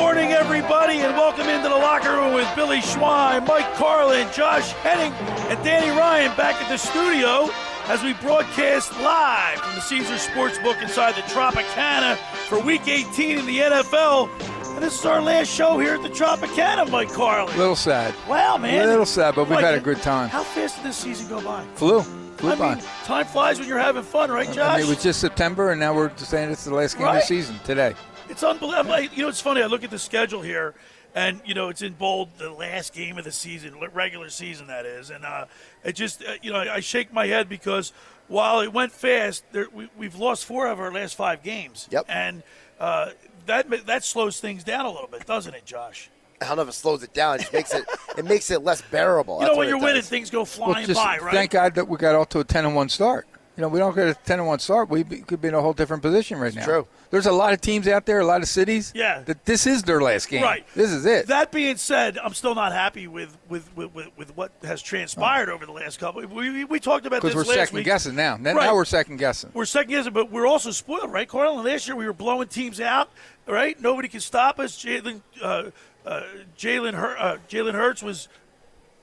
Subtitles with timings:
[0.00, 4.72] Good morning, everybody, and welcome into the locker room with Billy Schweim, Mike Carlin, Josh
[4.76, 5.12] Hennig,
[5.50, 7.50] and Danny Ryan back at the studio
[7.84, 12.16] as we broadcast live from the Caesars Sportsbook inside the Tropicana
[12.48, 14.30] for Week 18 in the NFL.
[14.74, 17.54] And this is our last show here at the Tropicana, Mike Carlin.
[17.54, 18.14] A little sad.
[18.26, 18.82] Wow, man.
[18.82, 20.30] A little sad, but we've Mike, had a good time.
[20.30, 21.62] How fast did this season go by?
[21.74, 22.00] Flew.
[22.38, 22.74] Flew I by.
[22.76, 24.76] mean, time flies when you're having fun, right, I Josh?
[24.78, 27.20] mean, it was just September, and now we're saying it's the last game of the
[27.20, 27.94] season today.
[28.30, 28.92] It's unbelievable.
[28.94, 29.62] I- You know, it's funny.
[29.62, 30.74] I look at the schedule here,
[31.14, 34.86] and you know, it's in bold the last game of the season, regular season that
[34.86, 35.46] is, and uh,
[35.84, 37.92] it just uh, you know, I, I shake my head because
[38.28, 41.88] while it went fast, there, we, we've lost four of our last five games.
[41.90, 42.06] Yep.
[42.08, 42.42] and
[42.78, 43.10] uh,
[43.46, 46.08] that that slows things down a little bit, doesn't it, Josh?
[46.40, 47.34] I don't know if it slows it down.
[47.34, 47.84] It just makes it
[48.16, 49.40] it makes it less bearable.
[49.40, 51.34] You know, what when you're winning, things go Well, flying just by, right?
[51.34, 53.26] thank God that we got off to a 10 and 1 start.
[53.56, 55.54] You know, we don't get a 10 and 1 start, we be, could be in
[55.54, 56.64] a whole different position right now.
[56.64, 56.86] true.
[57.10, 58.92] There's a lot of teams out there, a lot of cities.
[58.94, 59.22] Yeah.
[59.22, 60.42] That this is their last game.
[60.42, 60.64] Right.
[60.74, 61.26] This is it.
[61.26, 65.48] That being said, I'm still not happy with with, with, with, with what has transpired
[65.48, 66.22] over the last couple.
[66.26, 67.84] We, we, we talked about this Because we're second week.
[67.84, 68.36] guessing now.
[68.36, 68.66] Then Right.
[68.66, 69.50] Now we're second guessing.
[69.54, 71.56] We're second guessing, but we're also spoiled, right, Carl?
[71.62, 73.10] Last year we were blowing teams out,
[73.46, 73.80] right?
[73.80, 74.78] Nobody could stop us.
[74.80, 75.70] Jalen uh,
[76.06, 76.22] uh,
[76.56, 78.28] Jalen Hur- uh, Jalen Hurts was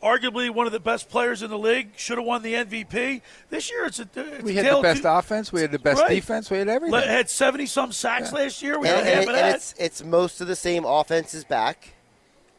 [0.07, 1.89] arguably one of the best players in the league.
[1.97, 3.21] Should have won the MVP.
[3.49, 5.51] This year it's a it's We had the best two- offense.
[5.51, 6.09] We had the best Right.
[6.09, 6.49] defense.
[6.49, 6.93] We had everything.
[6.99, 8.79] Le- Had seventy some sacks last year.
[8.79, 11.89] We and, had half and- of and it's it's most of the same offenses back,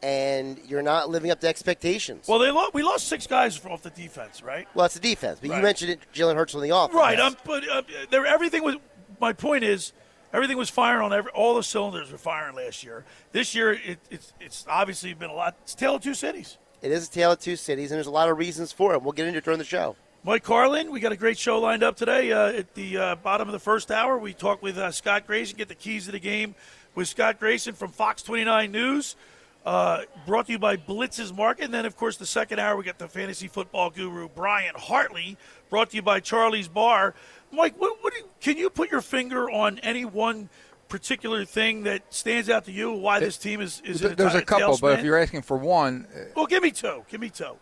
[0.01, 2.27] and you're not living up to expectations.
[2.27, 4.67] well, they lo- we lost six guys off the defense, right?
[4.73, 5.57] Well, it's the defense, but Right.
[5.57, 6.93] you mentioned it, Jalen Hurts on the offense.
[6.95, 7.19] Right.
[7.19, 8.75] Um, but uh, there, everything was.
[9.19, 9.91] My point is,
[10.31, 11.31] everything was firing on every.
[11.31, 13.03] All the cylinders were firing last year.
[13.33, 15.57] This year, it, it's it's obviously been a lot.
[15.63, 16.57] It's a tale of two cities.
[16.81, 19.01] It is a tale of two cities, and there's a lot of reasons for it.
[19.01, 19.97] We'll get into it during the show.
[20.23, 22.31] Mike Carlin, we got a great show lined up today.
[22.31, 25.57] Uh, at the uh, bottom of the first hour, we talk with uh, Scott Grayson,
[25.57, 26.55] get the keys to the game
[26.95, 29.17] with Scott Grayson from Fox 29 News.
[29.65, 31.65] Uh, brought to you by Blitz's Market.
[31.65, 35.37] And then, of course, the second hour, we got the fantasy football guru, Brian Hartley,
[35.69, 37.13] brought to you by Charlie's Bar.
[37.51, 40.49] Mike, what, what you, can you put your finger on any one
[40.89, 44.41] particular thing that stands out to you, why this team is, is in There's a
[44.41, 47.03] couple, but if you're asking for one, uh, Well, give me two.
[47.09, 47.55] Give me two.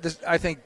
[0.00, 0.58] this, I think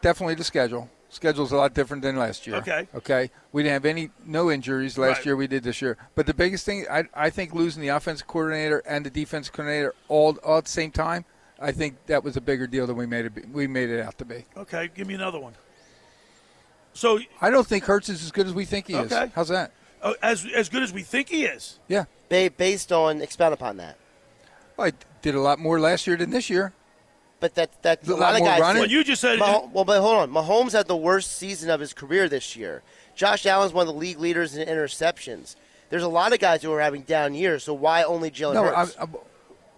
[0.00, 0.90] definitely the schedule.
[1.08, 2.56] Schedule's a lot different than last year.
[2.56, 2.88] Okay.
[2.94, 3.30] Okay.
[3.52, 5.26] We didn't have any no injuries last Right.
[5.26, 5.36] year.
[5.36, 5.96] We did this year.
[6.16, 9.94] But the biggest thing, I, I think losing the offensive coordinator and the defense coordinator
[10.08, 11.24] all, all at the same time,
[11.60, 13.34] I think that was a bigger deal than we made it.
[13.34, 14.44] be- We made it out to be.
[14.56, 15.54] Okay, give me another one.
[16.92, 19.12] So, I don't think Hurts is as good as we think he is.
[19.12, 19.30] Okay.
[19.34, 19.70] How's that?
[20.02, 21.78] Uh, as as good as we think he is.
[21.88, 22.04] Yeah.
[22.28, 23.96] Ba- based on expound upon that.
[24.76, 24.92] Well, I
[25.22, 26.72] did a lot more last year than this year.
[27.38, 28.60] But that that A a lot lot of guys.
[28.60, 28.80] running?
[28.82, 30.30] Well, you just said Mah- well, but hold on.
[30.30, 32.82] Mahomes had the worst season of his career this year.
[33.14, 35.54] Josh Allen's one of the league leaders in interceptions.
[35.90, 37.62] There's a lot of guys who are having down years.
[37.64, 39.24] So why only Jalen No, I, I, well,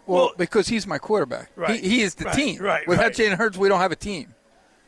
[0.06, 1.50] Well- because he's my quarterback.
[1.56, 1.80] Right.
[1.80, 2.62] He, he is the Right, team.
[2.62, 3.12] right, Without right.
[3.14, 4.34] Jalen Hurts, we don't have a team.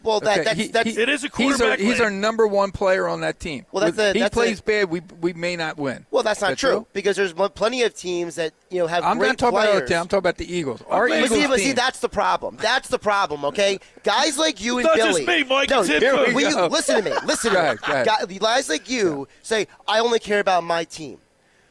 [0.03, 2.11] Well, that, Okay, that's, he- that's he- It is a He's our, quarterback he's our
[2.11, 3.67] number one player on that team.
[3.73, 6.07] Well, that's If a- he that's plays a- bad, we we may not win.
[6.11, 9.05] well, that's not Is that true, because there's plenty of teams that you know have
[9.05, 9.69] I'm great not talking players.
[9.69, 9.97] about other team.
[9.99, 10.83] I'm talking about the Eagles.
[10.89, 11.65] Our But But Eagles see, but team.
[11.67, 12.57] see, that's the problem.
[12.61, 13.45] That's the problem.
[13.47, 15.25] Okay, guys like you and Not Billy.
[15.25, 16.35] just me, Mike, No, it's here too.
[16.35, 16.67] we- go.
[16.67, 17.17] listen to me.
[17.25, 17.93] Listen Go to ahead, go me.
[17.95, 18.07] ahead.
[18.07, 21.19] Guy- Guys like you say, "I only care about my team,"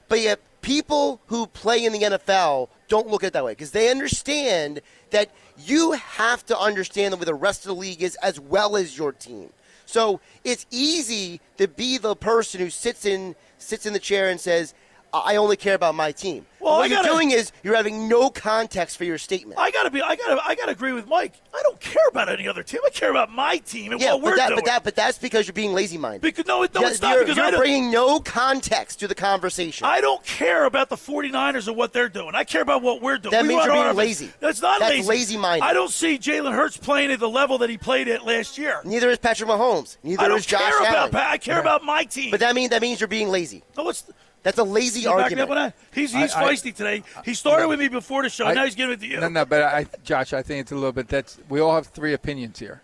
[0.07, 3.71] but yet people who play in the NFL don't look at it that way because
[3.71, 4.81] they understand
[5.11, 8.97] that you have to understand where the rest of the league is as well as
[8.97, 9.51] your team.
[9.85, 14.39] So it's easy to be the person who sits in sits in the chair and
[14.39, 14.73] says,
[15.13, 18.29] "I only care about my team." Well, what I you're doing is you're having no
[18.29, 19.57] context for your statement.
[19.59, 20.01] I gotta be.
[20.01, 20.41] I gotta.
[20.45, 21.33] I gotta agree with Mike.
[21.53, 22.81] I don't care about any other team.
[22.85, 24.57] I care about my team and yeah, what we're but that, doing.
[24.57, 26.21] but that, but that's because you're being lazy-minded.
[26.21, 27.13] because no, it- no, Yeah, it's not.
[27.13, 29.85] you're, Because you're bringing no context to the conversation.
[29.87, 32.35] I don't care about the 49ers and what they're doing.
[32.35, 33.31] I care about what we're doing.
[33.31, 33.97] That We means you're being offense.
[33.97, 34.31] lazy.
[34.41, 35.07] That's not That's lazy.
[35.07, 35.63] lazy-minded.
[35.65, 38.81] I don't see Jalen Hurts playing at the level that he played at last year.
[38.83, 39.97] Neither is Patrick Mahomes.
[40.03, 41.13] Neither I don't is Josh care about.
[41.13, 41.15] Allen.
[41.15, 42.31] I care about my team.
[42.31, 43.63] But that means that means you're being lazy.
[43.77, 44.03] no, it's.
[44.43, 45.41] That's a lazy You back me argument.
[45.43, 45.75] up on that?
[45.93, 47.03] He's he's I- I- feisty today.
[47.25, 48.45] He started with me before the show.
[48.45, 49.19] I- now he's giving it to you.
[49.19, 51.07] No, no, but I, Josh, I think it's a little bit.
[51.09, 52.81] That's we all have three opinions here.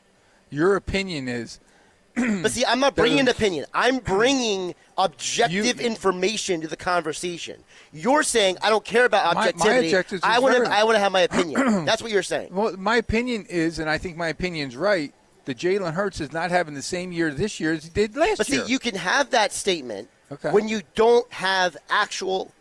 [0.49, 1.59] Your opinion is
[2.15, 3.65] but see, I'm not bringing an opinion.
[3.73, 7.61] I'm bringing objective You- information to the conversation.
[7.91, 9.95] You're saying I don't care about My- my objectivity.
[10.23, 10.71] I is want to.
[10.71, 11.85] I want to have my opinion.
[11.85, 12.49] That's what you're saying.
[12.53, 15.13] Well, my opinion is, and I think my opinion's right,
[15.45, 18.27] that Jalen Hurts is not having the same year this year as he did last
[18.27, 18.35] year.
[18.37, 18.65] But see, year.
[18.65, 20.51] you can have that statement Okay.
[20.51, 22.51] when you don't have actual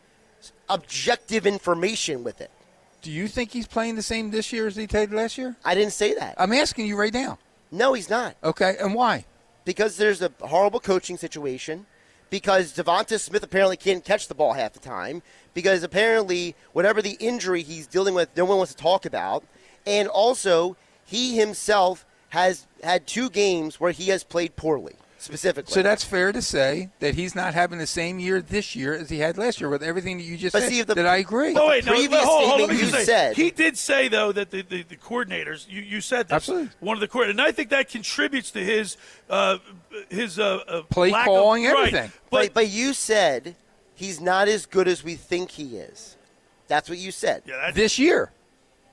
[0.68, 2.50] objective information with it.
[3.02, 5.56] Do you think he's playing the same this year as he did last year?
[5.64, 6.34] I didn't say that.
[6.38, 7.38] I'm asking you right now.
[7.70, 8.36] no, he's not.
[8.42, 9.26] Okay, and why?
[9.64, 11.86] Because there's a horrible coaching situation.
[12.30, 15.22] Because Devonta Smith apparently can't catch the ball half the time.
[15.52, 19.44] Because apparently, whatever the injury he's dealing with, no one wants to talk about.
[19.86, 25.72] And also, he himself has had two games where he has played poorly, specifically.
[25.72, 29.08] So that's fair to say that he's not having the same year this year as
[29.10, 30.68] he had last year with everything that you just But said.
[30.70, 31.52] see, if the- that I agree.
[31.52, 34.30] No, wait, no, previous but hold, hold, statement you say, said- He did say, though,
[34.32, 36.70] that the, the, the coordinators, you, you said this, Absolutely.
[36.80, 38.96] one of the coordinators, and I think that contributes to his
[39.30, 39.58] uh,
[40.10, 41.86] his uh, uh, Play lack calling, of, right.
[41.94, 42.12] everything.
[42.30, 43.56] but, But, but you said
[43.94, 46.16] he's not as good as we think he is.
[46.68, 47.42] That's what you said.
[47.46, 48.30] yeah, this year.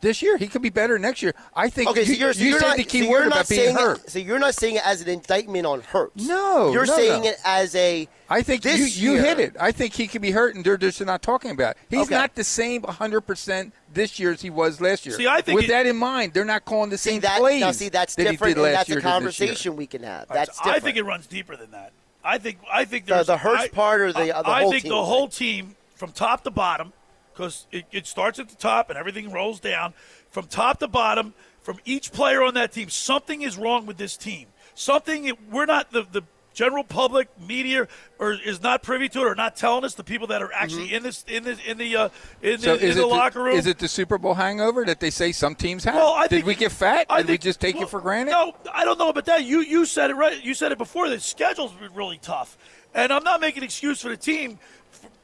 [0.02, 0.36] This year.
[0.38, 1.34] He could be better next year.
[1.56, 3.28] I think Okay, so you, you're, so you you're said not, the key so word
[3.28, 4.00] about being saying hurt.
[4.00, 6.26] It, so you're not saying it as an indictment on Hurts.
[6.28, 7.30] No, you're no, saying no.
[7.30, 8.08] it as a.
[8.30, 9.56] I think you, this you year- hit it.
[9.60, 11.78] I think he could be hurt, and they're just not talking about it.
[11.90, 12.16] He's Okay.
[12.16, 15.16] not the same 100% this year as he was last year.
[15.16, 17.40] See, I think With it- that in mind, they're not calling the See same that
[17.40, 17.72] plays now.
[17.72, 19.48] See that's that different, he did and last that's year a to this year.
[19.48, 20.28] conversation we can have.
[20.30, 20.84] That's I different.
[20.86, 21.92] think it runs deeper than that.
[22.24, 24.84] I think I think The- there's the Hurts part or the- I, the I think
[24.84, 26.94] the whole team from top to bottom
[27.34, 29.94] because it, it starts at the top and everything rolls down
[30.30, 32.90] from top to bottom from each player on that team.
[32.90, 34.48] Something is wrong with this team.
[34.74, 36.24] Something we're not the the
[36.54, 37.88] general public media
[38.20, 40.94] or is not privy to it or not telling us the people that are actually
[40.94, 42.10] in this in this in the uh,
[42.42, 43.56] in So the, in the locker room.
[43.56, 45.96] Is it the Super Bowl hangover that they say some teams have?
[45.96, 47.06] Well, I Did think- we get fat?
[47.10, 48.32] I Did we just take well, it for granted?
[48.32, 49.44] No, I don't know about that.
[49.44, 50.44] You you said it right.
[50.44, 51.10] You said it before.
[51.10, 52.58] The schedule's been really tough,
[52.94, 54.60] and I'm not making an excuse for the team,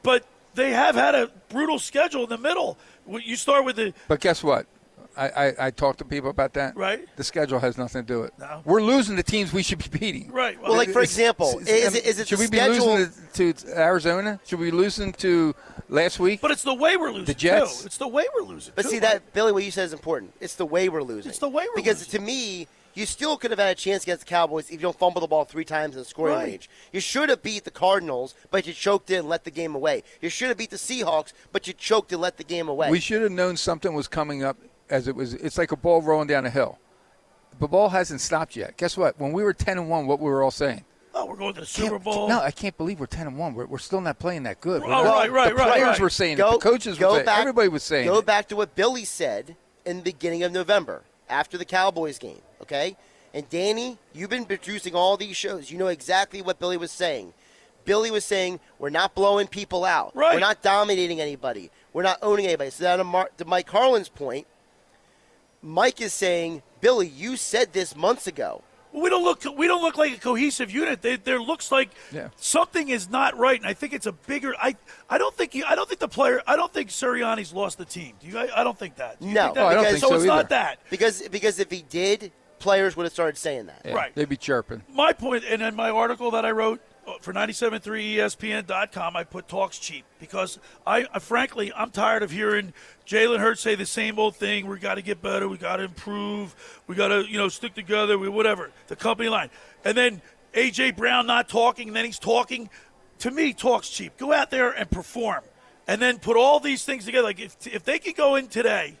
[0.02, 0.24] but
[0.58, 2.78] they have had a brutal schedule in the middle.
[3.08, 4.66] You start with the But guess what?
[5.16, 6.76] I, I, I talked to people about that.
[6.76, 7.04] Right.
[7.16, 8.38] The schedule has nothing to do with it.
[8.38, 8.62] No.
[8.64, 10.30] We're losing the teams we should be beating.
[10.30, 10.60] right.
[10.62, 12.94] Well, like for example, it's- is it, is it should the we be schedule?
[12.94, 14.38] losing to, to Arizona?
[14.46, 15.56] Should we be losing to
[15.88, 16.40] last week?
[16.40, 17.24] but it's the way we're losing.
[17.24, 17.80] The Jets?
[17.80, 17.86] Too.
[17.86, 18.74] It's the way we're losing.
[18.76, 19.02] But too, see right?
[19.14, 20.34] that Billy, what you said is important.
[20.40, 21.30] It's the way we're losing.
[21.30, 22.20] It's the way we're because losing.
[22.20, 22.68] to me,
[22.98, 25.26] you still could have had a chance against the Cowboys if you don't fumble the
[25.26, 26.46] ball three times in the scoring Right.
[26.48, 26.70] range.
[26.92, 30.02] You should have beat the Cardinals, but you choked it and let the game away.
[30.20, 32.90] You should have beat the Seahawks, but you choked and let the game away.
[32.90, 34.56] We should have known something was coming up
[34.90, 35.34] as it was.
[35.34, 36.78] It's like a ball rolling down a hill.
[37.60, 38.76] The ball hasn't stopped yet.
[38.76, 39.18] Guess what?
[39.18, 40.84] When we were 10 and 1, what we were all saying?
[41.14, 42.28] Oh, we're going to the Super Can't- Bowl.
[42.28, 43.54] No, I can't believe we're 10 and 1.
[43.54, 44.82] We're, we're still not playing that good.
[44.82, 46.00] We're Oh, not- right, right, the right, players right.
[46.00, 46.60] were saying go, it.
[46.60, 47.40] The coaches go were saying back.
[47.40, 48.26] Everybody was saying Go it.
[48.26, 52.96] back to what Billy said in the beginning of November after the Cowboys game, okay?
[53.34, 55.70] And Danny, you've been producing all these shows.
[55.70, 57.32] You know exactly what Billy was saying.
[57.84, 60.14] Billy was saying we're not blowing people out.
[60.14, 60.34] Right.
[60.34, 61.70] We're not dominating anybody.
[61.92, 62.70] We're not owning anybody.
[62.70, 64.46] So now to, Mar- to Mike Carlin's point,
[65.62, 68.62] Mike is saying, Billy, you said this months ago.
[68.92, 71.02] we don't look we don't look like a cohesive unit.
[71.02, 72.28] They, there looks like Yeah.
[72.36, 74.54] something is not right, and I think it's a bigger.
[74.60, 74.76] I
[75.10, 76.40] I don't think he, I don't think the player.
[76.46, 78.14] I don't think Sirianni's lost the team.
[78.20, 78.38] Do you?
[78.38, 79.20] I, I don't think that.
[79.20, 79.42] Do you No.
[79.44, 79.62] think that?
[79.64, 80.08] Oh, I don't think so.
[80.10, 80.78] so it's not that.
[80.90, 83.82] Because because if he did, players would have started saying that.
[83.84, 84.14] Yeah, Right.
[84.14, 84.82] They'd be chirping.
[84.92, 89.78] My point, and in my article that I wrote uh, for 97.3ESPN.com, I put talks
[89.78, 92.72] cheap because I, I frankly, I'm tired of hearing
[93.06, 94.66] Jalen Hurts say the same old thing.
[94.66, 95.48] We got to get better.
[95.48, 96.54] We got to improve.
[96.86, 98.18] We got to, you know, stick together.
[98.18, 99.50] We whatever the company line,
[99.84, 100.22] and then
[100.54, 102.70] AJ Brown not talking, and then he's talking.
[103.20, 104.16] To me, talks cheap.
[104.16, 105.42] Go out there and perform,
[105.88, 107.24] and then put all these things together.
[107.24, 108.96] Like if if they could go in today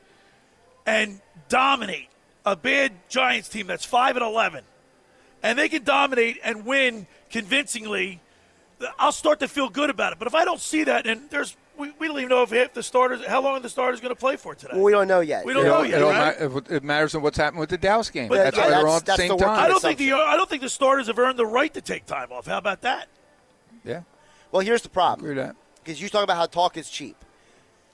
[0.86, 2.08] and dominate
[2.52, 4.64] a bad Giants team that's five and eleven
[5.42, 8.20] and they can dominate and win convincingly,
[8.98, 10.18] I'll start to feel good about it.
[10.18, 12.72] But if I don't see that, and there's we, we don't even know if half
[12.74, 14.72] the starters, how long the starters going to play for today.
[14.74, 15.44] Well, we don't know yet.
[15.44, 16.40] We don't It know all- yet, it, all right?
[16.70, 18.28] ma- it matters on what's happening with the Dallas game.
[18.28, 19.60] But that's yeah, why they're that's- all at the same the time.
[19.60, 20.12] I don't think the.
[20.14, 22.46] I don't think the starters have earned the right to take time off.
[22.46, 23.06] How about that?
[23.84, 24.02] Yeah,
[24.50, 25.24] Well, here's the problem.
[25.24, 25.54] agree that.
[25.84, 27.16] because you talk about how talk is cheap.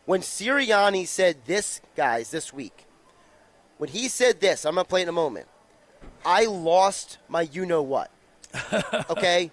[0.06, 2.86] When Sirianni said this, guys, this week,
[3.84, 5.46] when he said this, I'm going to play it in a moment.
[6.24, 8.10] I lost my you know what.
[9.10, 9.50] Okay?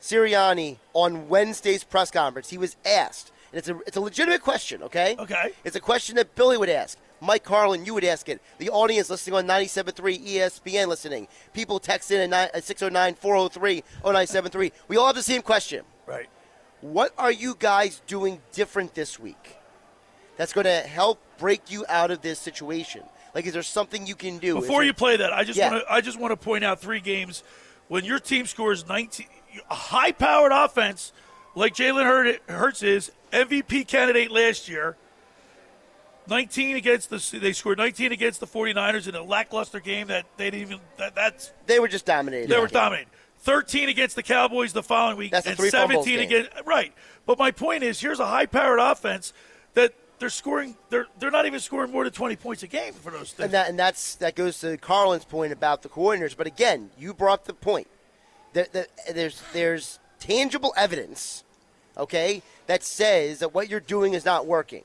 [0.00, 4.82] Sirianni, on Wednesday's press conference, he was asked, and it's a, it's a legitimate question,
[4.84, 5.16] okay?
[5.18, 5.50] Okay.
[5.64, 6.96] It's a question that Billy would ask.
[7.20, 8.40] Mike Carlin, you would ask it.
[8.56, 11.28] The audience listening on 97.3 ESPN listening.
[11.52, 14.72] People text in at 609 403 0973.
[14.88, 15.84] We all have the same question.
[16.06, 16.30] Right.
[16.80, 19.57] What are you guys doing different this week
[20.38, 23.02] that's going to help break you out of this situation?
[23.34, 24.54] Like, is there something you can do?
[24.54, 25.70] Before you play that, I just Yeah.
[25.70, 27.42] want to I just want to point out three games
[27.88, 29.26] when your team scores 19
[29.70, 31.12] a high-powered offense
[31.54, 34.96] like Jalen Hurt- Hurts is MVP candidate last year.
[36.28, 40.50] 19 against the they scored 19 against the 49ers in a lackluster game that they
[40.50, 42.48] didn't even that, that's they were just dominated.
[42.50, 43.08] they were dominated.
[43.40, 46.20] 13 against the Cowboys the following week, That's and three 17 game.
[46.20, 46.92] against right.
[47.24, 49.32] But my point is, here's a high-powered offense
[49.74, 50.76] that they're scoring.
[50.90, 53.44] They're they're not even scoring more than 20 points a game for those things.
[53.44, 56.36] And that and that's that goes to Carlin's point about the coordinators.
[56.36, 57.88] But again, you brought the point.
[58.54, 61.44] That, that there's there's tangible evidence,
[61.96, 64.84] okay, that says that what you're doing is not working.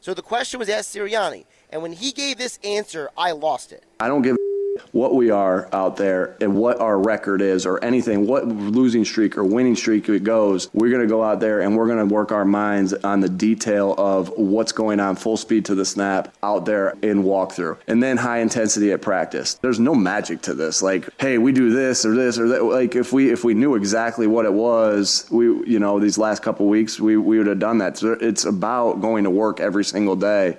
[0.00, 3.84] So the question was asked Sirianni, and when he gave this answer, I lost it.
[3.98, 4.47] I don't give a
[4.92, 9.36] what we are out there and what our record is or anything, what losing streak
[9.36, 10.70] or winning streak it goes.
[10.72, 13.28] We're going to go out there and we're going to work our minds on the
[13.28, 18.02] detail of what's going on full speed to the snap out there in walkthrough and
[18.02, 19.54] then high intensity at practice.
[19.54, 20.82] There's no magic to this.
[20.82, 22.64] Like, hey, we do this or this or that.
[22.64, 26.42] Like if we if we knew exactly what it was, we you know these last
[26.42, 27.98] couple weeks we we would have done that.
[27.98, 30.58] So it's about going to work every single day.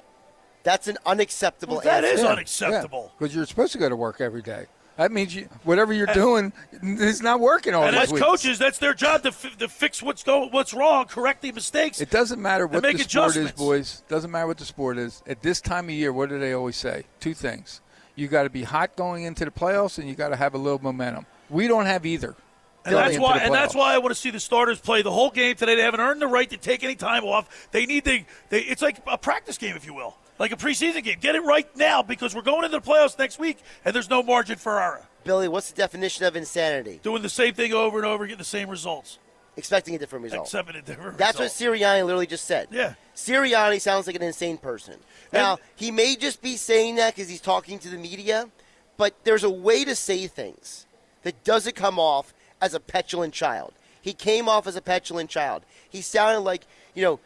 [0.64, 2.18] That's an unacceptable Well, that answer.
[2.20, 3.12] is unacceptable.
[3.18, 4.66] Because you're supposed to go to work every day.
[4.98, 6.52] That means you, whatever you're doing
[6.84, 8.26] is not working all And as weeks.
[8.26, 12.02] coaches, that's their job to, fi- to fix what's going, what's wrong, correct the mistakes.
[12.02, 14.04] It doesn't matter what make the sport is, boys.
[14.10, 15.24] Doesn't matter what the sport is.
[15.26, 17.06] At this time of year, what do they always say?
[17.22, 17.80] Two things.
[18.16, 20.58] You got to be hot going into the playoffs, and you got to have a
[20.58, 21.26] little momentum.
[21.50, 22.36] We don't have either.
[22.84, 25.30] And that's why, and that's why I want to see the starters play the whole
[25.30, 25.76] game today.
[25.76, 27.70] They haven't earned the right to take any time off.
[27.72, 28.26] They need the.
[28.50, 31.18] They, it's like a practice game, if you will, like a preseason game.
[31.20, 34.24] Get it right now because we're going into the playoffs next week, and there's no
[34.24, 35.06] margin for error.
[35.24, 37.00] Billy, what's the definition of insanity?
[37.04, 39.20] Doing the same thing over and over, getting the same results,
[39.58, 40.46] Expecting a different result.
[40.48, 41.70] except in a different That's result.
[41.70, 42.70] what Sirianni literally just said.
[42.72, 42.94] Yeah.
[43.16, 44.96] Sirianni sounds like an insane person.
[45.34, 48.50] Now, And- he may just be saying that because he's talking to the media,
[48.96, 50.86] but there's a way to say things
[51.24, 53.74] that doesn't come off as a petulant child.
[54.02, 55.64] He came off as a petulant child.
[55.90, 56.64] He sounded like,
[56.96, 57.20] you know,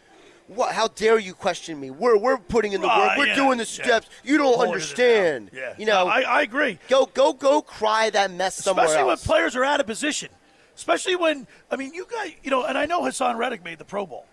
[0.56, 1.90] what, how dare you question me?
[1.92, 3.18] We're, we're putting in the Ah, work.
[3.18, 3.84] We're yeah, doing the yeah.
[3.86, 4.10] steps.
[4.24, 5.52] You don't Pulling understand.
[5.54, 5.74] Yeah.
[5.78, 6.80] You know, No, I, I agree.
[6.90, 10.30] go go go cry that mess somewhere Especially when players are out of position.
[10.76, 13.86] Especially when I mean you guys, you know, and I know Haason Reddick made the
[13.86, 14.26] Pro Bowl.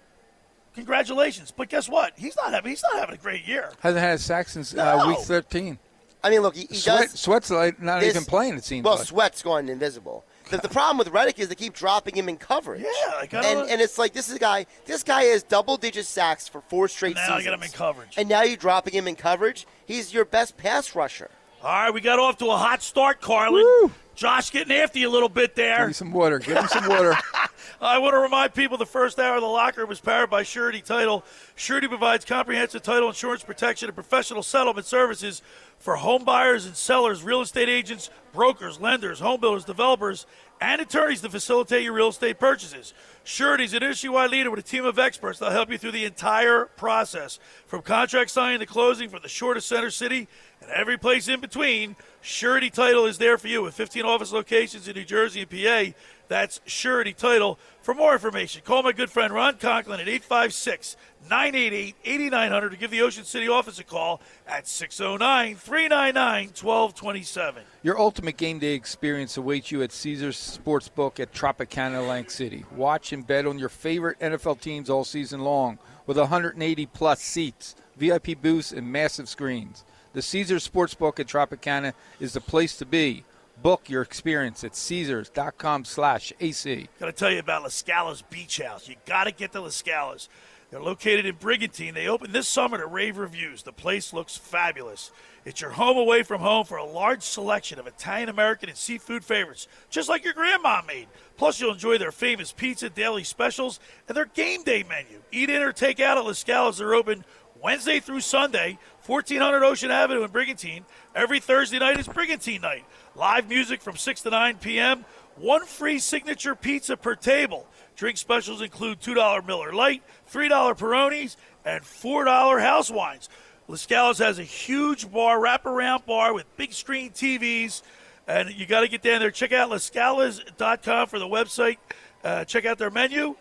[0.74, 2.12] Congratulations, but guess what?
[2.16, 3.72] He's not having he's not having a great year.
[3.80, 5.78] Hasn't had a sack since uh, week 13.
[6.22, 7.18] I mean, look, he, he Sweat, does.
[7.20, 9.06] Sweat's like not this- even playing, it seems Well, like.
[9.06, 10.24] Sweat's gone invisible.
[10.50, 12.82] The, the problem with Reddick is they keep dropping him in coverage.
[12.82, 14.66] Yeah, I and and it's like this is a guy.
[14.84, 17.44] This guy has double digit sacks for four straight Now I seasons.
[17.44, 18.14] got him in coverage.
[18.16, 19.66] And now you're dropping him in coverage.
[19.86, 21.30] He's your best pass rusher.
[21.62, 23.90] All right, we got off to a hot start, Carlin.
[24.14, 25.86] Josh getting after you a little bit Give there.
[25.86, 26.38] me some water.
[26.38, 27.14] Give him some water.
[27.82, 30.82] I want to remind people the first hour of the locker was powered by Surety
[30.82, 31.24] Title.
[31.56, 35.40] Surety provides comprehensive title insurance protection and professional settlement services
[35.80, 40.26] for home buyers and sellers, real estate agents, brokers, lenders, home builders, developers,
[40.60, 42.92] and attorneys to facilitate your real estate purchases.
[43.24, 46.04] Surety is an industry-wide leader with a team of experts that'll help you through the
[46.04, 50.28] entire process, from contract signing to closing, from the shortest center city
[50.60, 51.96] and every place in between.
[52.20, 55.96] Surety Title is there for you with 15 office locations in New Jersey and PA.
[56.28, 57.58] That's Surety Title.
[57.80, 60.96] For more information, call my good friend Ron Conklin at 856
[61.28, 67.62] 988 8900 to give the Ocean City office a call at 609 399 1227.
[67.82, 72.64] Your ultimate game day experience awaits you at Caesars Sportsbook at Tropicana Atlantic City.
[72.74, 77.76] Watch and bet on your favorite NFL teams all season long with 180 plus seats,
[77.96, 79.84] VIP booths, and massive screens.
[80.12, 83.24] The Caesars Sportsbook at Tropicana is the place to be.
[83.62, 86.88] Book your experience at Caesars.com slash AC.
[86.98, 88.88] Got to tell you about La Scala's Beach House.
[88.88, 90.28] You got to get to La Scala's.
[90.70, 91.94] They're located in Brigantine.
[91.94, 93.64] They opened this summer to rave reviews.
[93.64, 95.10] The place looks fabulous.
[95.44, 99.24] It's your home away from home for a large selection of Italian American and seafood
[99.24, 101.08] favorites, just like your grandma made.
[101.36, 105.20] Plus, you'll enjoy their famous pizza, daily specials, and their game day menu.
[105.32, 106.78] Eat in or take out at La Scala's.
[106.78, 107.24] They're open
[107.60, 110.84] Wednesday through Sunday, 1400 Ocean Avenue in Brigantine.
[111.16, 112.84] Every Thursday night is Brigantine night.
[113.16, 115.04] Live music from 6 to 9 p.m.
[115.36, 117.66] One free signature pizza per table.
[118.00, 120.02] Drink specials include $2 Miller Lite,
[120.32, 123.28] $3 Peronis, and $4 house wines.
[123.68, 127.82] Lascala's has a huge bar, wraparound bar with big screen TVs,
[128.26, 129.30] and you got to get down there.
[129.30, 131.76] Check out lascalas.com for the website.
[132.24, 133.36] Uh, check out their menu.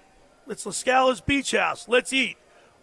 [0.45, 1.87] It's Lascala's Beach House.
[1.87, 2.35] Let's eat.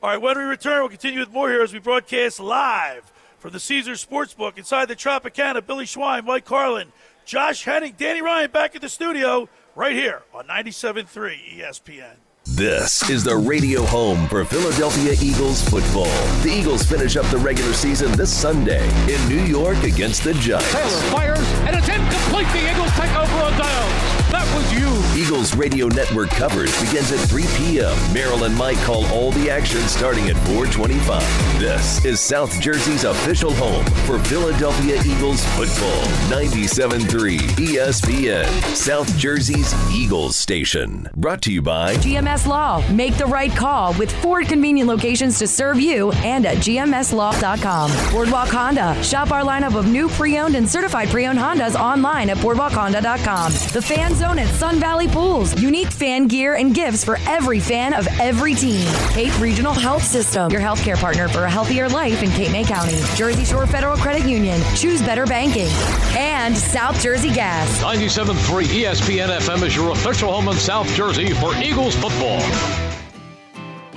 [0.03, 3.53] All right, when we return, we'll continue with more here as we broadcast live from
[3.53, 5.67] the Caesars Sportsbook inside the Tropicana.
[5.67, 6.91] Billy Schweim, Mike Carlin,
[7.27, 12.17] Josh Hennig, Danny Ryan back at the studio right here on 97.3 ESPN.
[12.47, 16.07] This is the radio home for Philadelphia Eagles football.
[16.43, 20.73] The Eagles finish up the regular season this Sunday in New York against the Giants.
[20.73, 22.47] Taylor fires and it's incomplete.
[22.55, 24.31] The Eagles take over on downs.
[24.31, 24.89] That was you.
[25.17, 27.97] Eagles Radio Network coverage begins at 3 p.m.
[28.13, 31.59] Merrill and Mike call all the action starting at 425.
[31.59, 36.03] This is South Jersey's official home for Philadelphia Eagles football.
[36.29, 38.47] 97.3 ESPN,
[38.77, 41.09] South Jersey's Eagles station.
[41.17, 42.87] Brought to you by GMS Law.
[42.91, 48.13] Make the right call with four convenient locations to serve you and at gmslaw.com.
[48.13, 49.03] Boardwalk Honda.
[49.03, 53.53] Shop our lineup of new pre-owned and certified pre-owned Hondas online at boardwalkhonda.com.
[53.73, 55.61] The Fan Zone at Sun Valley Pools.
[55.61, 58.87] Unique fan gear and gifts for every fan of every team.
[59.11, 60.51] Cape Regional Health System.
[60.51, 63.01] Your healthcare partner for a healthier life in Cape May County.
[63.15, 64.61] Jersey Shore Federal Credit Union.
[64.75, 65.69] Choose better banking.
[66.17, 67.83] And South Jersey Gas.
[67.83, 72.41] 97.3 ESPN FM is your official home in South Jersey for Eagles football.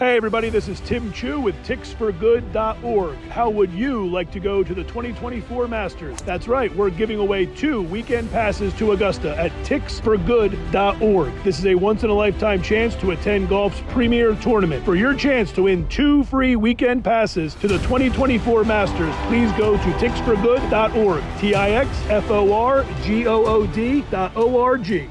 [0.00, 3.18] Hey everybody, this is Tim Chu with tixforgood.org.
[3.28, 6.18] How would you like to go to the 2024 Masters?
[6.22, 11.44] That's right, we're giving away two weekend passes to Augusta at tixforgood.org.
[11.44, 14.86] This is a once in a lifetime chance to attend golf's premier tournament.
[14.86, 19.76] For your chance to win two free weekend passes to the 2024 Masters, please go
[19.76, 21.22] to tixforgood.org.
[21.38, 25.10] T I X F O R G O O D dot O R G.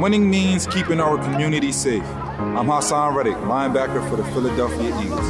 [0.00, 2.02] Winning means keeping our community safe.
[2.02, 5.26] I'm Haason Reddick, linebacker for the Philadelphia Eagles.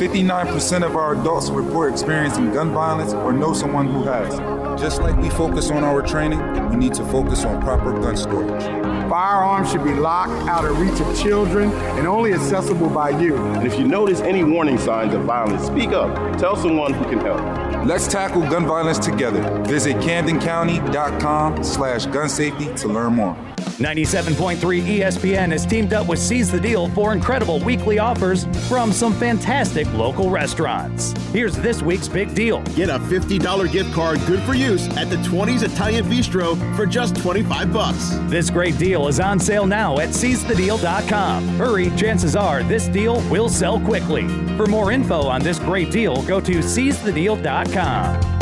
[0.00, 4.36] 59% of our adults report experiencing gun violence or know someone who has.
[4.80, 8.62] Just like we focus on our training, we need to focus on proper gun storage.
[9.08, 13.36] Firearms should be locked out of reach of children and only accessible by you.
[13.36, 16.38] And if you notice any warning signs of violence, speak up.
[16.38, 17.40] Tell someone who can help.
[17.86, 19.62] Let's tackle gun violence together.
[19.64, 23.36] Visit CamdenCounty.com slash gun safety to learn more.
[23.56, 29.12] 97.3 ESPN has teamed up with Seize the Deal for incredible weekly offers from some
[29.12, 31.12] fantastic local restaurants.
[31.32, 32.62] Here's this week's big deal.
[32.74, 37.16] Get a $50 gift card good for use at the 20s Italian Bistro for just
[37.16, 38.16] 25 bucks.
[38.30, 41.48] This great deal is on sale now at seizethedeal.com.
[41.58, 44.26] Hurry, chances are this deal will sell quickly.
[44.56, 48.35] For more info on this great deal, go to seizethedeal.com.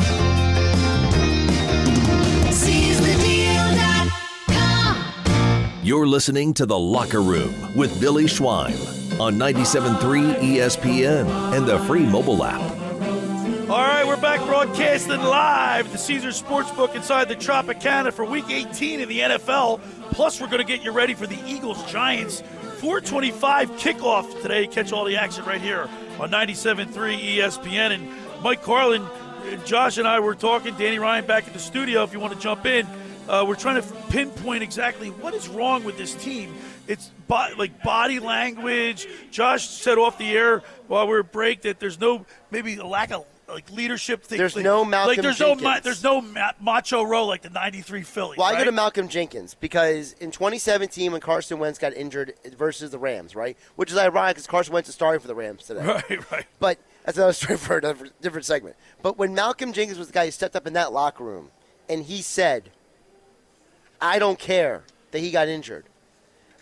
[5.84, 12.06] You're listening to The Locker Room with Billy Schweim on 97.3 ESPN and the free
[12.06, 12.58] mobile app.
[13.68, 19.00] All right, we're back broadcasting live the Caesars Sportsbook inside the Tropicana for Week 18
[19.00, 19.78] in the NFL.
[20.10, 22.40] Plus, we're going to get you ready for the Eagles Giants
[22.78, 24.66] 425 kickoff today.
[24.66, 25.86] Catch all the action right here
[26.18, 26.86] on 97.3
[27.36, 27.90] ESPN.
[27.90, 28.08] And
[28.42, 30.74] Mike Carlin, uh, Josh and I were talking.
[30.76, 32.04] Danny Ryan back at the studio.
[32.04, 32.86] If you want to jump in.
[33.28, 36.54] Uh, we're trying to pinpoint exactly what is wrong with this team.
[36.86, 39.08] It's bo- like body language.
[39.30, 43.10] Josh said off the air while we were break that there's no maybe a lack
[43.12, 44.38] of like leadership thing.
[44.38, 45.62] There's like, no Malcolm like there's Jenkins.
[45.62, 48.36] no ma- there's no ma- macho role like the '93 Phillies.
[48.38, 48.58] Well, I right?
[48.58, 53.34] go to Malcolm Jenkins because in 2017 when Carson Wentz got injured versus the Rams,
[53.34, 53.56] right?
[53.76, 55.82] Which is ironic because Carson Wentz is starting for the Rams today.
[55.84, 56.46] Right, right.
[56.58, 58.76] But that's another story for a different segment.
[59.02, 61.50] But when Malcolm Jenkins was the guy who stepped up in that locker room
[61.88, 62.70] and he said,
[64.04, 65.86] I don't care that he got injured.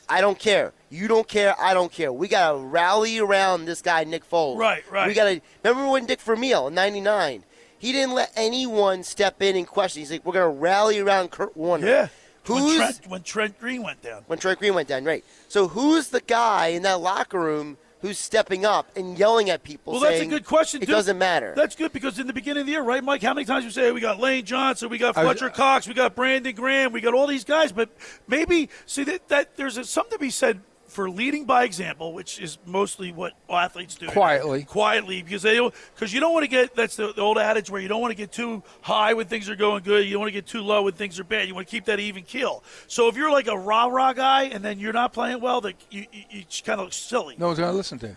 [0.09, 0.73] I don't care.
[0.91, 1.59] You don't care.
[1.59, 2.13] I don't care.
[2.13, 4.59] We got to rally around this guy, Nick Foles.
[4.59, 5.09] Right, right.
[5.09, 7.45] We got to remember when Dick Vermeil in '99.
[7.79, 10.03] He didn't let anyone step in and question.
[10.03, 11.85] He's like, we're going to rally around Kurt Warner.
[11.85, 12.09] Yeah.
[12.45, 14.23] Who's when Trent, when Trent Green went down?
[14.29, 15.25] when Trent Green went down, right?
[15.49, 19.95] So who's the guy in that locker room who's stepping up and yelling at people.
[19.95, 20.83] Well, that's a good question.
[20.83, 20.95] It dude.
[20.95, 21.55] doesn't matter.
[21.57, 23.23] That's good because in the beginning of the year, right, Mike?
[23.23, 25.55] How many times you say hey, we got Lane Johnson, we got I was- Fletcher
[25.55, 27.89] Cox, we got Brandon Graham, we got all these guys, but
[28.29, 30.61] maybe see that, that there's a, something to be said
[30.93, 34.65] for leading by example, which is mostly what athletes do Quietly.
[34.65, 35.59] quietly, because they
[35.95, 38.11] because you don't want to get that's the, the old adage where you don't want
[38.13, 40.61] to get too high when things are going good, you don't want to get too
[40.61, 41.49] low when things are bad.
[41.49, 42.63] You want to keep that even keel.
[42.87, 45.75] So if you're like a rah rah guy and then you're not playing well, that
[45.91, 47.37] you, you, you kind of look silly.
[47.39, 48.17] No one's going to listen to you.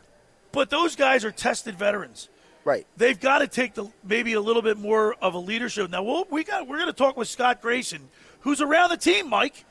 [0.51, 2.29] But those guys are tested veterans.
[2.65, 2.87] Right.
[2.97, 5.89] They've got to take the maybe a little bit more of a leadership.
[5.91, 8.09] Now, we'll, we got we're going to talk with Scott Grayson,
[8.41, 9.29] who's around the team.
[9.29, 9.65] Mike,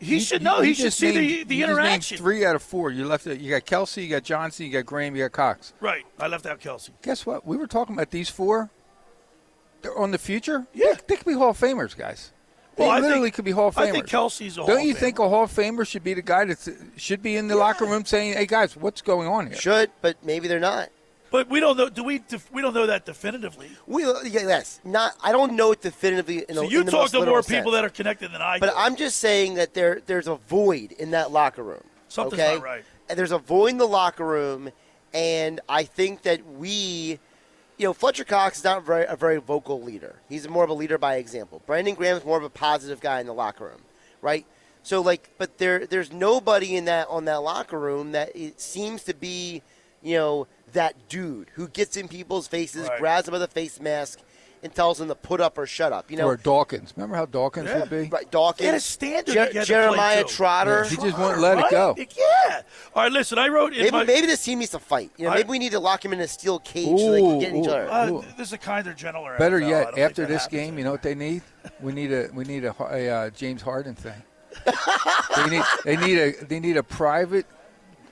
[0.00, 0.58] he You- should know.
[0.58, 2.18] you he should just see the named- the you just named interaction.
[2.18, 2.90] three out of four.
[2.90, 3.40] You left it.
[3.40, 5.72] You got Kelce, you got Johnson, you got Graham, you got Cox.
[5.80, 6.04] Right.
[6.18, 6.90] I left out Kelce.
[7.02, 7.46] Guess what?
[7.46, 8.70] We were talking about these four.
[9.82, 10.66] They're on the future.
[10.74, 12.32] Yeah, they, they could be Hall of Famers, guys.
[12.76, 13.88] They Well, I literally think- could be Hall of Famers.
[13.88, 16.14] I think Kelce's a Hall Don't of you think a Hall of Famer should be
[16.14, 16.58] the guy that
[16.96, 20.16] should be in the locker room saying, "Hey guys, what's going on here?" Should, but
[20.24, 20.88] maybe they're not.
[21.30, 21.88] But we don't know.
[21.88, 22.18] Do we?
[22.18, 23.68] def- We don't know that definitively.
[23.86, 25.14] We uh, yes, not.
[25.22, 26.44] I don't know it definitively.
[26.48, 27.72] In So a, you in talk to more people sense.
[27.72, 28.76] that are connected than I But do.
[28.76, 31.84] I'm just saying that there there's a void in that locker room.
[32.08, 32.54] Something's okay?
[32.54, 32.84] not right.
[33.08, 34.70] And there's a void in the locker room,
[35.14, 37.18] and I think that we,
[37.78, 40.16] you know, Fletcher Cox is not very, a very vocal leader.
[40.28, 41.60] He's more of a leader by example.
[41.66, 43.82] Brandon Graham is more of a positive guy in the locker room,
[44.22, 44.44] right?
[44.82, 49.04] So like, but there there's nobody in that on that locker room that it seems
[49.04, 49.62] to be,
[50.02, 52.98] you know, that dude who gets in people's faces, Right.
[53.00, 54.20] grabs them by the face mask,
[54.62, 56.10] and tells them to put up or shut up.
[56.10, 56.92] You know, or Dawkins.
[56.94, 57.80] Remember how Dawkins Yeah.
[57.80, 58.08] would be?
[58.10, 58.58] Right, Dawkins.
[58.58, 60.24] They had a standard Jer- that you had to Jeremiah.
[60.24, 60.82] Trotter.
[60.84, 61.94] Yeah, he just won't let it go.
[61.96, 62.60] Yeah.
[62.94, 63.10] All right.
[63.10, 64.04] Listen, I wrote in Maybe, my.
[64.04, 65.10] maybe this team needs to fight.
[65.16, 67.20] You know, I- maybe we need to lock him in a steel cage so they
[67.22, 67.90] can get each Ooh, other.
[67.90, 69.36] Uh, this is a kinder, gentler.
[69.38, 69.68] Better NFL.
[69.96, 70.60] Yet, after this happens.
[70.60, 71.40] game, you know what they need?
[71.80, 74.22] We need a we need a, a uh, James Harden thing.
[75.36, 77.46] they need they need a they need a private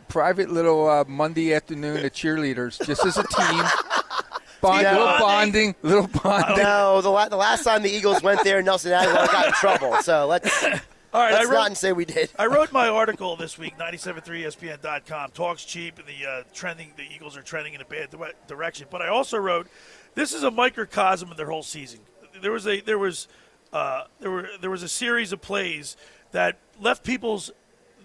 [0.08, 3.64] private little uh, Monday afternoon of cheerleaders just as a team.
[4.60, 4.98] Bond, Yeah.
[4.98, 6.56] little bonding, little bonding.
[6.64, 9.96] No, the, la- the last time the Eagles went there, Nelson Agholor got in trouble.
[10.02, 10.70] So let's, All
[11.14, 12.30] right, let's I wrote, not say we did.
[12.36, 15.30] I wrote my article this week, 973ESPN.com.
[15.30, 16.92] Talks cheap, and the uh, trending.
[16.96, 18.88] The Eagles are trending in a bad dire- direction.
[18.90, 19.68] But I also wrote,
[20.14, 22.00] this is a microcosm of their whole season.
[22.42, 23.28] There was a there was
[23.72, 25.96] uh, there were there was a series of plays
[26.32, 27.50] that left people's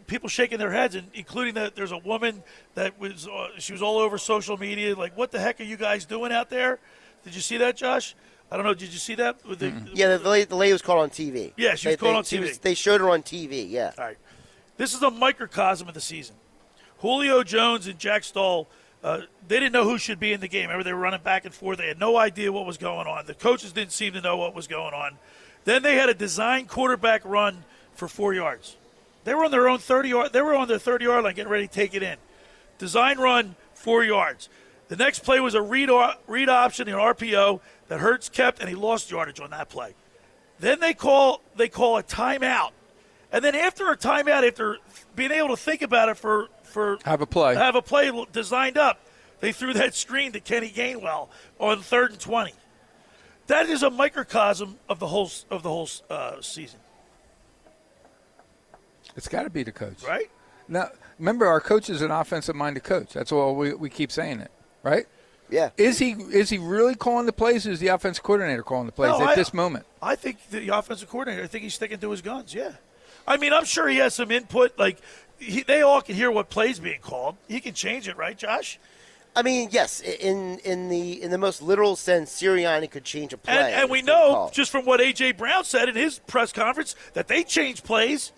[0.07, 2.43] people shaking their heads, and including that there's a woman
[2.75, 5.77] that was uh, she was all over social media, like, what the heck are you
[5.77, 6.79] guys doing out there?
[7.23, 8.15] Did you see that, Josh?
[8.51, 8.73] I don't know.
[8.73, 9.43] Did you see that?
[9.47, 11.53] With the, Yeah, the lady, the lady was caught on TV.
[11.57, 12.39] Yeah, she was They- caught they- on TV.
[12.49, 13.67] was- they showed her on TV.
[13.69, 13.91] Yeah.
[13.97, 14.17] All right.
[14.77, 16.35] This is a microcosm of the season.
[16.99, 18.67] Julio Jones and Jack Stoll,
[19.03, 20.63] uh, they didn't know who should be in the game.
[20.63, 21.77] Remember, they were running back and forth.
[21.79, 23.25] They had no idea what was going on.
[23.25, 25.17] The coaches didn't seem to know what was going on.
[25.65, 27.63] Then they had a design quarterback run
[27.95, 28.75] for four yards.
[29.23, 30.33] They were on their own 30 yard.
[30.33, 32.17] They were on their 30 yard line, getting ready to take it in.
[32.77, 34.49] Design run, four yards.
[34.89, 35.89] The next play was a read,
[36.27, 39.95] read option, an RPO that Hurts kept, and he lost yardage on that play.
[40.59, 42.71] Then they call they call a timeout,
[43.31, 44.77] and then after a timeout, after
[45.15, 47.55] being able to think about it for for Have a play.
[47.55, 48.99] have a play designed up,
[49.39, 52.53] they threw that screen to Kenny Gainwell on third and twenty.
[53.47, 56.79] That is a microcosm of the whole of the whole uh, season,
[59.15, 60.30] It's got to be the coach, right?
[60.67, 63.13] Now, remember, our coach is an offensive-minded coach.
[63.13, 65.06] That's all we, we keep saying it, right?
[65.49, 65.69] Yeah.
[65.78, 67.67] Is he is he really calling the plays?
[67.67, 69.86] Or is the offensive coordinator calling the plays No, at I- this moment?
[70.02, 71.43] I think the offensive coordinator.
[71.43, 72.54] I think he's sticking to his guns.
[72.56, 72.71] Yeah,
[73.28, 74.80] I mean, I'm sure he has some input.
[74.80, 74.97] Like
[75.38, 77.36] he, they all can hear what plays being called.
[77.47, 78.80] He can change it, right, Josh?
[79.36, 83.38] I mean, yes, in in the in the most literal sense, Sirianni could change a
[83.38, 83.56] play.
[83.56, 84.49] And, and we if they know call.
[84.52, 88.32] just from what AJ Brown said in his press conference that they change plays.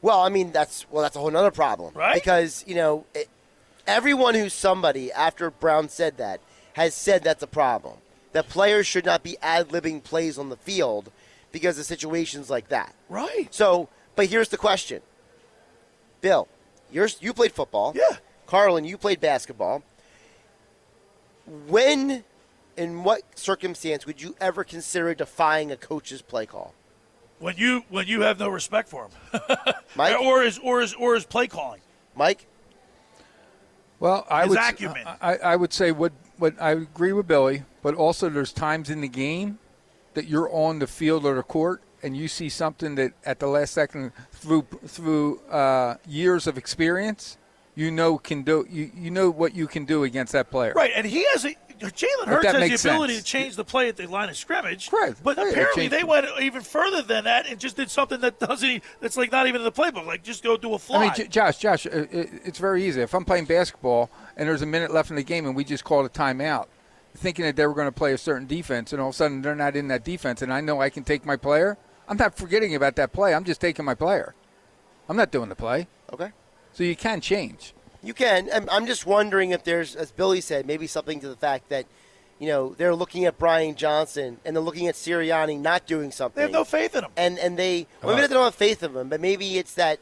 [0.00, 2.14] Well, I mean that's well that's a whole other problem, Right?
[2.14, 3.28] Because you know it,
[3.86, 6.40] everyone who's somebody after Brown said that
[6.74, 7.96] has said that's a problem.
[8.32, 11.10] That players should not be ad libbing plays on the field
[11.50, 12.94] because of situations like that.
[13.08, 13.48] Right.
[13.50, 15.02] So, but here's the question,
[16.20, 16.46] Bill,
[16.92, 17.94] you're, you played football.
[17.96, 18.18] Yeah.
[18.46, 19.82] Carlin, you played basketball.
[21.66, 22.24] When,
[22.76, 26.74] in what circumstance would you ever consider defying a coach's play call?
[27.38, 29.40] When you when you have no respect for him,
[29.96, 30.20] Mike?
[30.20, 31.80] or his or his or his play calling.
[32.16, 32.46] Mike?
[34.00, 35.04] Well, I His would acumen.
[35.20, 39.00] I, I would say what what I agree with Billy, but also there's times in
[39.00, 39.58] the game
[40.14, 43.46] that you're on the field or the court and you see something that at the
[43.46, 47.38] last second through through uh, years of experience,
[47.74, 50.72] you know can do you, you know what you can do against that player.
[50.74, 53.24] Right, and he has a Jalen If Hurts has the ability sense.
[53.24, 54.90] to change the play at the line of scrimmage.
[54.90, 55.22] Correct.
[55.22, 58.38] But yeah, apparently they the- went even further than that and just did something that
[58.38, 58.82] doesn't.
[59.00, 60.06] That's like not even in the playbook.
[60.06, 60.96] Like just go do a fly.
[60.96, 63.00] I mean, J- Josh, Josh, uh, it, it's very easy.
[63.00, 65.84] If I'm playing basketball and there's a minute left in the game and we just
[65.84, 66.66] called a timeout,
[67.16, 69.42] thinking that they were going to play a certain defense, and all of a sudden
[69.42, 71.76] they're not in that defense, and I know I can take my player,
[72.08, 73.34] I'm not forgetting about that play.
[73.34, 74.34] I'm just taking my player.
[75.08, 75.88] I'm not doing the play.
[76.12, 76.32] Okay.
[76.72, 77.74] So you can change.
[78.02, 78.48] You can.
[78.52, 81.86] I'm, I'm just wondering if there's, as Billy said, maybe something to the fact that,
[82.38, 86.36] you know, they're looking at Brian Johnson and they're looking at Sirianni not doing something.
[86.36, 87.10] they have no faith in him.
[87.16, 89.98] and and they well, maybe they don't have faith in him, but maybe it's that,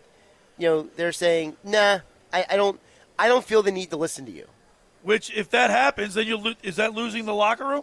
[0.58, 2.00] you know, they're saying, nah,
[2.32, 2.78] I, I don't,
[3.18, 4.46] I don't feel the need to listen to you.
[5.02, 7.82] Which, if that happens, then you lo- is that losing the locker room?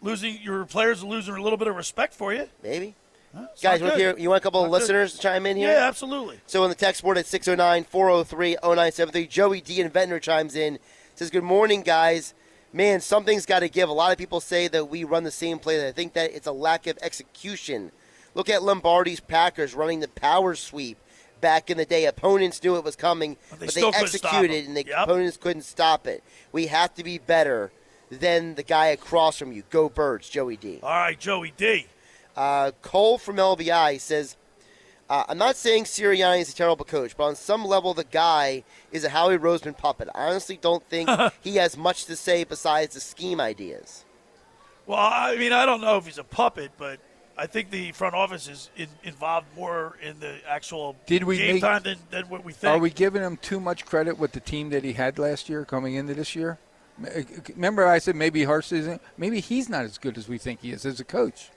[0.00, 2.48] Losing your players are losing a little bit of respect for you.
[2.62, 2.94] Maybe.
[3.62, 4.80] Guys, want hear, you want a couple of Not good.
[4.82, 5.72] listeners to chime in here?
[5.72, 6.40] Yeah, absolutely.
[6.46, 9.80] So on the text board at 609 403 0973, Joey D.
[9.80, 10.78] and Ventnor chimes in.
[11.14, 12.34] Says, Good morning, guys.
[12.72, 13.88] Man, something's got to give.
[13.88, 15.88] A lot of people say that we run the same play.
[15.88, 17.92] I think that it's a lack of execution.
[18.34, 20.98] Look at Lombardi's Packers running the power sweep
[21.40, 22.04] back in the day.
[22.04, 24.84] Opponents knew it was coming, But they but they, still couldn't stop executed, and the
[24.86, 24.98] Yep.
[24.98, 26.22] opponents couldn't stop it.
[26.52, 27.72] We have to be better
[28.10, 29.62] than the guy across from you.
[29.70, 30.78] Go Birds, Joey D.
[30.82, 31.86] All right, Joey D.
[32.38, 34.36] Uh, Cole from LBI says,
[35.10, 38.62] uh, I'm not saying Sirianni is a terrible coach, but on some level, the guy
[38.92, 40.08] is a Howie Roseman puppet.
[40.14, 44.04] I honestly don't think he has much to say besides the scheme ideas.
[44.86, 47.00] Well, I mean, I don't know if he's a puppet, but
[47.36, 51.54] I think the front office is in, involved more in the actual Did we game
[51.54, 52.72] make- time than, than what we think.
[52.72, 55.64] Are we giving him too much credit with the team that he had last year
[55.64, 56.58] coming into this year?
[57.56, 59.02] Remember, I said maybe Hurts isn't.
[59.16, 61.50] Maybe he's not as good as we think he is as a coach.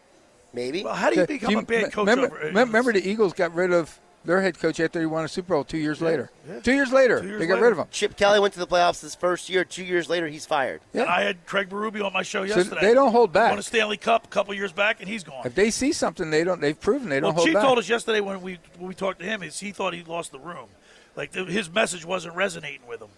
[0.54, 0.84] Maybe.
[0.84, 2.08] Well, how do you Do become a bad coach?
[2.08, 5.06] Remember, over, uh, remember, remember the Eagles got rid of their head coach after he
[5.08, 6.30] won a Super Bowl two years later.
[6.48, 6.60] yeah.
[6.60, 7.64] Two years later, Two years they got later.
[7.66, 7.88] rid of him.
[7.90, 9.64] Chip Kelly went to the playoffs his first year.
[9.66, 10.82] Two years later, he's fired.
[10.94, 11.06] Yeah.
[11.06, 12.82] I had Craig Berube on my show So yesterday.
[12.82, 13.50] they don't hold back.
[13.52, 15.42] Won a Stanley Cup a couple years back, and he's gone.
[15.46, 16.62] If they see something, they don't.
[16.62, 17.64] They've proven they don't well, hold Chief back.
[17.64, 20.32] told us yesterday when we when we talked to him is he thought he lost
[20.32, 20.68] the room,
[21.16, 23.10] like the, his message wasn't resonating with him,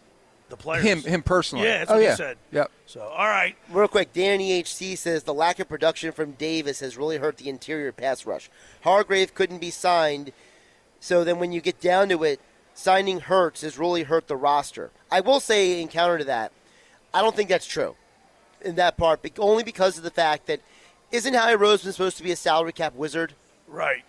[0.58, 0.84] the players.
[0.84, 1.66] him, him personally.
[1.66, 2.10] Yeah, that's oh what yeah.
[2.12, 2.38] he said.
[2.52, 2.72] Yep.
[2.86, 6.98] So all right, Real quick, Danny HC says the lack of production from Davis has
[6.98, 8.50] really hurt the interior pass rush.
[8.82, 10.32] Hargrave couldn't be signed,
[11.00, 12.40] so then when you get down to it,
[12.74, 14.92] signing Hurts has really hurt the roster.
[15.12, 16.52] I will say, in counter to that,
[17.14, 17.96] I don't think that's true
[18.62, 20.62] in that part, bec- only because of the fact that
[21.12, 23.34] isn't Howie Roseman supposed to be a salary cap wizard?
[23.68, 24.04] right.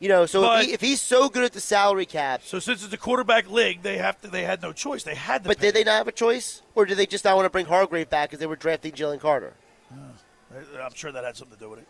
[0.00, 2.58] You know, so But- if, he, if he's so good at the salary cap, So
[2.58, 4.28] since it's a quarterback league, they have to.
[4.28, 5.02] They had no choice.
[5.04, 5.48] They had to.
[5.48, 5.66] but pay.
[5.66, 8.10] did they not have a choice, or did they just not want to bring Hargrave
[8.10, 9.54] back because they were drafting Jalen Carter?
[9.92, 9.96] Oh,
[10.82, 11.86] I'm sure that had something to do with it.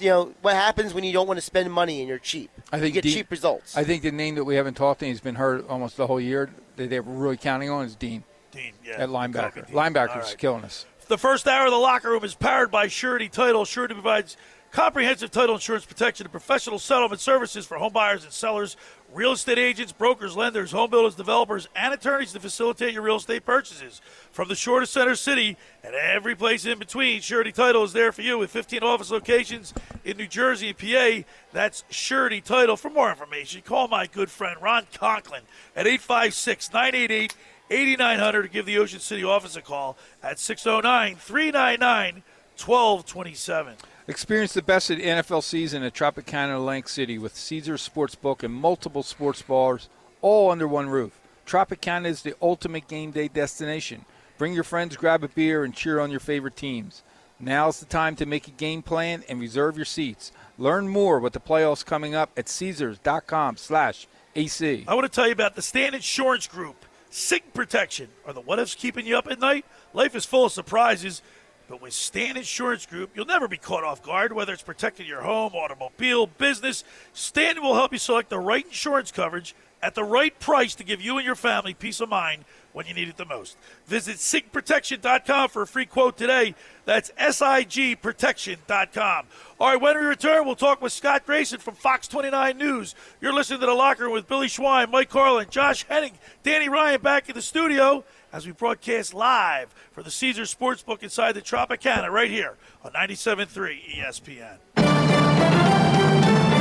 [0.00, 2.50] You know what happens when you don't want to spend money and you're cheap?
[2.72, 3.76] I think you get Dean- cheap results.
[3.76, 6.20] I think the name that we haven't talked and he's been hurt almost the whole
[6.20, 8.22] year that they're really counting on is Dean
[8.52, 9.66] Dean, yeah, at linebacker.
[9.66, 9.74] Dean.
[9.74, 10.38] Linebacker's All right.
[10.38, 10.84] killing us.
[11.08, 13.64] The first hour of the locker room is powered by Surety Title.
[13.64, 14.36] Surety provides
[14.70, 18.76] comprehensive title insurance protection and professional settlement services for home buyers and sellers,
[19.12, 23.44] real estate agents, brokers, lenders, home builders, developers, and attorneys to facilitate your real estate
[23.44, 24.00] purchases.
[24.30, 28.12] From the shore to center city and every place in between, Surety Title is there
[28.12, 29.72] for you with 15 office locations
[30.04, 31.28] in New Jersey and PA.
[31.52, 32.76] That's Surety Title.
[32.76, 35.42] For more information, call my good friend Ron Conklin
[35.74, 37.34] at 856 988
[37.70, 42.22] 8900 to give the Ocean City office a call at 609 399
[42.56, 43.74] 1227.
[44.08, 48.54] Experience the best of the NFL season at Tropicana Atlantic City with Caesars Sportsbook and
[48.54, 49.90] multiple sports bars
[50.22, 51.20] all under one roof.
[51.46, 54.06] Tropicana is the ultimate game day destination.
[54.38, 57.02] Bring your friends, grab a beer, and cheer on your favorite teams.
[57.38, 60.32] Now's the time to make a game plan and reserve your seats.
[60.56, 64.86] Learn more with the playoffs coming up at Caesars.com slash AC.
[64.88, 66.86] I want to tell you about the Stan Insurance Group.
[67.10, 68.08] SIG Protection.
[68.26, 69.64] Are the what ifs keeping you up at night?
[69.94, 71.22] Life is full of surprises,
[71.68, 75.20] but with Stan Insurance Group, you'll never be caught off guard, whether it's protecting your
[75.20, 76.82] home, automobile, business.
[77.12, 81.00] Stan will help you select the right insurance coverage at the right price to give
[81.00, 83.56] you and your family peace of mind when you need it the most.
[83.86, 86.54] Visit SigProtection.com for a free quote today.
[86.84, 89.26] That's SIGProtection.com.
[89.60, 92.94] All right, when we return, we'll talk with Scott Grayson from Fox 29 News.
[93.20, 96.12] You're listening to The Locker Room with Billy Schweim, Mike Carlin, Josh Hennig,
[96.42, 101.32] Danny Ryan back in the studio as we broadcast live for the Caesars Sportsbook inside
[101.32, 104.58] the Tropicana right here on 97.3 ESPN.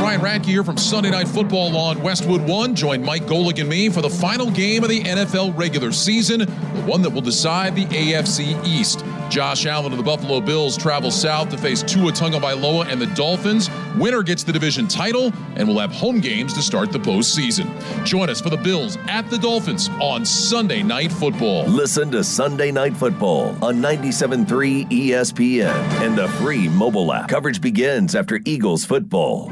[0.07, 2.73] Ryan Radtke here from Sunday Night Football on Westwood One.
[2.73, 6.83] Join Mike Golic and me for the final game of the NFL regular season, the
[6.85, 9.03] one that will decide the AFC East.
[9.29, 13.69] Josh Allen of the Buffalo Bills travels south to face Tua Tagovailoa and the Dolphins.
[13.97, 17.67] Winner gets the division title and will have home games to start the postseason.
[18.05, 21.65] Join us for the Bills at the Dolphins on Sunday Night Football.
[21.65, 27.27] Listen to Sunday Night Football on 97.3 ESPN and the free mobile app.
[27.27, 29.51] Coverage begins after Eagles football.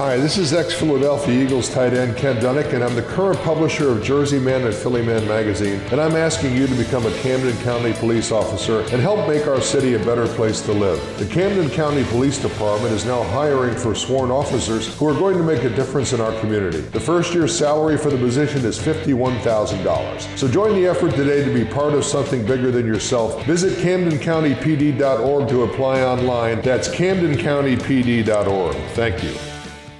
[0.00, 4.02] Hi, this is ex-Philadelphia Eagles tight end Ken Dunek, and I'm the current publisher of
[4.02, 7.92] Jersey Man and Philly Man magazine, and I'm asking you to become a Camden County
[7.92, 10.98] police officer and help make our city a better place to live.
[11.18, 15.42] The Camden County Police Department is now hiring for sworn officers who are going to
[15.42, 16.80] make a difference in our community.
[16.80, 20.38] The first year's salary for the position is $51,000.
[20.38, 23.44] So join the effort today to be part of something bigger than yourself.
[23.44, 26.62] Visit CamdenCountyPD.org to apply online.
[26.62, 28.76] That's CamdenCountyPD.org.
[28.94, 29.49] Thank you.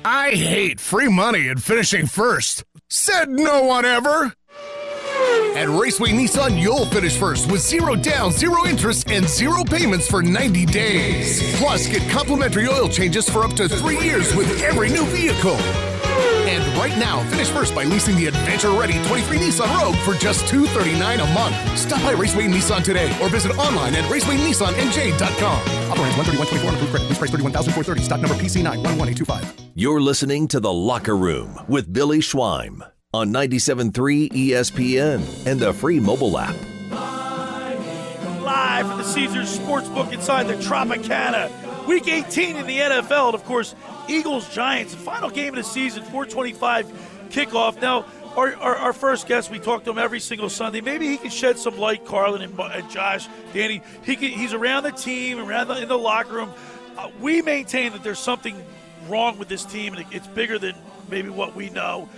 [0.05, 2.65] I hate free money and finishing first.
[2.89, 4.33] Said no one ever.
[5.57, 10.23] At Raceway Nissan, you'll finish first with zero down, zero interest, and zero payments for
[10.23, 11.57] 90 days.
[11.57, 15.57] Plus, get complimentary oil changes for up to three years with every new vehicle.
[16.49, 21.21] And right now, finish first by leasing the adventure-ready 23 Nissan Rogue for just 239
[21.21, 21.79] a month.
[21.79, 25.91] Stop by Raceway Nissan today or visit online at racewaynissanNJ.com.
[25.91, 27.09] Operates 131.24 on credit.
[27.09, 29.60] Lease price 31430 Stock number PC9 11825.
[29.77, 32.83] You're listening to The Locker Room with Billy Schweim
[33.15, 36.57] on 97.3 ESPN and the free mobile app.
[38.43, 41.87] Live from the Caesars Sportsbook inside the Tropicana.
[41.87, 43.27] Week 18 in the NFL.
[43.27, 43.77] And of course,
[44.09, 47.81] Eagles Giants, final game of the season, 425 kickoff.
[47.81, 50.81] Now, our, our, our, first guest, we talk to him every single Sunday.
[50.81, 53.83] Maybe he can shed some light, Carlin and, and Josh, Danny.
[54.03, 56.51] He can, he's around the team, around the, in the locker room.
[56.97, 58.57] Uh, we maintain that there's something
[59.11, 60.75] wrong with this team, and it's bigger than
[61.11, 62.09] maybe what we know,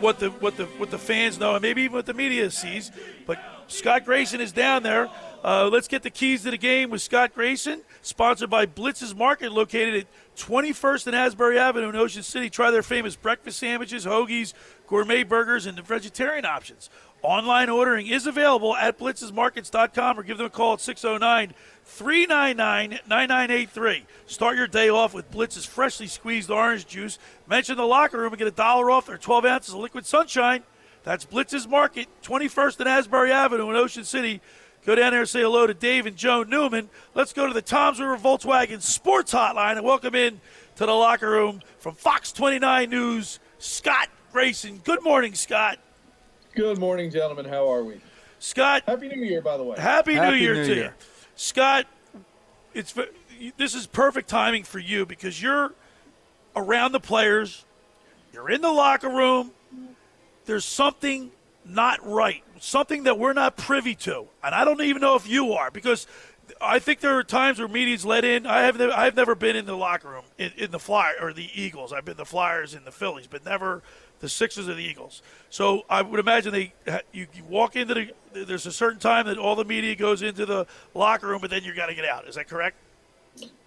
[0.00, 2.90] what the what the what the fans know, and maybe even what the media sees.
[3.26, 5.08] But Scott Grayson is down there.
[5.44, 9.52] Uh, let's get the keys to the game with Scott Grayson, sponsored by Blitz's Market,
[9.52, 10.06] located at
[10.36, 12.50] 21st and Asbury Avenue in Ocean City.
[12.50, 14.52] Try their famous breakfast sandwiches, hoagies,
[14.88, 16.90] gourmet burgers, and the vegetarian options.
[17.22, 21.52] Online ordering is available at blitzesmarkets.com or give them a call at 609
[21.84, 24.06] 399 9983.
[24.26, 27.18] Start your day off with Blitz's freshly squeezed orange juice.
[27.48, 30.62] Mention the locker room and get a dollar off their 12 ounces of liquid sunshine.
[31.02, 34.40] That's Blitz's Market, 21st and Asbury Avenue in Ocean City.
[34.86, 36.88] Go down there and say hello to Dave and Joe Newman.
[37.14, 40.40] Let's go to the Toms River Volkswagen Sports Hotline and welcome in
[40.76, 44.78] to the locker room from Fox 29 News, Scott Grayson.
[44.84, 45.78] Good morning, Scott.
[46.58, 47.44] Good morning, gentlemen.
[47.44, 48.00] How are we?
[48.40, 48.82] Scott.
[48.88, 49.78] Happy New Year, by the way.
[49.78, 50.84] Happy, Happy New Year New to Year.
[50.86, 50.90] you.
[51.36, 51.86] Scott,
[52.74, 52.92] it's
[53.56, 55.72] this is perfect timing for you because you're
[56.56, 57.64] around the players,
[58.32, 59.52] you're in the locker room.
[60.46, 61.30] There's something
[61.64, 65.52] not right, something that we're not privy to, and I don't even know if you
[65.52, 66.08] are because
[66.60, 68.46] I think there are times where media's let in.
[68.46, 71.32] I have never, I've never been in the locker room in, in the Fly or
[71.32, 71.92] the Eagles.
[71.92, 73.80] I've been the Flyers and the Phillies, but never
[74.20, 75.22] the Sixers or the Eagles.
[75.50, 76.72] So I would imagine they
[77.12, 80.44] you, you walk into the there's a certain time that all the media goes into
[80.46, 82.28] the locker room, but then you got to get out.
[82.28, 82.76] Is that correct?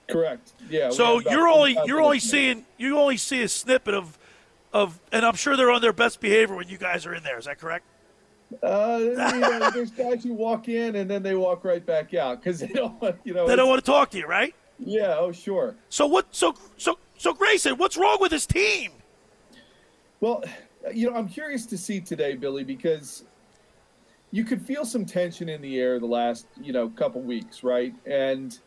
[0.09, 0.53] Correct.
[0.69, 0.89] Yeah.
[0.89, 4.17] So about you're only you're only seeing you only see a snippet of
[4.73, 7.37] of, and I'm sure they're on their best behavior when you guys are in there.
[7.37, 7.85] Is that correct?
[8.63, 12.41] Uh, you know, there's guys who walk in and then they walk right back out
[12.41, 13.47] because they don't, want- you know.
[13.47, 14.53] They don't want to talk to you, right?
[14.79, 15.15] Yeah.
[15.17, 15.75] Oh, sure.
[15.89, 16.27] So what?
[16.31, 18.91] So so so Grayson, what's wrong with this team?
[20.21, 20.43] Well,
[20.93, 23.25] you know, I'm curious to see today, Billy, because
[24.29, 27.93] you could feel some tension in the air the last, you know, couple weeks, right?
[28.05, 28.57] And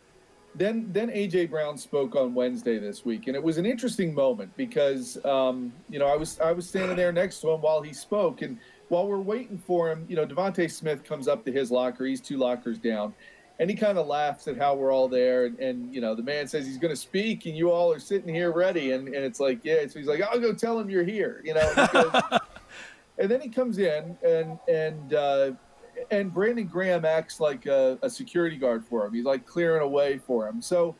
[0.56, 4.54] then then AJ Brown spoke on Wednesday this week, and it was an interesting moment
[4.56, 7.92] because um, you know I was I was standing there next to him while he
[7.92, 11.70] spoke, and while we're waiting for him, you know, DeVonta Smith comes up to his
[11.70, 12.04] locker.
[12.04, 13.14] He's two lockers down.
[13.60, 16.24] And he kind of laughs at how we're all there, and, and you know the
[16.24, 19.24] man says he's going to speak, and you all are sitting here ready, and, and
[19.24, 21.90] it's like yeah, so he's like I'll go tell him you're here, you know, and,
[21.92, 22.40] goes,
[23.18, 25.52] and then he comes in, and and uh,
[26.10, 29.14] and Brandon Graham acts like a, a security guard for him.
[29.14, 30.60] He's like clearing a way for him.
[30.60, 30.96] So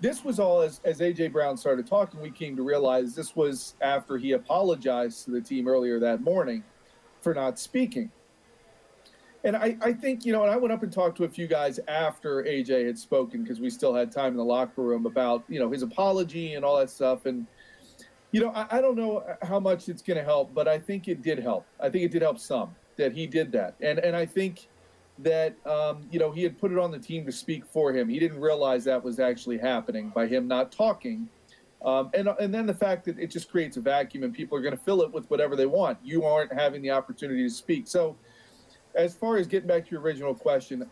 [0.00, 3.74] this was all as, as AJ Brown started talking, we came to realize this was
[3.80, 6.64] after he apologized to the team earlier that morning
[7.20, 8.10] for not speaking.
[9.42, 11.46] And I, I think, you know, and I went up and talked to a few
[11.46, 15.44] guys after AJ had spoken because we still had time in the locker room about,
[15.48, 17.24] you know, his apology and all that stuff.
[17.24, 17.46] And,
[18.32, 21.08] you know, I, I don't know how much it's going to help, but I think
[21.08, 21.66] it did help.
[21.80, 23.74] I think it did help some that he did that.
[23.80, 24.68] And, and I think
[25.20, 28.10] that, um, you know, he had put it on the team to speak for him.
[28.10, 31.28] He didn't realize that was actually happening by him not talking.
[31.82, 34.60] Um, and, and then the fact that it just creates a vacuum and people are
[34.60, 35.96] going to fill it with whatever they want.
[36.04, 37.88] You aren't having the opportunity to speak.
[37.88, 38.16] So,
[38.94, 40.88] as far as getting back to your original question,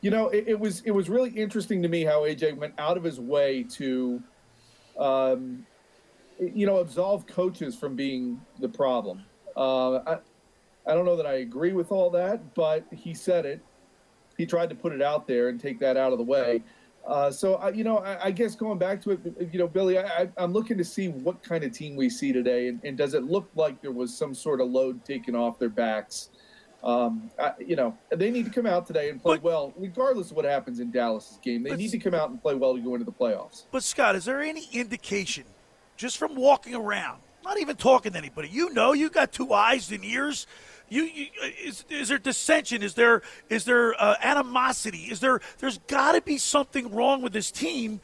[0.00, 2.96] you know, it, it was it was really interesting to me how AJ went out
[2.96, 4.22] of his way to,
[4.98, 5.66] um,
[6.38, 9.24] you know, absolve coaches from being the problem.
[9.56, 10.18] Uh, I,
[10.86, 13.60] I don't know that I agree with all that, but he said it.
[14.36, 16.62] He tried to put it out there and take that out of the way.
[17.08, 19.98] Uh, so, I, you know, I, I guess going back to it, you know, Billy,
[19.98, 23.14] I, I'm looking to see what kind of team we see today, and, and does
[23.14, 26.28] it look like there was some sort of load taken off their backs?
[26.84, 30.36] Um, I, you know, they need to come out today and play well, regardless of
[30.36, 31.62] what happens in Dallas's game.
[31.62, 33.64] They need to come out and play well to go into the playoffs.
[33.72, 35.44] But Scott, is there any indication,
[35.96, 39.90] just from walking around, not even talking to anybody, you know, you got two eyes
[39.90, 40.46] and ears.
[40.88, 41.26] You, you
[41.62, 42.82] is, is there dissension?
[42.82, 45.08] Is there is there uh, animosity?
[45.10, 48.00] Is there there's got to be something wrong with this team,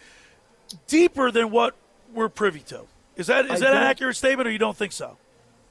[0.86, 1.74] deeper than what
[2.12, 2.82] we're privy to.
[3.16, 5.16] Is that is I that an accurate statement, or you don't think so?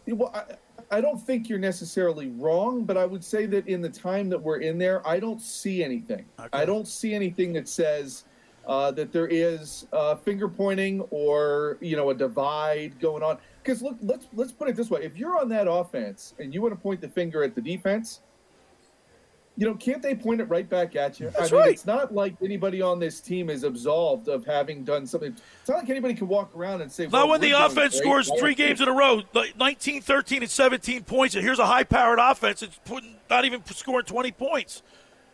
[0.08, 3.90] Well, I, I don't think you're necessarily wrong, but I would say that in the
[3.90, 6.26] time that we're in there, I don't see anything.
[6.52, 8.26] I don't see anything that says
[8.68, 13.38] uh, that there is uh, finger pointing or you know a divide going on.
[13.64, 16.62] Because look, let's let's put it this way: if you're on that offense and you
[16.62, 18.20] want to point the finger at the defense,
[19.56, 21.30] you know, can't they point it right back at you?
[21.30, 21.72] That's I mean, right.
[21.72, 25.36] It's not like anybody on this team is absolved of having done something.
[25.60, 28.40] It's not like anybody can walk around and say, Not when the offense scores Well,
[28.40, 32.20] three games in a row, like 19, 13, and 17 points, and here's a high-powered
[32.20, 34.82] offense that's putting not even scoring 20 points.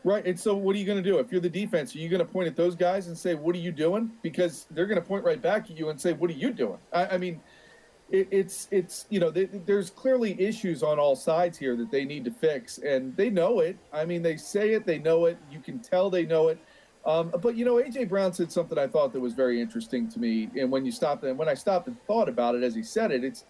[0.03, 0.25] Right.
[0.25, 1.19] And so, what are you going to do?
[1.19, 3.55] If you're the defense, are you going to point at those guys and say, What
[3.55, 4.11] are you doing?
[4.21, 6.77] Because they're going to point right back at you and say, What are you doing?
[6.93, 7.41] I, I mean,
[8.12, 12.05] it, it's, it's you know, th there's clearly issues on all sides here that they
[12.05, 13.78] need to fix, and they know it.
[13.93, 15.38] I mean, they say it, they know it.
[15.51, 16.60] You can tell they know it.
[17.05, 18.05] Um, but, you know, A.J.
[18.05, 20.49] Brown said something I thought that was very interesting to me.
[20.60, 23.12] And when you stopped and when I stopped and thought about it as he said
[23.12, 23.45] it, it's,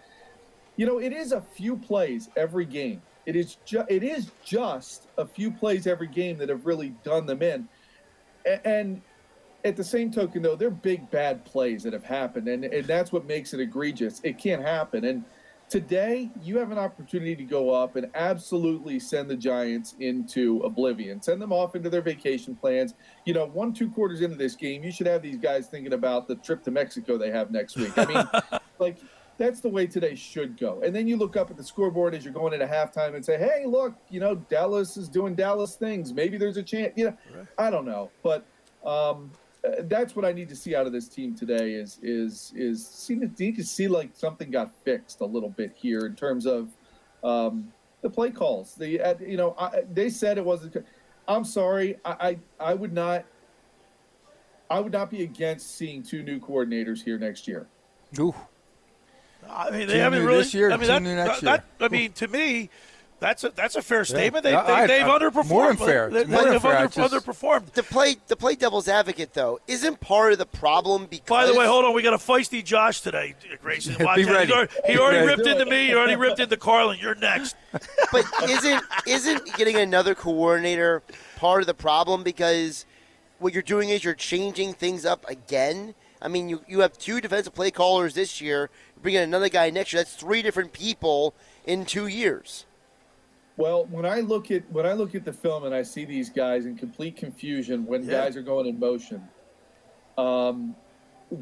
[0.76, 3.01] you know, it is a few plays every game.
[3.26, 7.26] It is ju- it is just a few plays every game that have really done
[7.26, 7.68] them in.
[8.64, 9.01] And
[9.64, 13.12] at the same token, though, they're big bad plays that have happened, and, and that's
[13.12, 14.22] what makes it egregious.
[14.24, 15.05] It can't happen.
[15.05, 15.26] And
[15.70, 21.22] today, you have an opportunity to go up and absolutely send the Giants into oblivion,
[21.22, 22.93] send them off into their vacation plans.
[23.26, 26.28] You know, one two quarters into this game, you should have these guys thinking about
[26.28, 27.97] the trip to Mexico they have next week.
[27.97, 28.97] I mean, like
[29.38, 30.82] that's the way today should go.
[30.84, 33.38] And then you look up at the scoreboard as you're going into halftime and say,
[33.38, 36.14] "Hey, look, you know, Dallas is doing Dallas things.
[36.14, 38.45] Maybe there's a chance." You know, I don't know, but
[38.86, 39.32] um,
[39.84, 41.74] that's what I need to see out of this team today.
[41.74, 46.05] Is is is see need to see like something got fixed a little bit here
[46.05, 46.70] in terms of
[47.24, 48.76] um, the play calls.
[48.76, 50.78] The uh, you know I, they said it wasn't.
[51.28, 51.97] I'm sorry.
[52.05, 53.26] I, I I would not.
[54.70, 57.68] I would not be against seeing two new coordinators here next year.
[58.20, 58.36] Ooh.
[59.49, 60.43] I mean, they Two haven't new really.
[60.43, 61.88] this year, I mean, two that, new next that- year.
[61.88, 62.70] I mean, to me,
[63.20, 64.43] That's a that's a fair statement.
[64.43, 65.49] They, I- they, have I- underperformed.
[65.49, 66.09] more than fair.
[66.09, 66.78] They, It's more have than fair.
[66.78, 67.74] Under, just- underperformed.
[67.74, 71.53] To play to play devil's advocate though, isn't part of the problem because By the
[71.57, 71.93] way, hold on.
[71.93, 73.95] We got a feisty Josh today, Grayson.
[73.99, 74.47] Watch Be ready.
[74.47, 75.28] He already, he Be already ready.
[75.43, 75.88] ripped into me.
[75.88, 76.97] He already ripped into Carlin.
[77.01, 77.55] You're next.
[78.11, 81.03] but isn't isn't getting another coordinator
[81.36, 82.86] part of the problem because
[83.39, 85.93] what you're doing is you're changing things up again.
[86.22, 88.70] I mean, you you have two defensive play callers this year.
[88.95, 90.01] You're bringing another guy next year.
[90.03, 91.34] That's three different people
[91.65, 92.65] in two years.
[93.60, 96.30] Well, when I look at when I look at the film and I see these
[96.30, 98.12] guys in complete confusion when Yeah.
[98.12, 99.22] guys are going in motion,
[100.18, 100.78] um,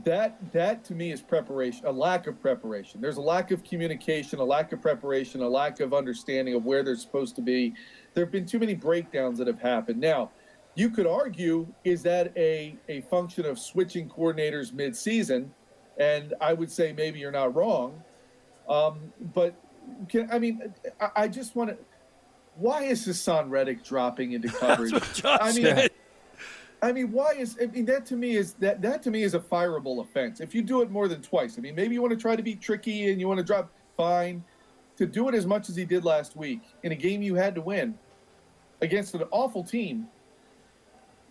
[0.03, 3.01] that that to me is preparation, a lack of preparation.
[3.01, 6.81] There's a lack of communication, a lack of preparation, a lack of understanding of where
[6.81, 7.75] they're supposed to be.
[8.15, 9.99] There have been too many breakdowns that have happened.
[9.99, 10.31] Now,
[10.73, 15.53] you could argue, is that a a function of switching coordinators mid-season?
[15.99, 18.03] And I would say maybe you're not wrong.
[18.67, 19.53] Um, but
[20.09, 21.77] can, I mean, I, I just want to.
[22.57, 24.91] Why is Haason Reddick dropping into coverage?
[25.13, 25.91] Josh I mean, said.
[26.81, 29.33] I mean, why is I mean that to me is that that to me is
[29.33, 30.39] a fireable offense.
[30.39, 32.43] If you do it more than twice, I mean, maybe you want to try to
[32.43, 34.43] be tricky and you want to drop fine.
[34.97, 37.53] To do it as much as he did last week in a game you had
[37.53, 37.97] to win
[38.81, 40.07] against an awful team,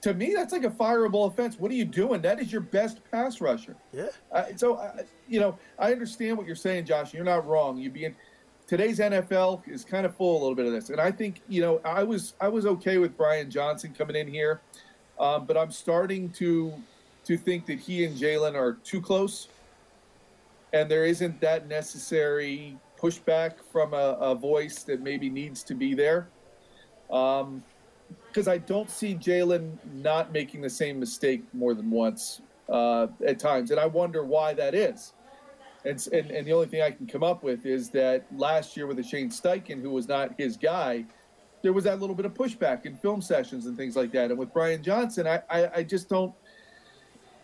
[0.02, 1.58] to me that's like a fireable offense.
[1.58, 2.22] What are you doing?
[2.22, 3.74] That is your best pass rusher.
[3.92, 4.06] Yeah.
[4.30, 7.12] Uh, so, uh, you know, I understand what you're saying, Josh.
[7.12, 7.76] You're not wrong.
[7.76, 8.14] You being
[8.66, 11.60] today's NFL is kind of full a little bit of this, and I think you
[11.60, 14.60] know I was I was okay with Brian Johnson coming in here,
[15.18, 16.74] um, but I'm starting to
[17.24, 19.48] to think that he and Jalen are too close,
[20.72, 25.94] and there isn't that necessary pushback from a, a voice that maybe needs to be
[25.94, 26.28] there.
[27.10, 27.62] Um,
[28.28, 33.38] because I don't see Jalen not making the same mistake more than once uh, at
[33.38, 35.12] times, and I wonder why that is.
[35.86, 38.86] And, and and the only thing I can come up with is that last year
[38.86, 41.04] with the Shane Steichen, who was not his guy,
[41.62, 44.30] there was that little bit of pushback in film sessions and things like that.
[44.30, 46.34] And with Brian Johnson, I I, I just don't.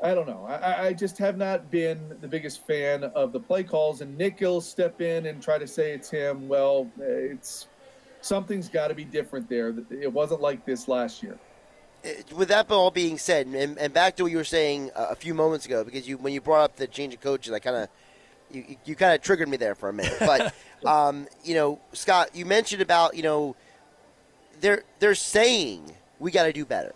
[0.03, 0.45] I don't know.
[0.49, 4.41] I, I- just have not been the biggest fan of the play calls, and Nick
[4.41, 6.49] will step in and try to say it's him.
[6.49, 7.69] Well, it's
[8.21, 9.73] something's got to be different there.
[9.91, 11.39] It wasn't like this last year.
[12.35, 15.35] with that all being said, and, and back to what you were saying a few
[15.35, 17.89] moments ago, because you when you brought up the change of coaches, I kind of
[18.53, 20.17] you, you- you kind of triggered me there for a minute.
[20.21, 20.55] But
[20.87, 23.57] um, you know, Scott, you mentioned about you know
[24.61, 26.95] they're they're saying we got to do better,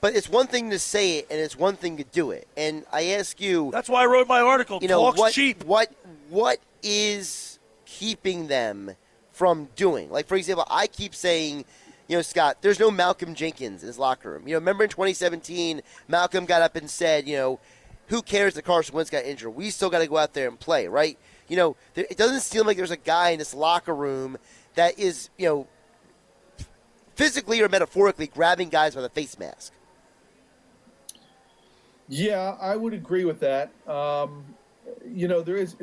[0.00, 2.48] but it's one thing to say it and it's one thing to do it.
[2.56, 4.78] And I ask you, That's why I wrote my article.
[4.80, 5.64] you know Talk's what cheap.
[5.64, 5.92] what
[6.30, 8.92] what is keeping them
[9.32, 11.64] from doing like for example i keep saying
[12.08, 14.90] you know scott there's no malcolm jenkins in his locker room you know remember in
[14.90, 17.58] 2017 malcolm got up and said you know
[18.10, 20.60] who cares that carson wentz got injured we still got to go out there and
[20.60, 23.94] play right you know there, it doesn't seem like there's a guy in this locker
[23.94, 24.36] room
[24.74, 25.66] that is you know
[27.16, 29.72] physically or metaphorically grabbing guys by the face mask
[32.08, 33.70] Yeah, I would agree with that.
[33.86, 34.44] Um,
[35.06, 35.76] you know, there is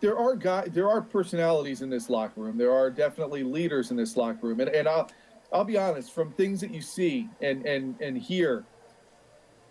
[0.00, 2.56] there are guys, there are personalities in this locker room.
[2.56, 5.10] There are definitely leaders in this locker room, and, and I'll
[5.52, 8.64] I'll be honest, from things that you see and and and hear,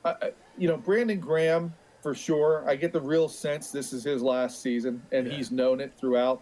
[0.04, 1.74] I- you know, Brandon Graham
[2.06, 2.64] for sure.
[2.70, 6.40] I get the real sense this is his last season, and he's known it throughout.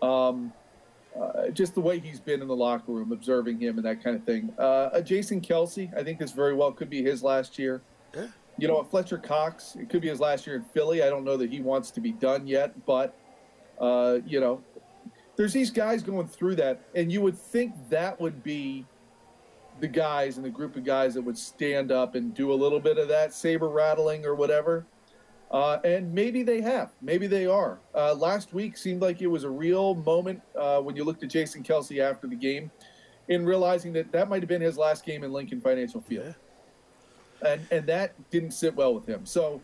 [0.00, 0.52] Um,
[1.20, 4.14] uh, just the way he's been in the locker room, observing him and that kind
[4.14, 4.52] of thing.
[4.56, 7.82] Uh, Jason Kelce, I think this very well could be his last year.
[8.58, 11.02] You know, a Fletcher Cox, it could be his last year in Philly.
[11.02, 13.12] I don't know that he wants to be done yet, but
[13.80, 14.62] uh, you know,
[15.34, 18.86] there's these guys going through that, and you would think that would be
[19.80, 22.80] the guys and the group of guys that would stand up and do a little
[22.80, 24.86] bit of that saber rattling or whatever.
[25.50, 26.92] Uh, and maybe they have.
[27.00, 27.78] Maybe they are.
[27.94, 31.30] Uh, last week seemed like it was a real moment uh, when you looked at
[31.30, 32.70] Jason Kelce after the game
[33.28, 36.34] in realizing that that might have been his last game in Lincoln Financial Field.
[37.44, 39.26] And, and that didn't sit well with him.
[39.26, 39.60] So,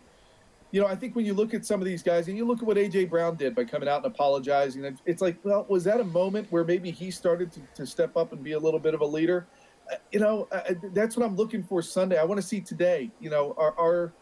[0.73, 2.59] you know, I think when you look at some of these guys and you look
[2.59, 3.07] at what A.J.
[3.07, 6.65] Brown did by coming out and apologizing, it's like, well, was that a moment where
[6.65, 9.47] maybe he started to, to step up and be a little bit of a leader?
[9.93, 12.19] Uh, You know, uh, that's what I'm looking for Sunday.
[12.19, 14.13] I want to see today, you know, are, are,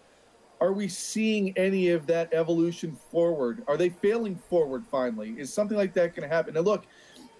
[0.60, 3.62] are we seeing any of that evolution forward?
[3.66, 5.34] Are they failing forward finally?
[5.38, 6.56] Is something like that going to happen?
[6.56, 6.84] And look,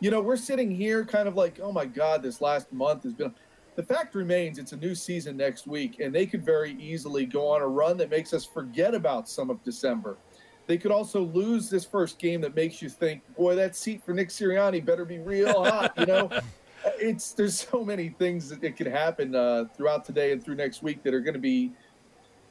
[0.00, 3.12] you know, we're sitting here kind of like, oh my God, this last month has
[3.12, 3.34] been.
[3.76, 7.48] The fact remains, it's a new season next week, and they could very easily go
[7.48, 10.18] on a run that makes us forget about some of December.
[10.66, 14.12] They could also lose this first game that makes you think, boy, that seat for
[14.12, 15.92] Nick Sirianni better be real hot.
[15.98, 16.30] You know,
[16.98, 20.82] it's there's so many things that it could happen uh, throughout today and through next
[20.82, 21.72] week that are going to be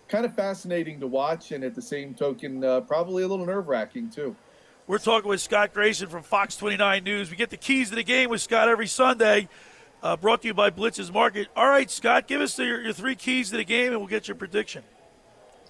[0.08, 3.68] kind of fascinating to watch, and at the same token, uh, probably a little nerve
[3.68, 4.36] wracking too.
[4.88, 7.30] We're talking with Scott Grayson from Fox 29 News.
[7.30, 9.48] We get the keys to the game with Scott every Sunday.
[10.02, 11.48] Uh, brought to you by Blitz's Market.
[11.56, 14.08] All right, Scott, give us the, your, your three keys to the game, and we'll
[14.08, 14.84] get your prediction.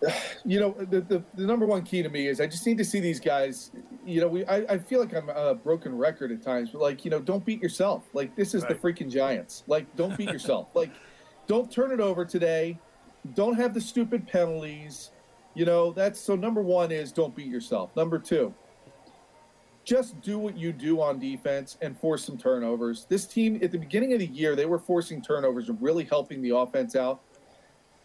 [0.46, 2.86] You know, the, the, the number one key to me is I just need to
[2.86, 3.72] see these guys.
[4.06, 7.04] You know, we I, I feel like I'm a broken record at times, but like
[7.04, 8.06] you know, don't beat yourself.
[8.14, 8.82] Like this is Right.
[8.82, 9.64] the freaking Giants.
[9.68, 10.68] Like don't beat yourself.
[10.74, 10.92] like
[11.46, 12.80] don't turn it over today.
[13.36, 15.12] Don't have the stupid penalties.
[15.56, 17.94] You know, that's so number one is don't beat yourself.
[17.98, 18.54] Number two,
[19.84, 23.06] just do what you do on defense and force some turnovers.
[23.10, 26.42] This team at the beginning of the year, they were forcing turnovers and really helping
[26.42, 27.22] the offense out.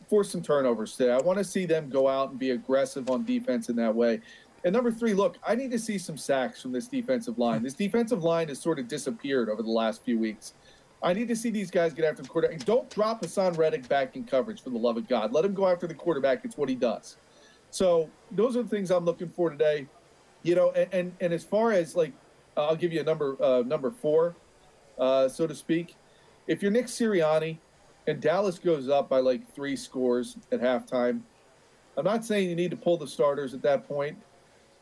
[0.08, 1.12] Force some turnovers today.
[1.12, 4.20] I want to see them go out and be aggressive on defense in that way.
[4.64, 7.62] And number three, look, I need to see some sacks from this defensive line.
[7.62, 10.54] This defensive line has sort of disappeared over the last few weeks.
[11.02, 12.64] I need to see these guys get after the quarterback.
[12.64, 15.32] Don't drop Haason Reddick back in coverage for the love of God.
[15.32, 16.44] Let him go after the quarterback.
[16.44, 17.18] It's what he does.
[17.70, 19.86] So those are the things I'm looking for today.
[20.42, 22.12] You know, and and, and as far as like,
[22.56, 24.34] I'll give you a number uh, number four,
[24.98, 25.96] uh, so to speak.
[26.46, 27.58] If you're Nick Sirianni,
[28.06, 31.20] and Dallas goes up by like three scores at halftime,
[31.96, 34.18] I'm not saying you need to pull the starters at that point,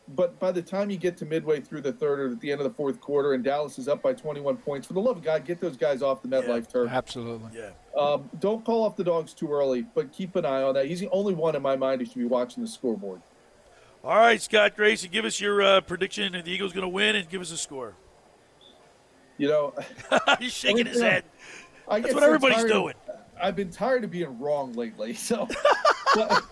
[0.08, 2.60] but by the time you get to midway through the third or at the end
[2.60, 5.22] of the fourth quarter, and Dallas is up by 21 points, for the love of
[5.22, 6.90] God, get those guys off the MetLife turf.
[6.90, 7.50] Absolutely.
[7.54, 7.70] Yeah.
[7.98, 10.86] Um, don't call off the dogs too early, but keep an eye on that.
[10.86, 13.20] He's the only one in my mind who should be watching the scoreboard.
[14.02, 16.32] All right, Scott Grayson, give us your uh, prediction.
[16.32, 17.94] That the Eagles going to win, and give us a score.
[19.38, 19.74] You know,
[20.40, 21.08] he's shaking his Yeah.
[21.10, 21.24] head.
[21.88, 22.94] I That's what so everybody's tired doing.
[23.42, 25.48] I've been tired of being wrong lately, so
[26.14, 26.42] but,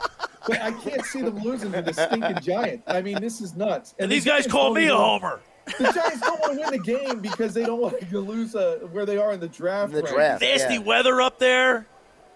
[0.47, 2.84] but I can't see them losing to the stinking Giants.
[2.86, 3.95] I mean, this is nuts.
[3.99, 5.41] And the these guys call me a homer.
[5.78, 8.80] The Giants don't want to win the game because they don't want to lose uh,
[8.91, 9.93] where they are in the draft.
[9.93, 10.14] In the rankings.
[10.14, 11.86] draft, Nasty weather up there.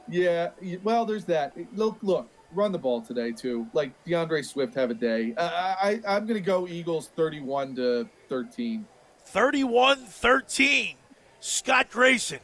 [0.09, 0.51] Yeah,
[0.83, 1.57] well, there's that.
[1.75, 3.67] Look, look, run the ball today too.
[3.73, 5.35] Like D'Andre Swift have a day.
[5.37, 8.87] Uh, I, I I'm going to go Eagles 31 to 13.
[9.27, 10.97] 31 13.
[11.41, 12.41] Scott Grayson,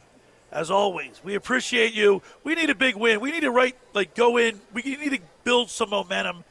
[0.51, 2.21] as always, we appreciate you.
[2.43, 3.19] We need a big win.
[3.19, 4.59] We need to right like go in.
[4.73, 6.43] We need to build some momentum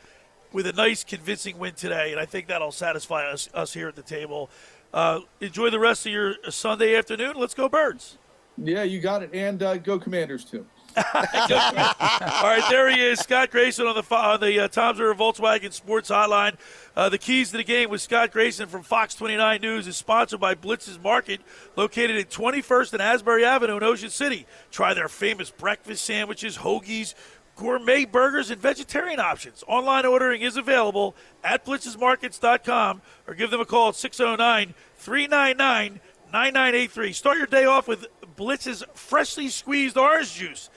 [0.52, 3.96] with a nice, convincing win today, and I think that'll satisfy us us here at
[3.96, 4.50] the table.
[4.92, 7.34] Uh, enjoy the rest of your Sunday afternoon.
[7.36, 8.18] Let's go, Birds.
[8.56, 9.30] Yeah, you got it.
[9.32, 10.66] And uh, go Commanders too.
[10.96, 15.72] All right, there he is, Scott Grayson on the on the uh, Tom's River Volkswagen
[15.72, 16.56] Sports Hotline.
[16.96, 20.40] Uh, the keys to the game with Scott Grayson from Fox 29 News is sponsored
[20.40, 21.40] by Blitz's Market,
[21.76, 24.46] located at 21st and Asbury Avenue in Ocean City.
[24.70, 27.14] Try their famous breakfast sandwiches, hoagies,
[27.54, 29.62] gourmet burgers, and vegetarian options.
[29.68, 31.14] Online ordering is available
[31.44, 36.00] at blitzesmarkets.com or give them a call at 609 399
[36.32, 37.12] 9983.
[37.12, 40.70] Start your day off with Blitz's freshly squeezed orange juice.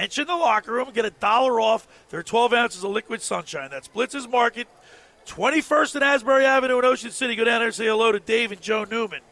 [0.00, 3.68] Mention the locker room, get a dollar off their 12 ounces of liquid sunshine.
[3.68, 4.68] That's Blitz's Market,
[5.26, 7.34] 21st and Asbury Avenue in Ocean City.
[7.34, 9.22] Go down there and say hello to Dave and Joe Newman.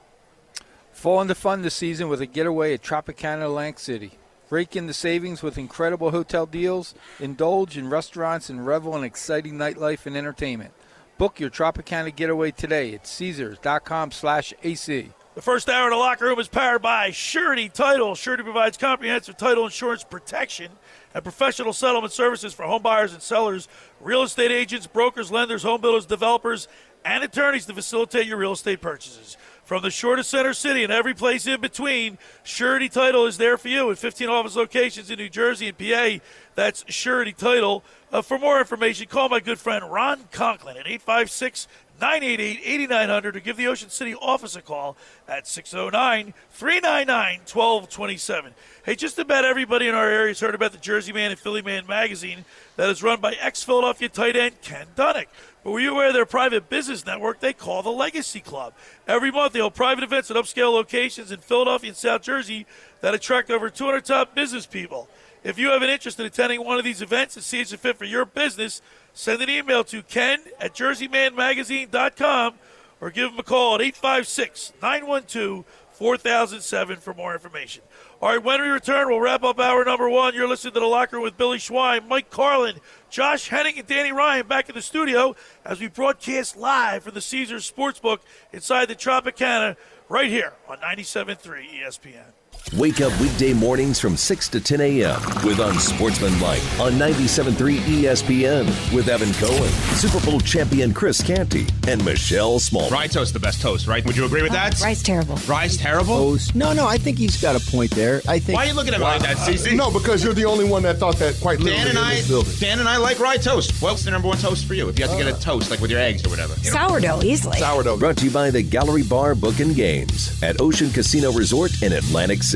[0.91, 4.19] Fall into fun this season with a getaway at Tropicana Atlantic City.
[4.51, 9.55] Rake in the savings with incredible hotel deals, indulge in restaurants, and revel in exciting
[9.55, 10.73] nightlife and entertainment.
[11.17, 15.13] Book your Tropicana getaway today at Caesars.com slash AC.
[15.37, 18.15] The first hour in the locker room is powered by Surety Title.
[18.15, 20.73] Surety provides comprehensive title insurance protection
[21.13, 23.69] and professional settlement services for home buyers and sellers,
[24.01, 26.69] real estate agents, brokers, lenders, home builders, developers,
[27.05, 29.37] and attorneys to facilitate your real estate purchases.
[29.63, 33.59] From the shore to center city and every place in between, Surety Title is there
[33.59, 36.25] for you at 15 office locations in New Jersey and PA.
[36.55, 37.85] That's Surety Title.
[38.11, 41.69] Uh, for more information, call my good friend Ron Conklin at 856
[42.01, 44.97] 988 8900 or give the Ocean City office a call
[45.29, 48.55] at 609 399 1227.
[48.85, 51.63] Hey, just about everybody in our area has heard about the Jersey Man and Philly
[51.63, 52.45] Man magazine
[52.77, 55.27] that is run by ex Philadelphia tight end Ken Dunek.
[55.65, 58.73] But were you aware of their private business network they call the Legacy Club?
[59.09, 62.67] Every month they hold private events at upscale locations in Philadelphia and South Jersey
[63.01, 65.09] that attract over 200 top business people.
[65.47, 67.79] If you have an interest in attending one of these events and see it's a
[67.79, 68.83] fit for your business,
[69.13, 72.55] send an email to ken at jerseymanmagazine.com
[73.01, 77.85] or give them a call at 856 912 4007 for more information.
[78.21, 80.35] All right, when we return, we'll wrap up hour number one.
[80.35, 84.11] You're listening to The Locker Room with Billy Schweim, Mike Carlin, Josh Hennig, and Danny
[84.11, 88.19] Ryan back in the studio as we broadcast live from the Caesars Sportsbook
[88.53, 89.77] inside the Tropicana
[90.09, 92.33] right here on 97.3 ESPN.
[92.75, 95.21] Wake up weekday mornings from 6 to 10 a.m.
[95.45, 102.59] with Unsportsmanlike on 97.3 ESPN with Evan Cohen, Super Bowl champion Chris Canty, and Michelle
[102.59, 102.91] Small.
[102.91, 104.05] Rye toast, the best toast, right?
[104.05, 104.81] Would you agree with uh, that?
[104.81, 105.37] Rice terrible.
[105.47, 106.17] Rye's terrible?
[106.17, 106.57] Toast.
[106.57, 108.21] No, no, I think he's got a point there.
[108.27, 108.57] I think.
[108.57, 109.75] Why are you looking at me like that, CC?
[109.75, 112.05] Uh, no, because you're the only one that thought that quite literally Dan and in
[112.05, 112.53] I, this building.
[112.59, 113.81] Dan and I like rye toast.
[113.81, 114.89] What's the number one toast for you?
[114.89, 115.41] If you have to get a uh.
[115.41, 116.55] toast, like with your eggs or whatever.
[116.57, 117.59] Sourdough, easily.
[117.59, 117.99] Sourdough.
[117.99, 121.93] Brought to you by the Gallery Bar Book and Games at Ocean Casino Resort in
[121.93, 122.56] Atlantic City.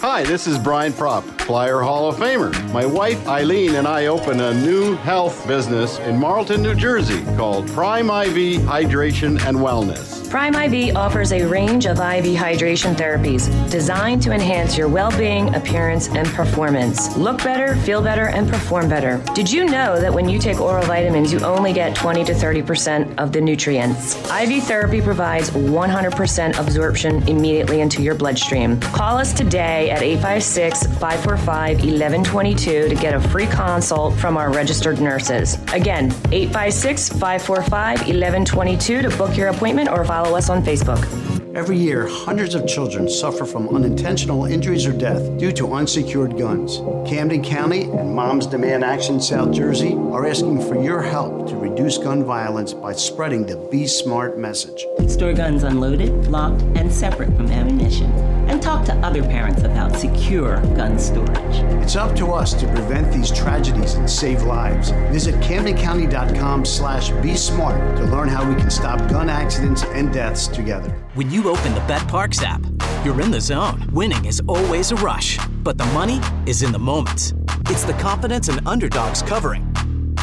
[0.00, 2.52] Hi, this is Brian Propp, Flyer Hall of Famer.
[2.72, 7.66] My wife Eileen and I open a new health business in Marlton, New Jersey called
[7.68, 10.23] Prime IV Hydration and Wellness.
[10.34, 15.54] Prime IV offers a range of IV hydration therapies designed to enhance your well being,
[15.54, 17.16] appearance, and performance.
[17.16, 19.22] Look better, feel better, and perform better.
[19.36, 23.16] Did you know that when you take oral vitamins, you only get 20 to 30%
[23.16, 24.16] of the nutrients?
[24.28, 28.80] IV therapy provides 100% absorption immediately into your bloodstream.
[28.80, 35.00] Call us today at 856 545 1122 to get a free consult from our registered
[35.00, 35.54] nurses.
[35.72, 41.43] Again, 856 545 1122 to book your appointment or follow us on Facebook.
[41.54, 46.78] Every year, hundreds of children suffer from unintentional injuries or death due to unsecured guns.
[47.08, 51.96] Camden County and Moms Demand Action South Jersey are asking for your help to reduce
[51.96, 54.84] gun violence by spreading the Be Smart message.
[55.06, 58.10] Store guns unloaded, locked, and separate from ammunition.
[58.48, 61.56] And talk to other parents about secure gun storage.
[61.84, 64.90] It's up to us to prevent these tragedies and save lives.
[65.12, 70.48] Visit CamdenCounty.com slash Be Smart to learn how we can stop gun accidents and deaths
[70.48, 70.90] together.
[71.14, 72.64] When you open the BetParx app,
[73.04, 73.88] you're in the zone.
[73.92, 77.34] Winning is always a rush, but the money is in the moments.
[77.70, 79.72] It's the confidence and underdogs covering,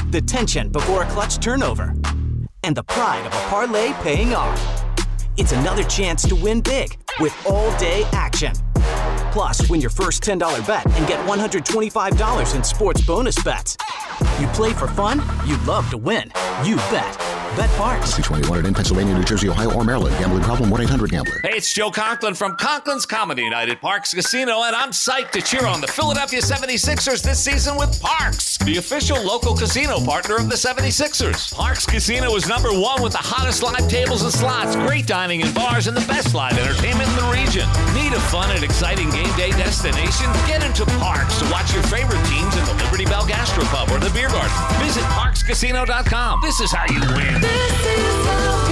[0.09, 1.93] the tension before a clutch turnover,
[2.63, 4.85] and the pride of a parlay paying off.
[5.37, 8.53] It's another chance to win big with all day action.
[9.31, 13.77] Plus, win your first $10 bet and get $125 in sports bonus bets.
[14.39, 16.31] You play for fun, you love to win.
[16.63, 17.30] You bet.
[17.57, 18.15] Bet Parks.
[18.15, 20.15] 21 in Pennsylvania, New Jersey, Ohio, or Maryland.
[20.19, 20.69] Gambling problem?
[20.69, 21.39] 1 800 Gambler.
[21.43, 25.41] Hey, it's Joe Conklin from Conklin's Comedy Night at Parx Casino, and I'm psyched to
[25.41, 30.49] cheer on the Philadelphia 76ers this season with Parx, the official local casino partner of
[30.49, 31.53] the 76ers.
[31.53, 35.53] Parx Casino is number one with the hottest live tables and slots, great dining and
[35.53, 37.67] bars, and the best live entertainment in the region.
[37.93, 40.31] Need a fun and exciting game day destination?
[40.47, 44.11] Get into Parx to watch your favorite teams in the Liberty Bell Gastropub or the
[44.13, 44.55] Beer Garden.
[44.79, 46.39] Visit parxcasino.com.
[46.41, 47.40] This is how you win.
[47.41, 48.70] This is how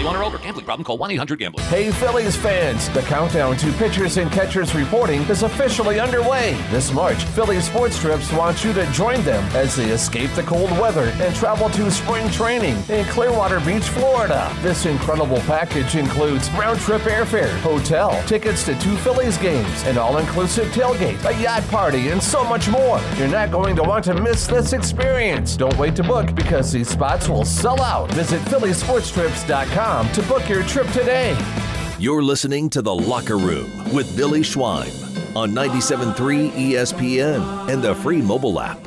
[0.00, 0.38] 21 or older.
[0.38, 0.84] Gambling problem?
[0.84, 1.62] Call 1-800-GAMBLER.
[1.64, 6.54] Hey Phillies fans, the countdown to pitchers and catchers reporting is officially underway.
[6.70, 10.70] This March, Phillies Sports Trips wants you to join them as they escape the cold
[10.78, 14.50] weather and travel to spring training in Clearwater Beach, Florida.
[14.60, 20.16] This incredible package includes round trip airfare, hotel, tickets to two Phillies games, an all
[20.16, 23.00] inclusive tailgate, a yacht party, and so much more.
[23.18, 25.58] You're not going to want to miss this experience.
[25.58, 28.10] Don't wait to book because these spots will sell out.
[28.12, 31.36] Visit PhillySportsTrips.com to book your trip today.
[31.98, 34.88] You're listening to The Locker Room with Billy Schweim
[35.34, 38.78] on 97.3 ESPN and the free mobile app.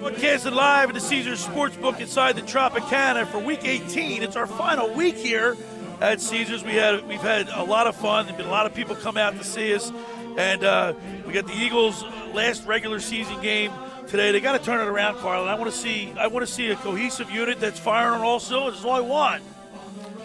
[0.00, 4.24] Broadcasting live at the Caesars Sportsbook inside the Tropicana for Week 18.
[4.24, 5.56] It's our final week here
[6.00, 6.64] at Caesars.
[6.64, 8.26] We had we've had a lot of fun.
[8.26, 9.92] There've been a lot of people come out to see us,
[10.36, 10.92] and uh,
[11.24, 12.02] we got the Eagles'
[12.34, 13.70] last regular season game
[14.08, 14.32] today.
[14.32, 15.42] They got to turn it around, Carl.
[15.42, 18.22] And I want to see I want to see a cohesive unit that's firing on
[18.22, 18.74] all cylinders.
[18.74, 19.44] That's all I want.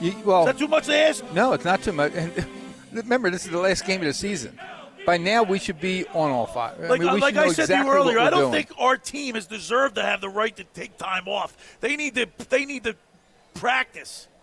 [0.01, 1.23] You, well, Is that too much to ask?
[1.33, 2.13] No, it's not too much.
[2.13, 2.45] And
[2.93, 4.59] remember, this is the last game of the season.
[5.05, 6.79] By now, we should be on all five.
[6.79, 8.51] Like, I mean, we like I said exactly to you earlier, I don't doing.
[8.51, 11.77] think our team has deserved to have the right to take time off.
[11.79, 12.27] They need to.
[12.49, 12.95] They need to
[13.53, 14.27] practice.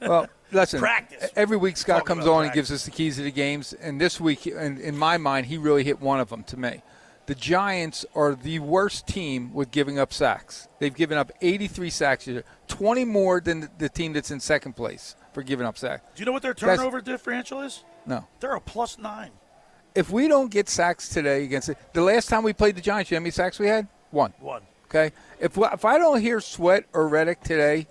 [0.00, 0.80] Well, listen.
[0.80, 1.30] Practice.
[1.36, 4.18] Every week, Scott comes on and gives us the keys to the games, and this
[4.18, 6.80] week, in, in my mind, he really hit one of them to me.
[7.26, 10.68] The Giants are the worst team with giving up sacks.
[10.78, 14.74] They've given up 83 sacks this 20 more than the, the team that's in second
[14.74, 16.02] place for giving up sacks.
[16.14, 17.82] Do you know what their Guys- turnover differential is?
[18.06, 18.26] No.
[18.40, 19.30] They're a plus nine.
[19.94, 23.10] If we don't get sacks today against it, the last time we played the Giants,
[23.10, 23.86] you know how many sacks we had?
[24.10, 24.34] One.
[24.40, 24.62] One.
[24.86, 25.12] Okay.
[25.40, 27.86] If if I don't hear Sweat or Reddick today,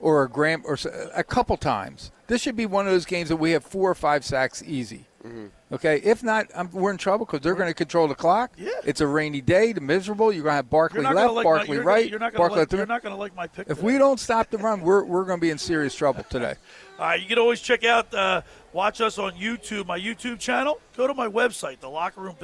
[0.00, 2.10] or a Graham or s- a couple times.
[2.26, 5.06] This should be one of those games that we have four or five sacks easy.
[5.26, 5.46] Mm-hmm.
[5.72, 8.52] Okay, if not, I'm, we're in trouble because they're going to control the clock.
[8.58, 8.70] Yeah.
[8.84, 10.32] It's a rainy day, the miserable.
[10.32, 12.70] You're going to have Barkley left, like Barkley you're right, You're not Barkley going left.
[12.72, 13.68] to you're not going to like my pick.
[13.68, 13.86] If today.
[13.86, 16.54] we don't stop the run, we're, we're going to be in serious trouble today.
[16.98, 18.42] All right, you can always check out, uh,
[18.72, 20.80] watch us on YouTube, my YouTube channel.
[20.96, 22.36] Go to my website, thelockerroom,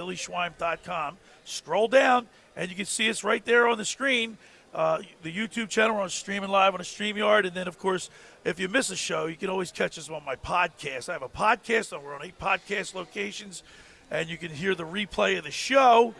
[1.44, 4.38] Scroll down, and you can see us right there on the screen.
[4.76, 7.46] Uh, the YouTube channel, we're on streaming live on a StreamYard.
[7.46, 8.10] And then, of course,
[8.46, 11.08] if you miss a show, you can always catch us on my podcast.
[11.08, 13.64] I have a podcast, and we're on eight podcast locations,
[14.08, 16.14] and you can hear the replay of the show.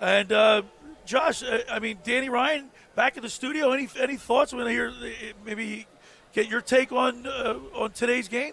[0.00, 0.62] And, uh,
[1.04, 3.72] Josh, uh, I mean, Danny Ryan back in the studio.
[3.72, 4.52] Any any thoughts?
[4.52, 5.08] When I hear uh,
[5.44, 5.86] maybe
[6.32, 8.52] get your take on uh, on today's game.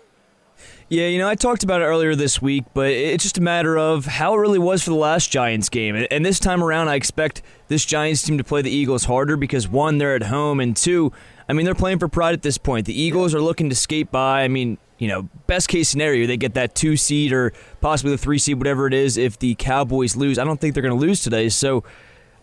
[0.89, 3.77] Yeah, you know, I talked about it earlier this week, but it's just a matter
[3.77, 6.05] of how it really was for the last Giants game.
[6.11, 9.67] And this time around, I expect this Giants team to play the Eagles harder because,
[9.67, 11.13] one, they're at home, and two,
[11.51, 12.85] I mean, they're playing for pride at this point.
[12.85, 14.43] The Eagles are looking to skate by.
[14.43, 18.17] I mean, you know, best case scenario, they get that two seed or possibly the
[18.17, 20.39] three seed, whatever it is, if the Cowboys lose.
[20.39, 21.49] I don't think they're going to lose today.
[21.49, 21.83] So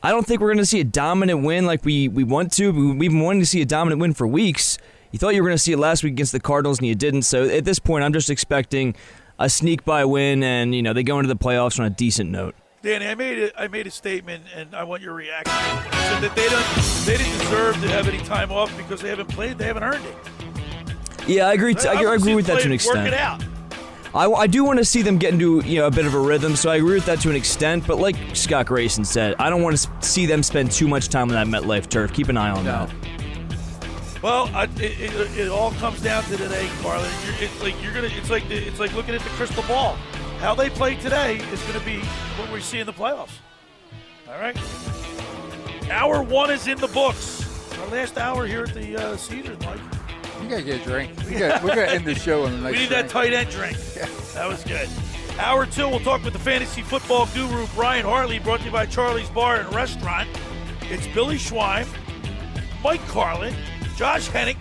[0.02, 2.70] I don't think we're going to see a dominant win like we, we want to.
[2.70, 4.76] We- We've been wanting to see a dominant win for weeks.
[5.10, 6.94] You thought you were going to see it last week against the Cardinals, and you
[6.94, 7.22] didn't.
[7.22, 8.94] So at this point, I'm just expecting
[9.38, 12.28] a sneak by win, and you know they go into the playoffs on a decent
[12.30, 12.54] note.
[12.80, 13.52] Danny, I made it.
[13.58, 15.52] I made a statement, and I want your reaction.
[15.52, 19.08] I said that they don't, they didn't deserve to have any time off because they
[19.08, 19.58] haven't played.
[19.58, 20.14] They haven't earned it.
[21.26, 21.74] Yeah, I agree.
[21.76, 23.08] I, I wanna see agree with that to an play- Work extent.
[23.08, 23.44] it out.
[24.14, 26.18] I, I do want to see them get into you know a bit of a
[26.20, 27.86] rhythm, so I agree with that to an extent.
[27.86, 31.30] But like Scott Grayson said, I don't want to see them spend too much time
[31.30, 32.12] on that MetLife turf.
[32.14, 32.90] Keep an eye on that.
[34.22, 37.10] Well, I, it, it, it all comes down to today, Carlin.
[37.26, 38.08] You're, it's like you're gonna.
[38.12, 39.96] It's like the, it's like looking at the crystal ball.
[40.38, 43.38] How they play today is going to be what we see in the playoffs.
[44.28, 44.56] All right.
[45.90, 47.44] Hour one is in the books.
[47.78, 49.80] Our last hour here at the uh, Caesars, Mike.
[50.42, 51.10] You gotta get a drink.
[51.26, 53.50] We got we gotta end the show on a nice we need that tight end
[53.50, 53.76] drink.
[54.34, 54.88] That was good.
[55.40, 58.86] Hour two, we'll talk with the fantasy football guru Brian Hartley, brought to you by
[58.86, 60.28] Charlie's Bar and Restaurant.
[60.82, 61.88] It's Billy Schweim,
[62.84, 63.52] Mike Carlin,
[63.96, 64.58] Josh Hennig,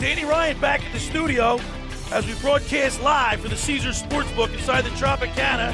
[0.00, 1.60] Danny Ryan back in the studio
[2.12, 5.72] as we broadcast live for the Caesars Sportsbook inside the Tropicana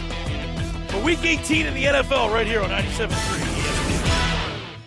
[0.91, 3.09] for Week 18 in the NFL right here on 97.3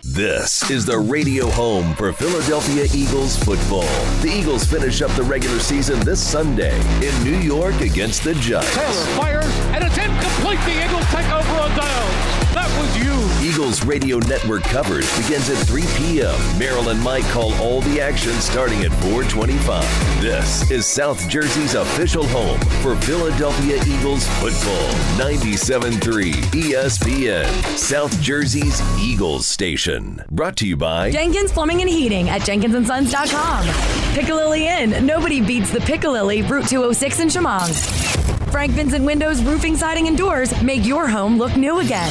[0.02, 3.82] This is the radio home for Philadelphia Eagles football.
[4.22, 8.72] The Eagles finish up the regular season this Sunday in New York against the Giants.
[8.74, 10.60] Taylor fires and it's incomplete.
[10.60, 12.39] The Eagles take over on downs.
[12.54, 13.48] That was you.
[13.48, 16.58] Eagles radio network coverage begins at 3 p.m.
[16.58, 20.20] Maryland might call all the action starting at 425.
[20.20, 24.88] This is South Jersey's official home for Philadelphia Eagles football.
[25.18, 30.22] 97.3 ESPN, South Jersey's Eagles station.
[30.30, 33.66] Brought to you by Jenkins Plumbing and Heating at jenkinsandSons.com.
[34.14, 35.06] Piccalilli Inn.
[35.06, 38.10] Nobody beats the Piccalilli, Route 206 in Shamong.
[38.50, 42.10] Frank Vincent Windows, Roofing, Siding, and Doors make your home look new again.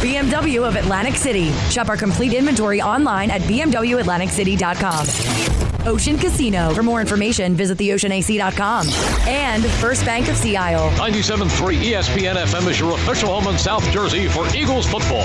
[0.00, 1.52] BMW of Atlantic City.
[1.70, 5.84] Shop our complete inventory online at BMWAtlanticCity.com.
[5.86, 6.72] Ocean Casino.
[6.74, 8.88] For more information, visit theoceanac.com.
[9.28, 10.90] And First Bank of Sea Isle.
[10.92, 15.24] 97.3 ESPN FM is your official home in South Jersey for Eagles football.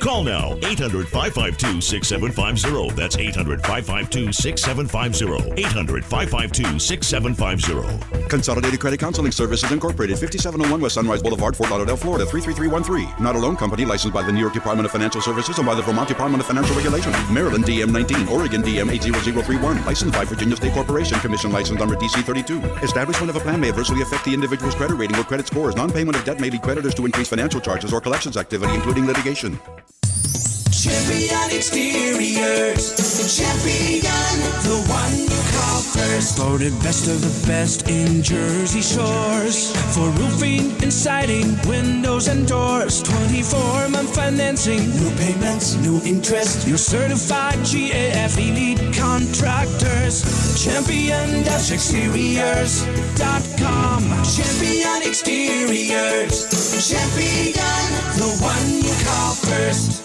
[0.00, 2.94] Call now 800 552 6750.
[2.94, 5.60] That's 800 552 6750.
[5.60, 8.28] 800 552 6750.
[8.28, 13.22] Consolidated Credit Counseling Services Incorporated, 5701 West Sunrise Boulevard, Fort Lauderdale, Florida, 33313.
[13.22, 15.74] Not a loan company licensed by the New York Department of Financial Services and by
[15.74, 17.12] the Vermont Department of Financial Regulation.
[17.32, 19.84] Maryland DM 19, Oregon DM 80031.
[19.84, 22.60] Licensed by Virginia State Corporation, Commission licensed number DC 32.
[22.82, 25.76] Establishment of a plan may adversely affect the individual's credit rating or credit scores.
[25.76, 29.58] Non-payment of debt may lead creditors to increase financial charges or collections activity, including litigation.
[30.70, 32.94] Champion Exteriors.
[32.96, 35.35] the Champion, the one
[35.76, 36.38] you first.
[36.38, 39.72] Voted best of the best in Jersey Shores.
[39.94, 43.02] For roofing and siding, windows and doors.
[43.02, 44.94] 24 month financing.
[44.96, 46.66] No payments, no interest.
[46.66, 50.24] Your certified GAF elite contractors.
[50.62, 54.02] Champion Exteriors.com.
[54.24, 56.46] Champion Exteriors.
[56.88, 60.02] Champion, the one you call first.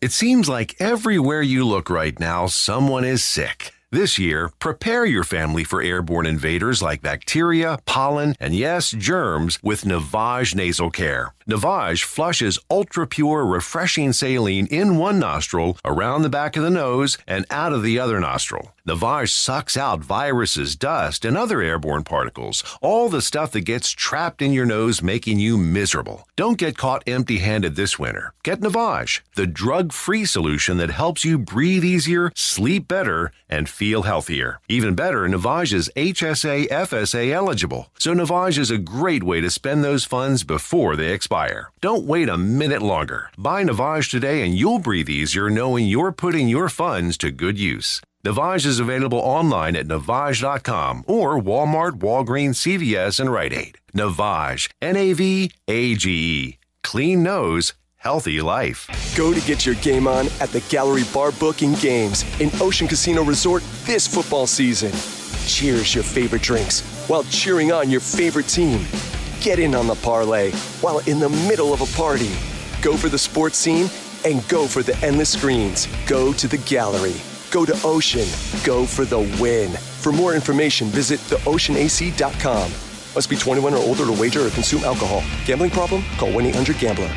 [0.00, 3.74] It seems like everywhere you look right now, someone is sick.
[3.92, 9.82] This year, prepare your family for airborne invaders like bacteria, pollen, and yes, germs with
[9.82, 11.34] Navage Nasal Care.
[11.50, 17.18] Navage flushes ultra pure, refreshing saline in one nostril, around the back of the nose,
[17.26, 18.72] and out of the other nostril.
[18.86, 24.40] Navage sucks out viruses, dust, and other airborne particles, all the stuff that gets trapped
[24.40, 26.28] in your nose, making you miserable.
[26.36, 28.32] Don't get caught empty handed this winter.
[28.44, 34.02] Get Navage, the drug free solution that helps you breathe easier, sleep better, and feel
[34.02, 34.60] healthier.
[34.68, 39.82] Even better, Navage is HSA FSA eligible, so Navage is a great way to spend
[39.82, 41.39] those funds before they expire.
[41.80, 43.30] Don't wait a minute longer.
[43.38, 48.00] Buy Navage today and you'll breathe easier knowing you're putting your funds to good use.
[48.24, 53.78] Navage is available online at Navage.com or Walmart, Walgreens, CVS, and Rite Aid.
[53.94, 56.58] Navage, N A V A G E.
[56.82, 58.88] Clean nose, healthy life.
[59.16, 63.24] Go to get your game on at the Gallery Bar Booking Games in Ocean Casino
[63.24, 64.92] Resort this football season.
[65.46, 68.84] Cheers your favorite drinks while cheering on your favorite team.
[69.40, 70.50] Get in on the parlay
[70.82, 72.30] while in the middle of a party.
[72.82, 73.88] Go for the sports scene
[74.26, 75.88] and go for the endless screens.
[76.06, 77.14] Go to the gallery.
[77.50, 78.28] Go to Ocean.
[78.64, 79.70] Go for the win.
[79.72, 82.70] For more information, visit theoceanac.com.
[83.14, 85.22] Must be 21 or older to wager or consume alcohol.
[85.46, 86.04] Gambling problem?
[86.18, 87.10] Call 1 800 Gambler.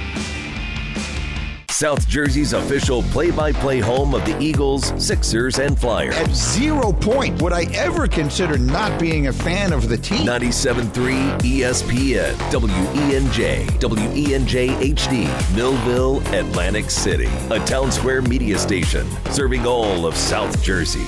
[1.74, 6.16] South Jersey's official play by play home of the Eagles, Sixers, and Flyers.
[6.16, 10.20] At zero point would I ever consider not being a fan of the team.
[10.20, 17.30] 97.3 ESPN, WENJ, WENJ HD, Millville, Atlantic City.
[17.50, 21.08] A town square media station serving all of South Jersey.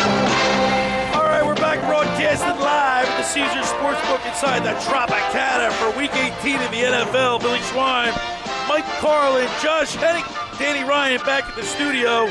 [1.91, 6.61] All right, we're broadcasting live at the Caesars Sportsbook inside the Tropicana for Week 18
[6.61, 7.41] in the NFL.
[7.41, 8.13] Billy Schweim,
[8.69, 10.25] Mike Carlin, Josh Hennig,
[10.57, 12.27] Danny Ryan back at the studio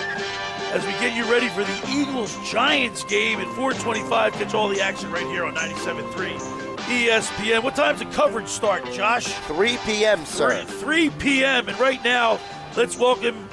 [0.73, 4.33] as we get you ready for the Eagles Giants game at 425.
[4.33, 6.39] Catch all the action right here on 97.3
[6.79, 7.63] ESPN.
[7.63, 9.27] What time's the coverage start, Josh?
[9.27, 10.65] 3 p.m., sir.
[10.65, 11.69] 3, 3 p.m.
[11.69, 12.39] And right now,
[12.77, 13.49] let's welcome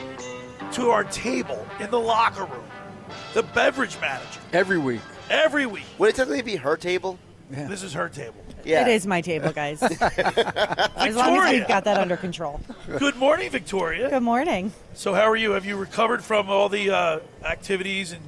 [0.74, 2.64] to our table in the locker room
[3.34, 4.40] the beverage manager.
[4.54, 5.02] Every week.
[5.30, 5.84] Every week.
[5.98, 7.20] Would it technically be her table?
[7.50, 8.44] This is her table.
[8.66, 8.82] Yeah.
[8.82, 9.82] It is my table, guys.
[9.84, 11.52] as long as Victoria.
[11.52, 12.60] we've got that under control.
[12.98, 14.10] Good morning, Victoria.
[14.10, 14.74] Good morning.
[14.94, 15.52] So, how are you?
[15.52, 18.22] Have you recovered from all the uh, activities and,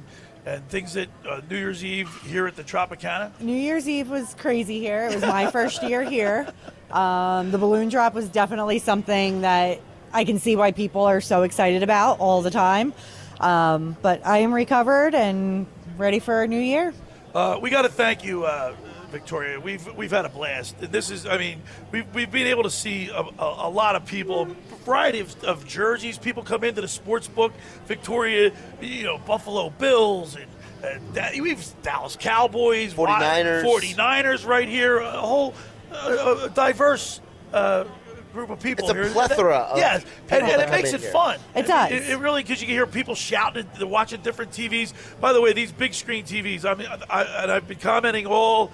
[0.46, 3.38] and things that uh, New Year's Eve here at the Tropicana?
[3.40, 5.08] New Year's Eve was crazy here.
[5.08, 6.50] It was my first year here.
[6.90, 9.80] Um, the balloon drop was definitely something that
[10.12, 12.94] I can see why people are so excited about all the time.
[13.38, 15.66] Um, but I am recovered and
[16.00, 16.92] ready for a new year.
[17.34, 18.74] Uh, we got to thank you, uh,
[19.10, 19.60] Victoria.
[19.60, 20.76] We've we've had a blast.
[20.80, 24.04] This is, I mean, we've, we've been able to see a, a, a lot of
[24.06, 26.18] people, a variety of, of jerseys.
[26.18, 27.52] People come into the sports book.
[27.86, 30.46] Victoria, you know, Buffalo Bills and.
[30.82, 33.62] and that, we've Dallas Cowboys, 49ers.
[33.62, 35.54] 49ers right here, a whole
[35.92, 37.20] uh, a diverse
[37.52, 37.84] uh,
[38.32, 39.10] group of people It's a here.
[39.12, 41.10] plethora of yes, people and, and it makes it here.
[41.10, 41.38] fun.
[41.54, 41.92] It does.
[41.92, 44.92] It, it really because you can hear people shouting, they're watching different TVs.
[45.20, 46.64] By the way, these big screen TVs.
[46.64, 48.70] I mean, I, and I've been commenting all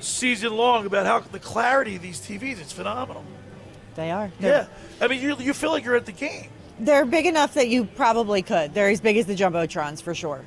[0.00, 2.60] season long about how the clarity of these TVs.
[2.60, 3.24] It's phenomenal.
[3.96, 4.30] They are.
[4.38, 4.66] Yeah,
[5.00, 6.48] I mean, you you feel like you're at the game.
[6.78, 8.72] They're big enough that you probably could.
[8.72, 10.42] They're as big as the Jumbotrons for sure.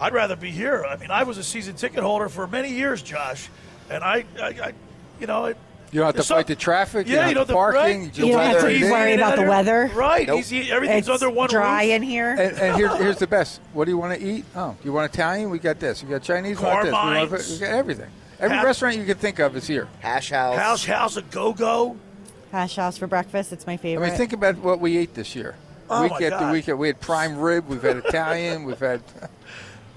[0.00, 0.84] I'd rather be here.
[0.84, 3.48] I mean, I was a season ticket holder for many years, Josh,
[3.90, 4.72] and I, I, I
[5.20, 5.56] you know, it,
[5.94, 7.06] You don't have to There's some- fight the traffic.
[7.06, 8.02] Yeah, you you don't don't have have the to- parking.
[8.02, 8.18] right.
[8.18, 9.90] You don't have to Easy worry about the weather.
[9.94, 10.40] Right, Nope.
[10.40, 10.72] easy.
[10.72, 11.92] Everything's It's under one dry roof.
[11.92, 12.30] in here.
[12.32, 13.60] And, and here, here's the best.
[13.72, 14.44] What do you want to eat?
[14.56, 15.50] Oh, you want Italian?
[15.50, 16.02] We got this.
[16.02, 16.58] You got Chinese?
[16.58, 16.86] We got this.
[16.86, 18.10] We, want, we got everything.
[18.40, 19.86] Every Half- restaurant you can think of is here.
[20.00, 20.56] Hash house.
[20.56, 21.96] Hash house, a go go.
[22.50, 23.52] Hash house for breakfast.
[23.52, 24.04] It's my favorite.
[24.04, 25.54] I mean, think about what we ate this year.
[25.88, 26.52] Oh, week my after God.
[26.52, 27.68] week, we had prime rib.
[27.68, 28.64] We've had Italian.
[28.64, 29.00] We've had.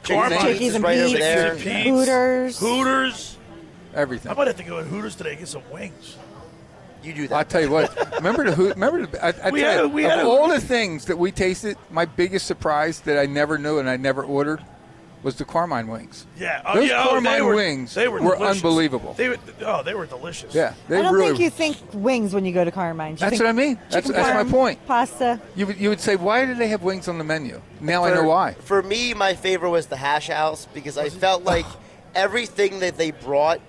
[0.03, 1.85] Carmine's Chickies and right over Pete's.
[1.89, 2.59] Hooters.
[2.59, 3.36] Hooters.
[3.97, 4.31] Everything.
[4.31, 6.15] I might have to go to Hooters today and get some wings.
[7.03, 7.35] You do that.
[7.37, 7.95] I tell you what.
[8.17, 8.69] Remember the who?
[8.69, 9.25] Remember the?
[9.25, 11.31] I, I We tell had you, we of had a- all the things that we
[11.31, 14.63] tasted, my biggest surprise that I never knew and I never ordered
[15.23, 16.27] was the Carmine wings.
[16.37, 16.61] Yeah.
[16.63, 17.03] Oh, Those yeah.
[17.03, 19.13] oh, Carmine they were, wings they were, were unbelievable.
[19.13, 20.53] They were, oh, they were delicious.
[20.53, 21.29] Yeah, they I don't really.
[21.29, 23.13] think you think wings when you go to Carmine.
[23.13, 23.79] You That's what I mean.
[23.89, 24.85] That's, chicken that's my point.
[24.85, 25.41] Pasta.
[25.55, 27.59] You would, you would say, why do they have wings on the menu?
[27.81, 28.53] Now I know why.
[28.53, 31.65] For me, my favorite was the hash house because I felt like
[32.15, 33.59] everything that they brought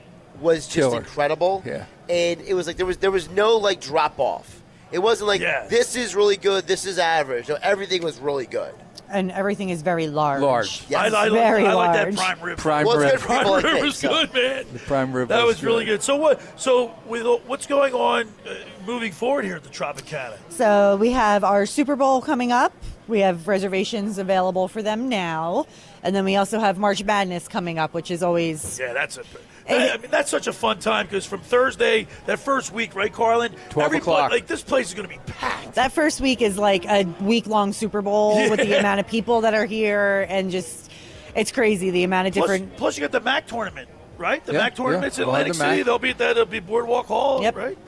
[0.40, 0.98] was just Killer.
[0.98, 1.62] incredible.
[1.66, 1.86] Yeah.
[2.08, 4.62] And it was like there was there was no like drop off.
[4.90, 5.66] It wasn't like Yeah.
[5.68, 7.48] this is really good, this is average.
[7.48, 8.74] No, everything was really good.
[9.10, 10.42] And everything is very large.
[10.42, 10.84] Large.
[10.90, 11.14] Yes.
[11.14, 12.16] I, I, Very I like that large.
[12.16, 12.58] prime rib.
[12.58, 13.12] Prime Well, it's rib.
[13.12, 14.08] good for Prime people like rib me, was so.
[14.10, 14.64] good, man.
[14.70, 15.28] The prime rib.
[15.28, 16.02] That was, was really good.
[16.02, 16.42] So what?
[16.60, 18.54] So with what's going on uh,
[18.86, 20.36] moving forward here at the Tropicana?
[20.50, 22.74] So we have our Super Bowl coming up.
[23.06, 25.64] We have reservations available for them now.
[26.02, 29.22] And then we also have March Madness coming up, which is always Yeah, that's a.
[29.68, 33.54] I mean, that's such a fun time because from Thursday, that first week, right, Carlin?
[33.70, 34.30] 12 o'clock.
[34.30, 35.74] Like this place is going to be packed.
[35.74, 39.42] that first week is like a week long Super Bowl with the amount of people
[39.42, 40.90] that are here and just
[41.34, 44.44] it's crazy the amount of Plus, different plus, you got the MAC tournament, right?
[44.44, 45.24] The Yeah, MAC tournaments yeah.
[45.24, 45.82] in Atlantic the City.
[45.82, 46.30] They'll be at that.
[46.32, 47.56] It'll be Boardwalk Hall, Yep.
[47.56, 47.78] right?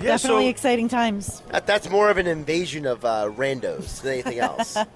[0.00, 0.06] Yeah.
[0.08, 1.40] definitely So exciting times.
[1.52, 4.76] That, that's more of an invasion of uh, randos than anything else.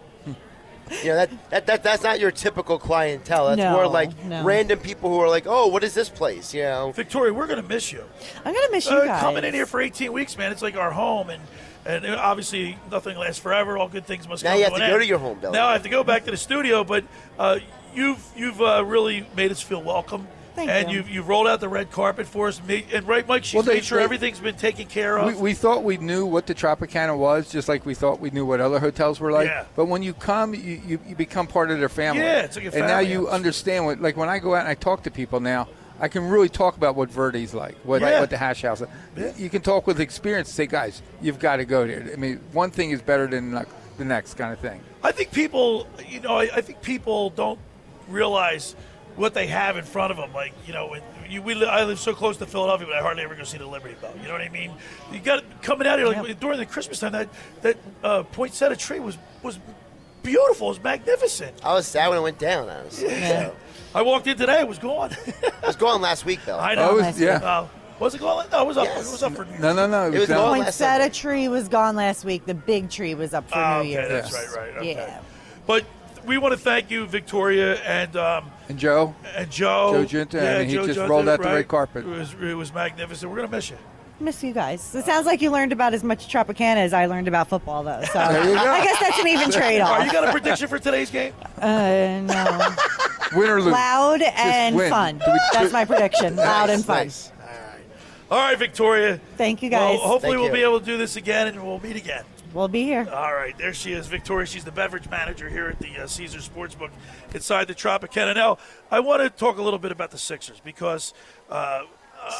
[1.02, 3.46] you know that, that, that that's not your typical clientele.
[3.48, 4.42] That's No, more like no.
[4.44, 6.52] random people who are like, oh, what is this place?
[6.54, 8.04] You know, Victoria, we're going to miss you.
[8.44, 9.20] I'm gonna miss you Uh, guys.
[9.20, 10.52] coming in here for 18 weeks, man.
[10.52, 11.42] It's like our home, and
[11.86, 13.78] and obviously nothing lasts forever.
[13.78, 15.02] All good things must Now come you have an to go end.
[15.02, 15.52] to your home, Billy.
[15.52, 17.04] Now I have to go back to the studio, but
[17.38, 17.58] uh,
[17.94, 20.26] you've you've uh, really made us feel welcome.
[20.58, 20.98] Thank and you.
[20.98, 22.60] you've, you've rolled out the red carpet for us.
[22.68, 25.26] And right, Mike, she's Well, they- made sure they- everything's been taken care of.
[25.34, 28.44] We, we thought we knew what the Tropicana was, just like we thought we knew
[28.46, 29.46] what other hotels were like.
[29.48, 29.64] Yeah.
[29.76, 32.22] But when you come, you, you, you become part of their family.
[32.22, 33.34] Yeah, it's like a And now you house.
[33.34, 35.68] understand what, like when I go out and I talk to people now,
[36.00, 38.20] I can really talk about what Verdi's like, what, Yeah.
[38.20, 38.88] what the hash house is.
[39.16, 39.32] Yeah.
[39.36, 42.08] You can talk with experience and say, guys, you've got to go there.
[42.12, 44.80] I mean, one thing is better than like, the next kind of thing.
[45.02, 47.58] I think people, you know, I, I think people don't
[48.06, 48.76] realize
[49.18, 50.32] what they have in front of them.
[50.32, 53.22] Like, you know, when you, we, I live so close to Philadelphia, but I hardly
[53.24, 54.14] ever go see the Liberty Bell.
[54.20, 54.72] You know what I mean?
[55.12, 57.12] You got coming out here like during the Christmas time.
[57.12, 57.28] That
[57.62, 59.58] that uh, poinsettia tree was was
[60.22, 60.68] beautiful.
[60.68, 61.54] It was magnificent.
[61.64, 62.68] I was sad when it went down.
[62.68, 63.46] Honestly, Yeah.
[63.48, 63.54] So,
[63.94, 64.60] I walked in today.
[64.60, 65.10] It was gone.
[65.26, 66.58] it was gone last week, though.
[66.58, 66.90] I know.
[66.90, 67.36] Oh, it was- yeah.
[67.36, 67.66] Uh,
[67.98, 68.46] was it gone?
[68.52, 68.84] No, it was up.
[68.84, 69.08] Yes.
[69.08, 70.04] It was up for New No, no, no.
[70.04, 70.38] It, It was was down.
[70.38, 72.46] going- last Poinsettia tree was gone last week.
[72.46, 74.30] The big tree was up for Oh, New okay, Year's.
[74.30, 74.76] that's right, right.
[74.76, 74.92] Okay.
[74.92, 75.20] Yeah.
[75.66, 75.84] But
[76.24, 79.92] we want to thank you, Victoria, and um, And Joe, and Joe.
[79.92, 81.54] Joe Junta, yeah, and he Joe just Junta, rolled out the right.
[81.54, 82.04] red carpet.
[82.04, 83.30] It was, it was magnificent.
[83.30, 83.78] We're gonna miss you.
[84.20, 84.94] Miss you guys.
[84.94, 88.02] It sounds like you learned about as much Tropicana as I learned about football, though.
[88.12, 88.60] So There you go.
[88.60, 91.32] I guess that's an even trade All right, you got a prediction for today's game?
[91.56, 92.74] Uh, no.
[93.38, 93.72] win or lose.
[93.72, 95.18] Loud and fun.
[95.52, 96.34] That's my prediction.
[96.36, 96.96] Loud and fun.
[97.06, 97.30] Nice.
[98.30, 99.20] All right, Victoria.
[99.36, 100.00] Thank you Well, guys.
[100.02, 100.52] hopefully Thank we'll you.
[100.52, 102.24] be able to do this again, and we'll meet again.
[102.52, 103.08] We'll be here.
[103.12, 104.46] All right, there she is, Victoria.
[104.46, 106.90] She's the beverage manager here at the uh, Caesar Sportsbook
[107.34, 108.34] inside the Tropicana.
[108.34, 108.58] Now,
[108.90, 111.14] I want to talk a little bit about the Sixers because.
[111.50, 111.82] Uh,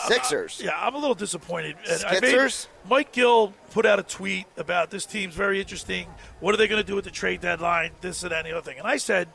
[0.06, 0.60] Sixers.
[0.62, 1.76] Yeah, I'm a little disappointed.
[1.88, 2.66] And I made- Skitzers?
[2.90, 6.08] Mike Gill put out a tweet about this team's very interesting.
[6.40, 7.92] What are they going to do at the trade deadline?
[8.00, 8.78] This and that and the other thing.
[8.78, 9.28] And I said,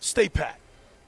[0.00, 0.58] stay pat.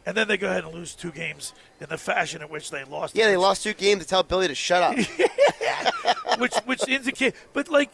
[0.06, 2.84] And then they go ahead and lose two games in the fashion in which they
[2.84, 3.16] lost.
[3.16, 4.96] Yeah, they lost two games to tell Billy to shut up.
[6.38, 7.34] which which indicate.
[7.52, 7.90] But like,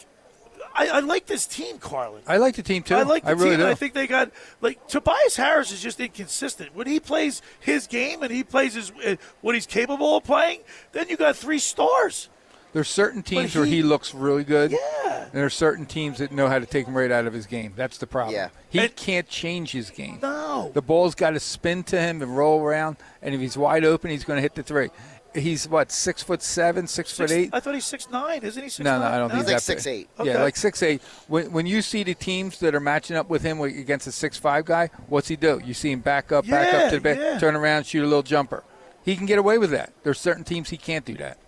[0.74, 2.22] I, I like this team, Carlin.
[2.26, 2.94] I like the team too.
[2.94, 3.60] I like the I really team.
[3.60, 3.66] do.
[3.68, 6.74] I think they got like Tobias Harris is just inconsistent.
[6.74, 10.60] When he plays his game and he plays his uh, what he's capable of playing,
[10.92, 12.28] then you got three stars.
[12.72, 14.70] There's certain teams he- where he looks really good.
[14.70, 15.24] Yeah.
[15.24, 17.74] And there's certain teams that know how to take him right out of his game.
[17.76, 18.34] That's the problem.
[18.34, 18.48] Yeah.
[18.70, 20.20] He And- can't change his game.
[20.22, 20.70] No.
[20.72, 24.10] The ball's got to spin to him and roll around, and if he's wide open,
[24.10, 24.88] he's going to hit the three.
[25.34, 27.50] He's what six foot seven, six, foot eight.
[27.52, 28.68] I thought he's six nine, isn't he?
[28.68, 30.08] Six No, no, I don't think He's he's like that big.
[30.18, 30.26] 6'8".
[30.26, 31.00] Yeah, like six eight.
[31.28, 34.36] When when you see the teams that are matching up with him against a six
[34.36, 35.60] five guy, what's he do?
[35.64, 37.38] You see him back up, back up to the back, yeah.
[37.38, 38.62] turn around, shoot a little jumper.
[39.04, 39.92] He can get away with that.
[40.02, 41.38] There's certain teams he can't do that.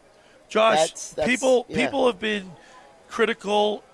[0.49, 1.85] Josh, That's- that's- people yeah.
[1.85, 2.53] people have been
[3.09, 3.85] critical.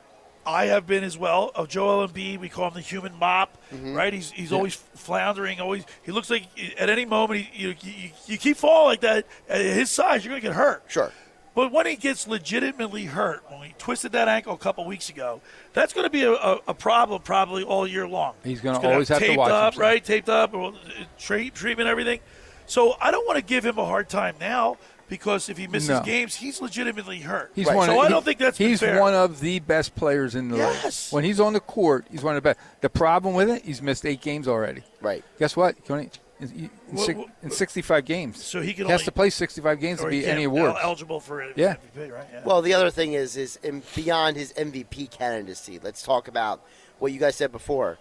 [0.50, 2.38] I have been as well of Joel Embiid.
[2.40, 3.94] We call him the human mop, Mm-hmm.
[3.94, 4.12] right?
[4.12, 5.60] He's he's always floundering.
[5.60, 6.44] Always he looks like
[6.78, 10.32] at any moment he, you, you you keep falling like that at his size, you're
[10.32, 10.82] gonna get hurt.
[10.88, 11.12] Sure.
[11.54, 15.40] But when he gets legitimately hurt, when he twisted that ankle a couple weeks ago,
[15.72, 18.34] that's going to be a, a, a problem probably all year long.
[18.44, 19.82] He's gonna He's gonna always have to taped watch up, himself.
[19.82, 20.04] right?
[20.04, 22.20] Taped up, or, uh, treatment, everything.
[22.66, 24.78] So I don't want to give him a hard time now.
[25.10, 26.00] Because if he misses No.
[26.02, 27.50] games, he's legitimately hurt.
[27.54, 27.90] He's so one.
[27.90, 28.98] I of, don't he- think that's been he's fair.
[29.00, 31.12] one of the best players in the Yes.
[31.12, 31.14] league.
[31.16, 32.60] When he's on the court, he's one of the best.
[32.80, 34.82] The problem with it, he's missed eight games already.
[35.02, 35.22] Right.
[35.38, 35.74] Guess what?
[35.76, 36.10] He can in,
[36.40, 38.42] in, Well, well, in 65 games.
[38.42, 40.78] So he can has only- to play 65 games to be any el- awards.
[40.82, 41.52] eligible for it.
[41.56, 41.74] Yeah.
[41.94, 42.24] MVP, right?
[42.32, 42.40] Yeah.
[42.46, 45.78] Well, the other thing is, is in, beyond his MVP candidacy.
[45.82, 46.62] Let's talk about
[46.98, 47.98] what you guys said before.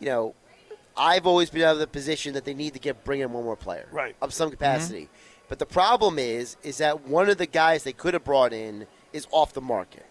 [0.00, 0.34] You know,
[0.98, 3.44] I've always been out of the position that they need to get bring in one
[3.44, 4.16] more player, Right.
[4.20, 5.02] of some capacity.
[5.04, 5.27] Mm-hmm.
[5.48, 8.86] But the problem is, is that one of the guys they could have brought in
[9.12, 10.04] is off the market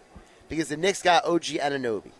[0.48, 2.10] because the Knicks got OG Anunoby.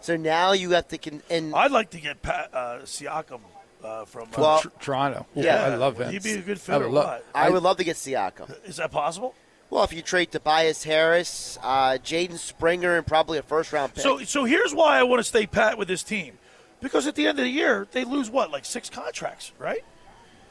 [0.00, 3.40] So now you have to con- and I'd like to get Pat uh, Siakam
[3.84, 5.26] uh, from uh, Well- Tr- Toronto.
[5.34, 5.64] Yeah.
[5.64, 6.10] I love him.
[6.12, 7.24] He'd be a good fit I or would love- what?
[7.34, 8.54] I would love to get Siakam.
[8.66, 9.34] Is that possible?
[9.70, 14.02] Well, if you trade Tobias Harris, uh, Jaden Springer, and probably a first round pick.
[14.02, 16.38] So, so here's why I want to stay pat with this team,
[16.80, 19.84] because at the end of the year they lose what, like six contracts, right?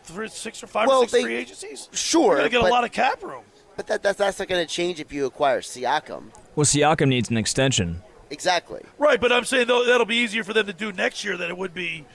[0.07, 1.89] Three, six or five Well, or six they- free agencies.
[1.91, 3.43] sure, You're gonna get but- a lot of cap room.
[3.75, 6.31] but that, that's, that's not going to change if you acquire Siakam.
[6.55, 8.01] Well, Siakam needs an extension.
[8.29, 8.81] Exactly.
[8.97, 11.49] Right, but I'm saying though, that'll be easier for them to do next year than
[11.49, 12.05] it would be.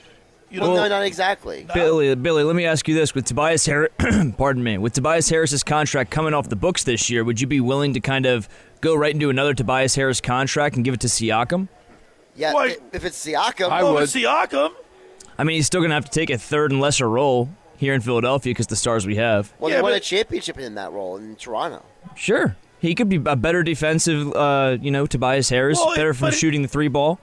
[0.51, 1.67] You know, Well, no, not exactly.
[1.73, 3.91] Billy, Billy, let me ask you this: With Tobias Harris,
[4.37, 7.59] pardon me, with Tobias Harris's contract coming off the books this year, would you be
[7.61, 8.51] willing to kind of
[8.83, 11.69] go right into another Tobias Harris contract and give it to Siakam?
[12.37, 14.73] Yeah, Well, if it's Siakam, well, with Siakam.
[15.39, 17.49] I mean, he's still going to have to take a third and lesser role
[17.83, 19.53] here in Philadelphia because the stars we have.
[19.59, 21.85] well, Yeah, they won but- a championship in that role in Toronto.
[22.17, 26.27] Sure, he could be a better defensive, uh, you know, Tobias Harris, Well, better from
[26.29, 27.19] but it- shooting the three ball.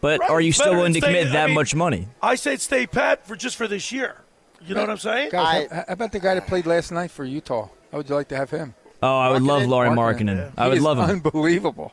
[0.00, 2.08] But Right, are you still willing to than commit that I mean- much money?
[2.22, 4.22] I said stay pat for just for this year.
[4.64, 5.30] You know what I'm saying?
[5.30, 7.68] Guys, how, how about the guy that played last night for Utah?
[7.90, 8.74] How would you like to have him?
[9.02, 9.68] Oh, I would love Markkanen?
[9.68, 10.36] Lauri Markkanen.
[10.36, 10.52] Markkanen.
[10.58, 11.10] I He would is love him.
[11.10, 11.92] Unbelievable.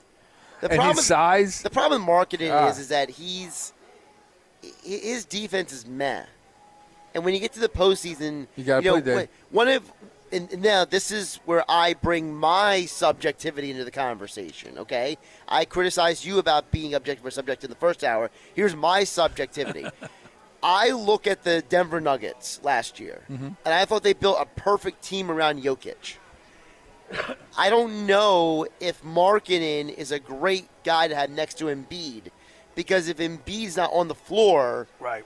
[0.62, 1.62] The and problem, his size.
[1.62, 2.70] the problem with marketing Ah.
[2.70, 3.74] is, is that he's
[4.84, 6.24] his defense is meh,
[7.14, 9.30] and when you get to the postseason, You gotta know, play dead.
[9.52, 9.92] One of
[10.32, 14.78] and and now this is where I bring my subjectivity into the conversation.
[14.80, 15.18] Okay,
[15.48, 18.32] I criticized you about being objective or subjective in the first hour.
[18.54, 19.86] Here's my subjectivity.
[20.66, 23.48] I look at the Denver Nuggets last year, Mm-hmm.
[23.66, 26.16] and I thought they built a perfect team around Jokic.
[27.58, 32.24] I don't know if Markkanen is a great guy to have next to Embiid,
[32.76, 35.26] because if Embiid's not on the floor, right,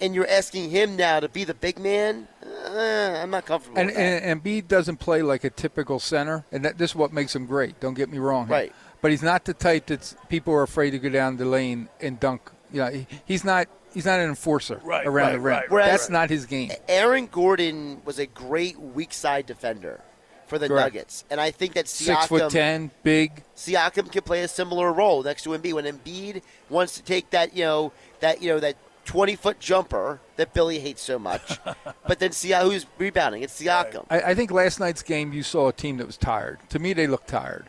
[0.00, 3.78] and you're asking him now to be the big man, uh, I'm not comfortable.
[3.78, 4.22] And, with that.
[4.24, 7.46] and Embiid doesn't play like a typical center, and that, this is what makes him
[7.46, 7.78] great.
[7.80, 8.46] Don't get me wrong.
[8.46, 8.56] here.
[8.56, 8.72] Right.
[9.02, 12.20] But he's not the type that people are afraid to go down the lane and
[12.20, 12.50] dunk.
[12.72, 13.66] You know, he, he's not.
[13.92, 15.44] He's not an enforcer Right, around right, the rim.
[15.56, 16.12] right, right, That's right.
[16.12, 16.70] not his game.
[16.86, 20.00] Aaron Gordon was a great weak side defender
[20.46, 20.94] for the Correct.
[20.94, 23.42] Nuggets, and I think that Siakam, Six foot ten, big.
[23.56, 27.56] Siakam can play a similar role next to Embiid when Embiid wants to take that
[27.56, 28.76] you know that you know that
[29.10, 31.58] 20 foot jumper that Billy hates so much,
[32.06, 33.42] but then see who's rebounding.
[33.42, 34.06] It's Siakam.
[34.08, 36.60] I, I think last night's game, you saw a team that was tired.
[36.68, 37.66] To me, they looked tired.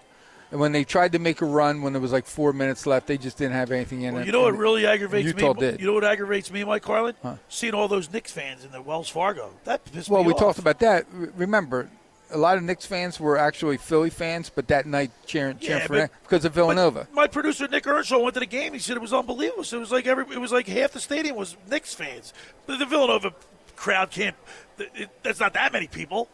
[0.51, 3.07] And when they tried to make a run when there was like four minutes left,
[3.07, 4.27] they just didn't have anything in Well, it.
[4.27, 5.59] you know what And really aggravates Utah me?
[5.61, 5.79] did.
[5.81, 7.15] You know what aggravates me, Mike Carlin?
[7.49, 9.49] Seeing all those Knicks fans in the Wells Fargo.
[9.63, 10.39] That pissed Well, me we off.
[10.39, 11.07] talked about that.
[11.11, 11.89] Remember,
[12.31, 15.87] a lot of Knicks fans were actually Philly fans, but that night cheering, cheering Yeah,
[15.87, 17.07] for but- them because of Villanova.
[17.13, 18.73] My producer Nick Earnshaw went to the game.
[18.73, 19.63] He said it was unbelievable.
[19.63, 22.33] So it was like every, it was like half the stadium was Knicks fans.
[22.67, 23.33] The, the Villanova
[23.75, 24.35] crowd can't.
[24.77, 26.27] It, it, that's not that many people.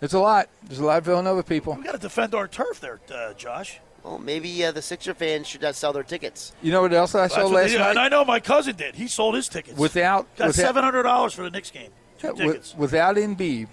[0.00, 0.48] It's a lot.
[0.64, 1.74] There's a lot of Villanova people.
[1.74, 3.80] We got to defend our turf there, uh, Josh.
[4.04, 6.52] Well, maybe uh, the Sixer fans should not sell their tickets.
[6.62, 7.90] You know what else I That's saw last they night?
[7.90, 8.94] And I know my cousin did.
[8.94, 9.76] He sold his tickets.
[9.76, 11.90] Without got seven hundred dollars for the Knicks game.
[12.20, 12.74] Two Yeah, wi- tickets.
[12.76, 13.66] without Embiid,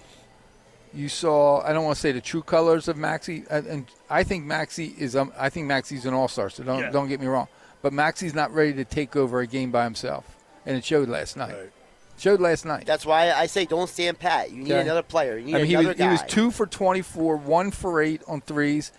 [0.96, 1.60] you saw.
[1.62, 4.96] I don't want to say the true colors of Maxi, and, and I think Maxi
[4.98, 5.14] is.
[5.14, 6.50] Um, I think Maxi's an all star.
[6.50, 6.90] So don't Yeah.
[6.90, 7.48] don't get me wrong.
[7.82, 10.24] But Maxi's not ready to take over a game by himself,
[10.64, 11.54] and it showed last night.
[12.18, 12.86] Showed last night.
[12.86, 14.50] That's why I say don't stand pat.
[14.50, 14.80] You need Okay.
[14.80, 15.36] another player.
[15.36, 16.04] You need I mean, he another was, guy.
[16.06, 18.90] he was two for 24, one for eight on threes,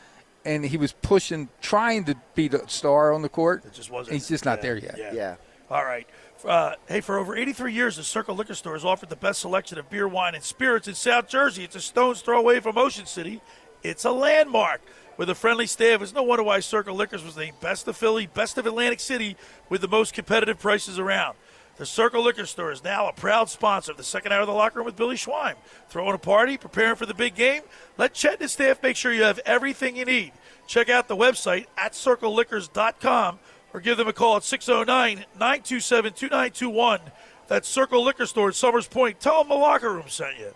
[0.46, 3.66] and he was pushing, trying to be the star on the court.
[3.66, 4.14] It just wasn't.
[4.14, 4.96] He's just not yeah, there yet.
[5.00, 5.14] Yeah.
[5.14, 5.36] Yeah.
[5.72, 6.08] All right.
[6.46, 9.78] Uh, hey, for over 83 years, the Circle Liquor Store has offered the best selection
[9.80, 11.64] of beer, wine, and spirits in South Jersey.
[11.64, 13.42] It's a stone's throw away from Ocean City.
[13.82, 14.82] It's a landmark
[15.18, 16.02] with a friendly staff.
[16.02, 19.36] It's no wonder why Circle Liquors was named Best of Philly, Best of Atlantic City,
[19.70, 21.38] with the most competitive prices around.
[21.78, 24.54] The Circle Liquor Store is now a proud sponsor of the second hour of the
[24.54, 25.56] locker room with Billy Schweim.
[25.90, 27.62] Throwing a party, preparing for the big game?
[27.98, 30.34] Let Chet and his staff make sure you have everything you need.
[30.66, 33.40] Check out the website at circleliquors.com
[33.74, 37.00] or give them a call at 609 927 2921.
[37.48, 39.20] That's Circle Liquor Store at Summers Point.
[39.20, 40.54] Tell them the locker room sent you.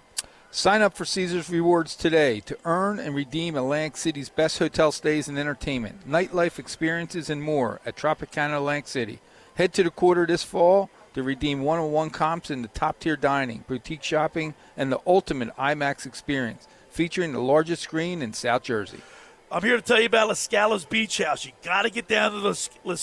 [0.53, 5.29] Sign up for Caesars Rewards today to earn and redeem Atlantic City's best hotel stays
[5.29, 9.19] and entertainment, nightlife experiences, and more at Tropicana Atlantic City.
[9.55, 14.03] Head to the quarter this fall to redeem one-on-one comps in the top-tier dining, boutique
[14.03, 16.67] shopping, and the ultimate IMAX experience.
[16.89, 18.99] featuring the largest screen in South Jersey.
[19.53, 21.45] I'm here to tell you about La Scala's Beach House.
[21.45, 22.95] You got to get down to the La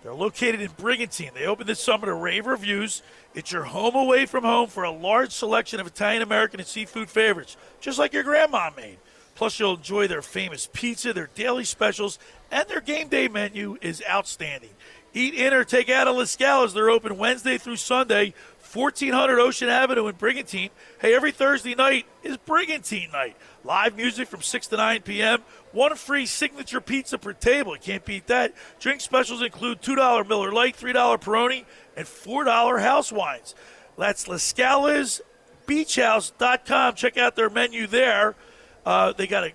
[0.00, 1.32] They're located in Brigantine.
[1.34, 3.02] They opened this summer to rave reviews.
[3.34, 7.10] It's your home away from home for a large selection of Italian American and seafood
[7.10, 8.98] favorites, just like your grandma made.
[9.34, 12.20] Plus, you'll enjoy their famous pizza, their daily specials,
[12.52, 14.70] and their game day menu is outstanding.
[15.14, 16.74] Eat in or take out at La Scala's.
[16.74, 18.34] They're open Wednesday through Sunday,
[18.72, 20.70] 1400 Ocean Avenue in Brigantine.
[21.00, 23.36] Hey, every Thursday night is Brigantine night.
[23.66, 25.42] Live music from 6 to 9 p.m.
[25.72, 27.74] One free signature pizza per table.
[27.74, 28.54] You can't beat that.
[28.78, 31.64] Drink specials include $2 Miller Lite, $3 Peroni,
[31.96, 33.56] and $4 house wines.
[33.98, 35.20] That's La Scala's
[35.66, 36.94] beachhouse.com.
[36.94, 38.36] Check out their menu there.
[38.84, 39.52] Uh, they got a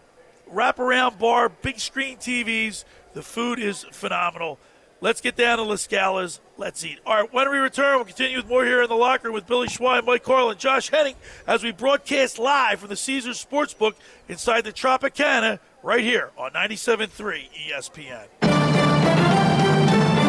[0.53, 2.83] wraparound bar, big screen TVs.
[3.13, 4.59] The food is phenomenal.
[4.99, 6.41] Let's get down to La Scala's.
[6.61, 6.99] Let's eat.
[7.07, 9.47] All right, when we return, we'll continue with more here in the locker room with
[9.47, 11.15] Billy Schweim, Mike Carlin, Josh Hennig
[11.47, 13.95] as we broadcast live from the Caesars Sportsbook
[14.29, 18.90] inside the Tropicana right here on 97.3 ESPN.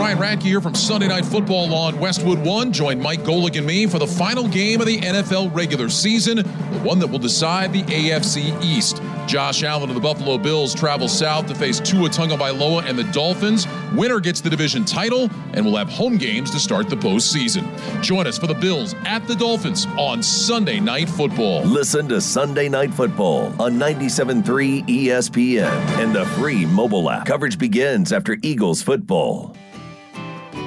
[0.02, 2.72] Ryan Radtke here from Sunday Night Football on Westwood One.
[2.72, 6.80] Join Mike Golic and me for the final game of the NFL regular season, the
[6.82, 9.00] one that will decide the AFC East.
[9.28, 13.68] Josh Allen of the Buffalo Bills travel south to face Tua Tagovailoa and the Dolphins.
[13.94, 17.64] Winner gets the division title and will have home games to start the postseason.
[18.02, 21.62] Join us for the Bills at the Dolphins on Sunday Night Football.
[21.62, 25.70] Listen to Sunday Night Football on 97.3 ESPN
[26.02, 27.24] and the free mobile app.
[27.24, 29.54] Coverage begins after Eagles football.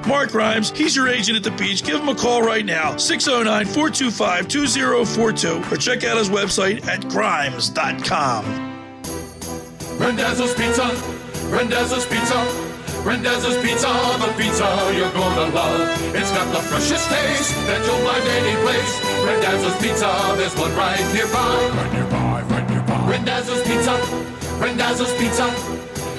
[0.00, 1.84] Mark Rhymes, he's your agent at the beach.
[1.84, 7.08] Give him a call right now, 609 425 2042, or check out his website at
[7.08, 8.44] grimes.com.
[9.98, 10.88] Randazzo's Pizza,
[11.48, 12.72] Randazzo's Pizza,
[13.04, 16.14] Randazzo's Pizza, the pizza you're gonna love.
[16.14, 18.92] It's got the freshest taste that you'll find any place.
[19.26, 21.70] Rendezvous Pizza, there's one right nearby.
[21.76, 23.10] Right nearby, right nearby.
[23.10, 23.94] Rendezvous Pizza,
[24.58, 25.81] Randazzo's Pizza.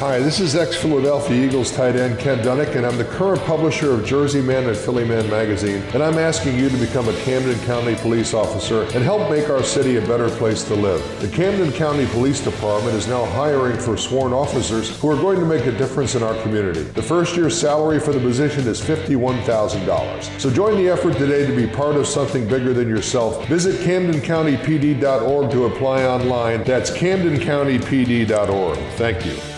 [0.00, 3.92] Hi, this is ex Philadelphia Eagles tight end Ken Dunek, and I'm the current publisher
[3.92, 5.82] of Jersey Man and Philly Man magazine.
[5.92, 9.62] And I'm asking you to become a Camden County police officer and help make our
[9.62, 11.02] city a better place to live.
[11.20, 15.44] The Camden County Police Department is now hiring for sworn officers who are going to
[15.44, 16.80] make a difference in our community.
[16.80, 20.40] The first year's salary for the position is $51,000.
[20.40, 23.46] So join the effort today to be part of something bigger than yourself.
[23.48, 26.64] Visit CamdenCountyPD.org to apply online.
[26.64, 28.78] That's CamdenCountyPD.org.
[28.96, 29.49] Thank you.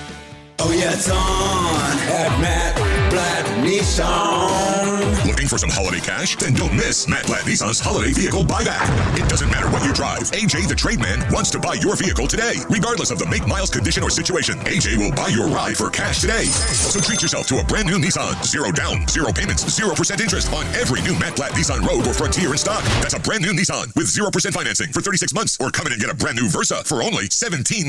[0.58, 2.76] Oh yeah, it's on at Matt
[3.10, 5.22] Blatt Nissan.
[5.32, 6.36] Looking for some holiday cash?
[6.36, 8.84] Then don't miss Matt Blatt Nissan's holiday vehicle buyback.
[9.16, 10.28] It doesn't matter what you drive.
[10.36, 12.60] AJ the Trademan wants to buy your vehicle today.
[12.68, 16.20] Regardless of the make, miles, condition, or situation, AJ will buy your ride for cash
[16.20, 16.44] today.
[16.44, 18.44] So treat yourself to a brand new Nissan.
[18.44, 22.52] Zero down, zero payments, 0% interest on every new Matt Blatt Nissan Rogue or Frontier
[22.52, 22.84] in stock.
[23.00, 26.00] That's a brand new Nissan with 0% financing for 36 months or come in and
[26.00, 27.88] get a brand new Versa for only $17,999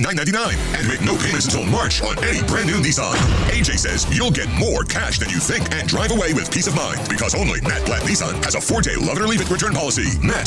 [0.79, 3.19] and make no payments until March on any brand new Nissan.
[3.51, 6.75] AJ says you'll get more cash than you think and drive away with peace of
[6.75, 9.73] mind because only Matt Blatt Nissan has a four-day love it or leave it return
[9.73, 10.05] policy.
[10.25, 10.45] Matt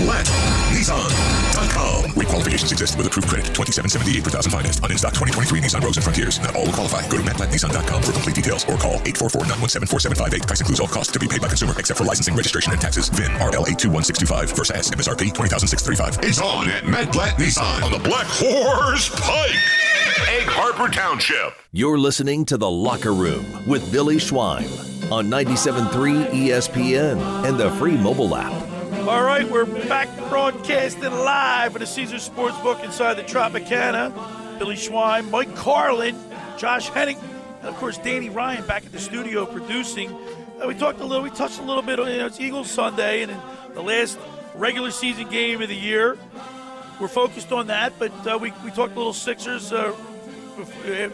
[0.00, 0.26] Blatt
[0.74, 2.12] Nissan.com.
[2.14, 3.46] Requalifications exist with approved credit.
[3.54, 6.38] 2778 per thousand financed on in-stock 2023 Nissan Rogues and Frontiers.
[6.40, 7.06] Not all will qualify.
[7.08, 10.46] Go to mattblattnissan.com for complete details or call 844-917-4758.
[10.46, 13.08] Price includes all costs to be paid by consumer except for licensing, registration, and taxes.
[13.08, 18.26] VIN RL821625 Versa S MSRP 20635 It's on at Matt Blatt Nissan on the Black
[18.28, 19.56] Horse Pike.
[20.28, 21.54] Egg Harbor Township.
[21.72, 27.96] You're listening to The Locker Room with Billy Schweim on 97.3 ESPN and the free
[27.96, 28.52] mobile app.
[29.08, 34.12] All right, we're back broadcasting live at the Caesar Sportsbook inside the Tropicana.
[34.58, 36.14] Billy Schweim, Mike Carlin,
[36.58, 37.18] Josh Hennig,
[37.60, 40.12] and of course Danny Ryan back at the studio producing.
[40.62, 42.70] Uh, we talked a little, we touched a little bit on you know, it's Eagles
[42.70, 43.32] Sunday and
[43.74, 44.18] the last
[44.54, 46.18] regular season game of the year.
[47.00, 49.94] We're focused on that, but uh, we, we talked a little Sixers uh,
[50.58, 51.08] uh,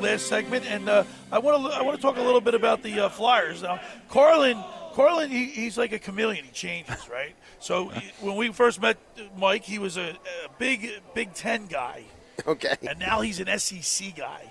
[0.00, 2.82] last segment, and uh, I want to I want to talk a little bit about
[2.82, 3.80] the uh, Flyers now.
[4.08, 4.62] Carlin,
[4.94, 6.44] Carlin, he, he's like a chameleon.
[6.44, 7.34] He changes, right?
[7.58, 8.96] So he- when we first met
[9.36, 12.04] Mike, he was a, a big Big Ten guy.
[12.46, 12.74] Okay.
[12.88, 14.50] And now he's an SEC guy.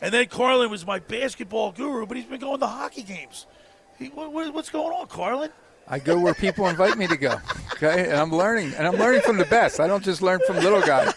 [0.00, 3.46] And then Carlin was my basketball guru, but he's been going to hockey games.
[3.98, 5.50] He, what, what, what's going on, Carlin?
[5.88, 7.40] I go where people invite me to go.
[7.72, 9.80] Okay, and I'm learning, and I'm learning from the best.
[9.80, 11.14] I don't just learn from little guys.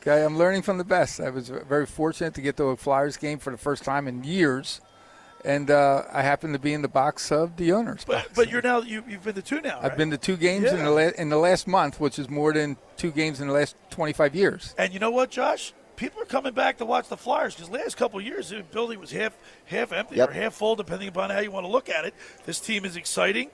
[0.00, 1.20] Okay, I'm learning from the best.
[1.20, 4.24] I was very fortunate to get to a Flyers game for the first time in
[4.24, 4.80] years,
[5.44, 8.04] and uh, I happened to be in the box of the owners.
[8.06, 9.78] But but you're now you, you've been to two now.
[9.82, 12.52] I've been to two games in the la- in the last month, which is more
[12.54, 14.74] than two games in the last 25 years.
[14.78, 15.74] And you know what, Josh?
[15.96, 18.98] People are coming back to watch the Flyers because last couple of years the building
[19.00, 19.36] was half
[19.66, 20.30] half empty Yep.
[20.30, 22.14] or half full, depending upon how you want to look at it.
[22.46, 23.50] This team is exciting.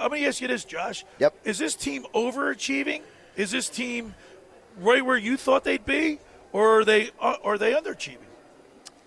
[0.00, 1.04] I'm going to ask you this, Josh.
[1.20, 1.34] Yep.
[1.44, 3.02] Is this team overachieving?
[3.36, 4.14] Is this team
[4.78, 6.18] right where you thought they'd be,
[6.52, 8.18] or are they uh, are they underachieving?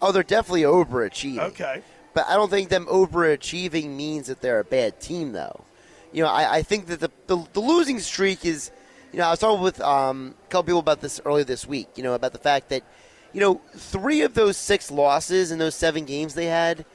[0.01, 1.39] Oh, they're definitely overachieving.
[1.39, 1.81] Okay.
[2.13, 5.63] But I don't think them overachieving means that they're a bad team, though.
[6.11, 8.71] You know, I, I think that the, the the losing streak is,
[9.11, 11.89] you know, I was talking with um, a couple people about this earlier this week.
[11.95, 12.83] You know, about the fact that,
[13.33, 16.85] you know, three of those six losses in those seven games they had,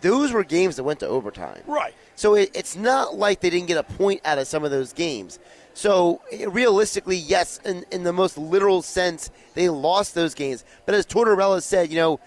[0.00, 1.62] those were games that went to overtime.
[1.66, 1.94] Right.
[2.14, 4.92] So it, it's not like they didn't get a point out of some of those
[4.92, 5.38] games.
[5.76, 10.64] So eh, realistically, yes, in, in the most literal sense, they lost those games.
[10.86, 12.18] But as Tortorella said, you know,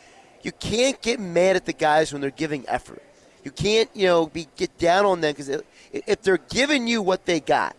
[0.44, 3.02] you can't get mad at the guys when they're giving effort.
[3.44, 5.50] You can't, you know, be get down on them because
[5.92, 7.76] if they're giving you what they got,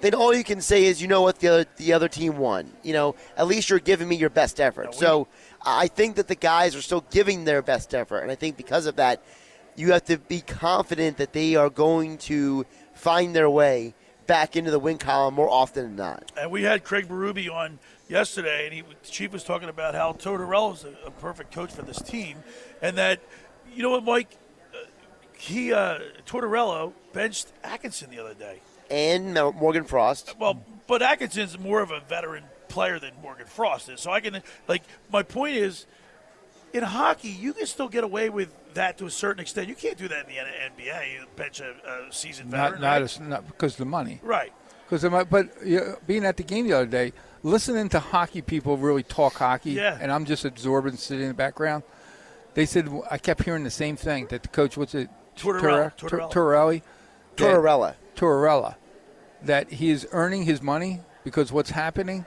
[0.00, 2.72] then all you can say is, you know what, the other, the other team won.
[2.82, 4.92] You know, at least you're giving me your best effort.
[4.96, 5.28] so
[5.64, 8.86] I think that the guys are still giving their best effort, and I think because
[8.86, 9.22] of that,
[9.76, 13.94] you have to be confident that they are going to find their way
[14.26, 16.32] back into the win column more often than not.
[16.38, 17.78] And we had Craig Berube on
[18.08, 21.72] yesterday, and he, the chief was talking about how Tortorella is a, a perfect coach
[21.72, 22.38] for this team,
[22.82, 23.20] and that
[23.74, 24.36] you know what, Mike,
[24.72, 24.78] uh,
[25.36, 28.60] he uh, Tortorella benched Atkinson the other day.
[28.90, 30.36] And Morgan Frost.
[30.38, 34.42] Well, but Atkinson's more of a veteran player than Morgan Frost is, so I can
[34.68, 35.86] like my point is.
[36.74, 39.68] In hockey, you can still get away with that to a certain extent.
[39.68, 40.40] You can't do that in the
[40.84, 41.12] NBA.
[41.14, 42.80] You bench a, a seasoned Not veteran.
[42.82, 43.02] not, right?
[43.02, 44.20] as, not because of the money.
[44.22, 44.52] Right.
[44.88, 49.02] Because but yeah, being at the game the other day, listening to hockey people really
[49.04, 49.96] talk hockey, Yeah.
[50.00, 51.84] and I'm just absorbing, sitting in the background.
[52.54, 55.96] They said I kept hearing the same thing that the coach, what's it, Tortorella.
[55.96, 56.30] Tor- Tortorella.
[56.30, 56.82] Torelli,
[57.36, 57.94] that- Tortorella.
[58.16, 58.74] Tortorella,
[59.42, 62.26] that he is earning his money because what's happening.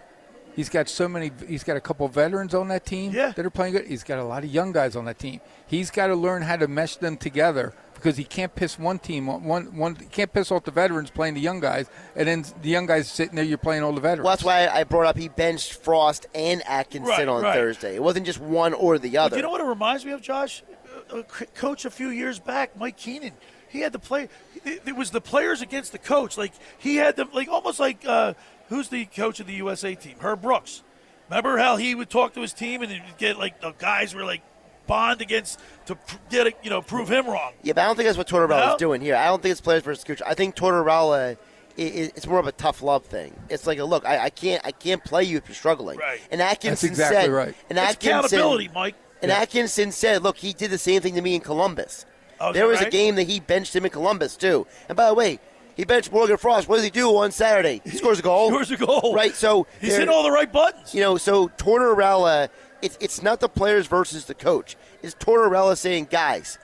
[0.57, 1.31] He's got so many.
[1.47, 3.85] He's got a couple veterans on that team that are playing good.
[3.88, 5.39] He's got a lot of young guys on that team.
[5.67, 9.27] He's got to learn how to mesh them together because he can't piss one team
[9.27, 9.77] one.
[9.77, 13.07] One can't piss off the veterans playing the young guys, and then the young guys
[13.07, 13.45] sitting there.
[13.45, 14.25] You're playing all the veterans.
[14.25, 17.53] Well, that's why I brought up he benched Frost and Atkinson Right, on right.
[17.53, 17.95] Thursday.
[17.95, 19.35] It wasn't just one or the But other.
[19.38, 20.63] you know what it reminds me of, Josh?
[21.11, 23.34] A, a c- coach a few years back, Mike Keenan.
[23.69, 24.29] He had to play.
[24.65, 26.35] It, it was the players against the coach.
[26.38, 28.34] Like he had them, like almost like uh,
[28.69, 30.15] who's the coach of the USA team?
[30.19, 30.84] Herb Brooks.
[31.30, 34.23] Remember how he would talk to his team and he'd get like the guys were
[34.23, 34.41] like
[34.88, 37.52] bond against to pr- get it, you know, prove him wrong.
[37.64, 38.72] Yeah, but I don't think that's what Tortorella No?
[38.73, 39.15] is doing here.
[39.15, 40.22] I don't think it's players versus coach.
[40.26, 41.35] I think Tortorella,
[41.77, 43.35] i- i- it's more of a tough love thing.
[43.49, 45.98] It's like, a, look, I, I can't, I can't play you if you're struggling.
[45.99, 46.22] Right.
[46.31, 47.56] And Atkinson That's exactly said, right.
[47.69, 48.95] And It's Atkinson, accountability, Mike.
[49.22, 52.06] And Atkinson said, look, he did the same thing to me in Columbus.
[52.39, 54.65] Oh, there that was a game that he benched him in Columbus too.
[54.88, 55.39] And by the way,
[55.77, 56.67] he benched Morgan Frost.
[56.67, 57.81] What does he do on Saturday?
[57.85, 58.49] He scores a goal.
[58.49, 59.13] Scores a goal.
[59.15, 59.33] Right.
[59.33, 60.93] So He's hitting all the right buttons.
[60.93, 62.49] you know, so Tortorella,
[62.81, 64.75] it's it's not the players versus the coach.
[65.01, 66.57] It's Tortorella saying, guys,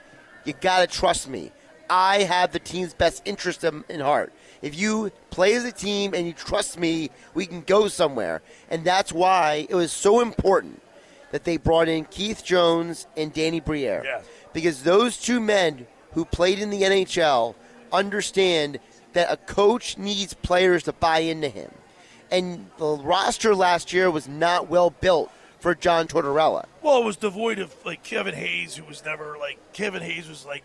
[0.44, 1.52] you got to trust me.
[1.88, 4.32] I have the team's best interest in, in heart.
[4.62, 8.42] If you play as a team and you trust me, we can go somewhere.
[8.70, 10.80] And that's why it was so important
[11.30, 14.02] that they brought in Keith Jones and Danny Briere.
[14.04, 14.24] Yes.
[14.54, 17.54] Because those two men who played in the NHL
[17.92, 18.78] understand
[19.14, 21.70] that a coach needs players to buy into him.
[22.30, 25.30] And the roster last year was not well built
[25.60, 26.66] for John Tortorella.
[26.82, 30.44] Well, it was devoid of like Kevin Hayes, who was never like Kevin Hayes was
[30.44, 30.62] like,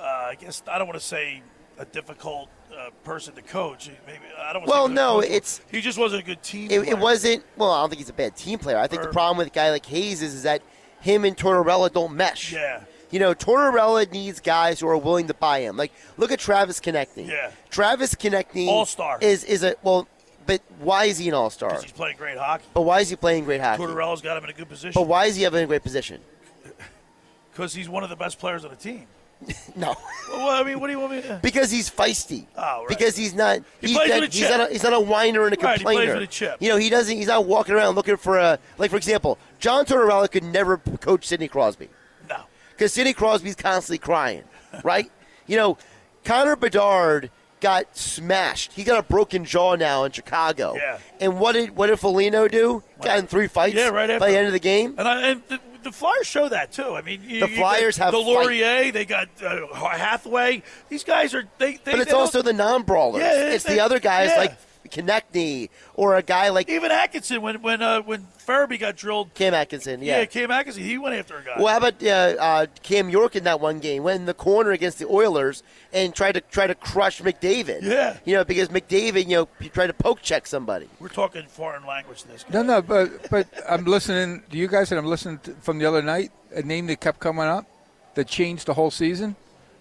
[0.00, 1.42] uh, I guess I don't want to say
[1.78, 3.90] a difficult uh, person to coach.
[4.06, 4.66] Maybe I don't.
[4.66, 6.70] Well, no, it's- he just wasn't a good team.
[6.70, 6.92] It, player.
[6.92, 7.44] it wasn't.
[7.56, 8.78] Well, I don't think he's a bad team player.
[8.78, 10.62] I think Or- the problem with a guy like Hayes is, is that
[11.00, 12.52] him and Tortorella don't mesh.
[12.52, 12.82] Yeah.
[13.12, 15.76] You know, Tortorella needs guys who are willing to buy him.
[15.76, 17.28] Like, look at Travis Konecny.
[17.28, 17.52] Yeah.
[17.70, 19.18] Travis Konecny All-star.
[19.20, 20.08] is is a well.
[20.44, 21.68] But why is he an all star?
[21.68, 22.64] Because he's playing great hockey.
[22.74, 23.80] But why is he playing great hockey?
[23.80, 25.00] Tortorella's got him in a good position.
[25.00, 26.20] But why is he having a great position?
[27.52, 29.06] Because he's one of the best players on the team.
[29.76, 29.94] no.
[30.30, 31.38] Well, I mean, what do you want me to?
[31.42, 32.46] Because he's feisty.
[32.56, 32.88] Oh, right.
[32.88, 33.58] Because he's not.
[33.80, 34.50] He he's, plays not, with a he's chip.
[34.58, 34.70] not.
[34.70, 36.14] A, he's not a whiner and a Right, he plays complainer.
[36.14, 36.56] with a chip.
[36.60, 37.14] You know, he doesn't.
[37.14, 38.58] He's not walking around looking for a.
[38.78, 41.90] Like for example, John Tortorella could never coach Sidney Crosby.
[42.82, 44.42] Because Sidney Crosby's constantly crying,
[44.82, 45.08] right?
[45.46, 45.78] you know,
[46.24, 47.30] Connor Bedard
[47.60, 48.72] got smashed.
[48.72, 50.74] He got a broken jaw now in Chicago.
[50.74, 50.98] Yeah.
[51.20, 52.82] And what did what did Foligno do?
[53.00, 53.76] Got in three fights.
[53.76, 54.18] Yeah, right after.
[54.18, 54.96] by the end of the game.
[54.98, 56.96] And, I, and the, the Flyers show that too.
[56.96, 58.92] I mean, you, The Flyers got have Deslauriers.
[58.92, 60.64] They got uh, Hathaway.
[60.88, 61.76] These guys are they.
[61.84, 63.22] they But it's also the non-brawlers.
[63.22, 64.38] Yeah, it's they- the other guys yeah.
[64.38, 64.58] like
[64.92, 69.32] Konecny or a guy like even Atkinson when when uh, when Farabee got drilled.
[69.34, 70.02] Cam Atkinson.
[70.02, 70.20] Yeah.
[70.20, 70.82] Yeah, Cam Atkinson.
[70.82, 71.54] He went after a guy.
[71.56, 74.02] Well, how about uh, uh, Cam York in that one game?
[74.02, 75.62] Went in the corner against the Oilers
[75.92, 77.82] and tried to try to crush McDavid.
[77.82, 78.18] Yeah.
[78.24, 80.88] You know, because McDavid, you know, he tried to poke check somebody.
[81.00, 82.24] We're talking foreign language.
[82.24, 82.50] This guy.
[82.52, 85.86] No, no, but but I'm listening to you guys, and I'm listening to, from the
[85.86, 86.30] other night.
[86.54, 87.66] A name that kept coming up
[88.14, 89.36] that changed the whole season.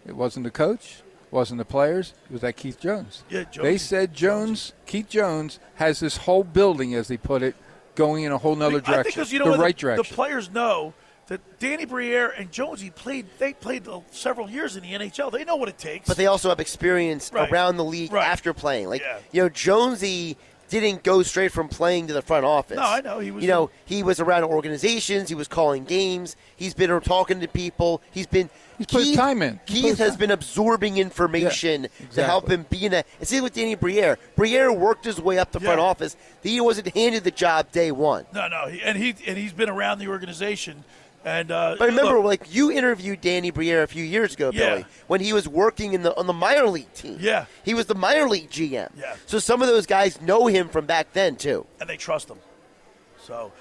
[0.06, 1.01] It wasn't the coach,
[1.32, 2.14] wasn't the players.
[2.30, 3.24] It was that Keith Jones.
[3.30, 7.56] Yeah, Jones- They said Jones, Keith Jones, has this whole building, as they put it,
[7.96, 9.82] going in a whole nother I think direction, because you know the what, right the,
[9.82, 10.06] direction.
[10.10, 10.94] The players know
[11.28, 13.26] that Danny Briere and Jonesy played.
[13.38, 15.32] They played several years in the NHL.
[15.32, 16.08] They know what it takes.
[16.08, 17.50] But they also have experience Right.
[17.50, 18.26] around the league Right.
[18.28, 18.90] after playing.
[18.90, 19.18] Like, Yeah.
[19.32, 20.38] you know, Jonesy
[20.80, 22.78] didn't go straight from playing to the front office.
[22.78, 23.20] No, I know.
[23.20, 25.28] He was You know, he was around organizations.
[25.30, 26.36] He was calling games.
[26.56, 28.02] He's been talking to people.
[28.12, 28.50] He's been.
[28.78, 29.60] He's put his time in.
[29.68, 32.24] He's Keith has time- been absorbing information to exactly.
[32.24, 33.04] help him be in a.
[33.20, 34.18] And see with Danny Briere.
[34.36, 36.16] Briere worked his way up the front office.
[36.42, 38.26] He wasn't handed the job day one.
[38.34, 40.84] no, no, he, and he and he's been around the organization.
[41.24, 44.70] And uh, But remember, look, like you interviewed Danny Briere a few years ago, Yeah.
[44.70, 47.18] Billy, when he was working in the on the minor league team.
[47.20, 47.46] Yeah.
[47.64, 48.90] he was the minor league GM.
[48.98, 49.16] Yeah.
[49.28, 51.66] So some of those guys know him from back then too.
[51.80, 52.40] and they trust him.
[53.24, 53.52] So,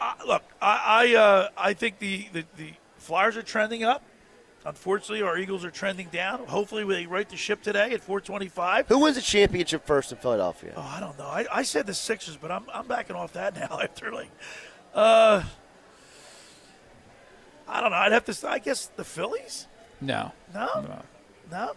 [0.00, 4.02] I look, I I, uh, I think the, the the Flyers are trending up.
[4.64, 6.44] Unfortunately, our Eagles are trending down.
[6.46, 8.88] Hopefully, they right the ship today at 425.
[8.88, 10.74] Who wins the championship first in Philadelphia?
[10.76, 11.24] Oh, I don't know.
[11.26, 14.28] I, I said the Sixers, but I'm, I'm backing off that now after like,
[14.94, 15.44] uh,
[17.68, 17.96] I don't know.
[17.96, 18.48] I'd have to.
[18.48, 19.66] I guess the Phillies.
[20.00, 21.00] no, No,
[21.50, 21.72] no,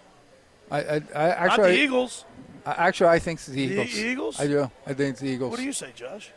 [0.72, 2.26] I, I, I not actually, the Eagles.
[2.65, 3.97] I- actually, I think it's the The Eagles.
[3.97, 4.39] Eagles?
[4.39, 4.72] I do.
[4.85, 5.51] I think it's the Eagles.
[5.51, 6.31] What do you say, Josh?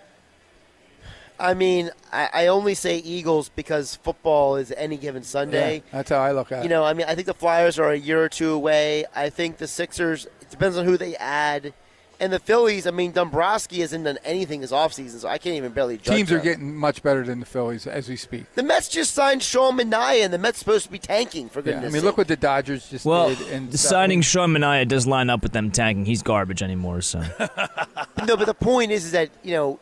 [1.39, 5.77] I mean, I, I only say Eagles because football is any given Sunday.
[5.77, 6.63] Yeah, that's how I look at it.
[6.65, 9.05] You know, I mean, I think the Flyers are a year or two away.
[9.15, 10.27] I think the Sixers.
[10.41, 11.75] It depends on who they add.
[12.21, 15.73] And the Phillies, I mean, Dombrowski hasn't done anything this offseason, so I can't even
[15.73, 16.45] barely judge Teams are them.
[16.45, 18.53] getting much better than the Phillies as we speak.
[18.55, 21.73] The Mets just signed Sean Manaea, and the Mets supposed to be tanking for Yeah,
[21.73, 21.93] goodness.
[21.93, 23.41] I mean, look what the Dodgers just Well, did.
[23.49, 26.05] And the signing Sean Manaea does line up with them tanking.
[26.05, 27.21] He's garbage anymore, so.
[28.27, 29.81] no, but the point is, is that you know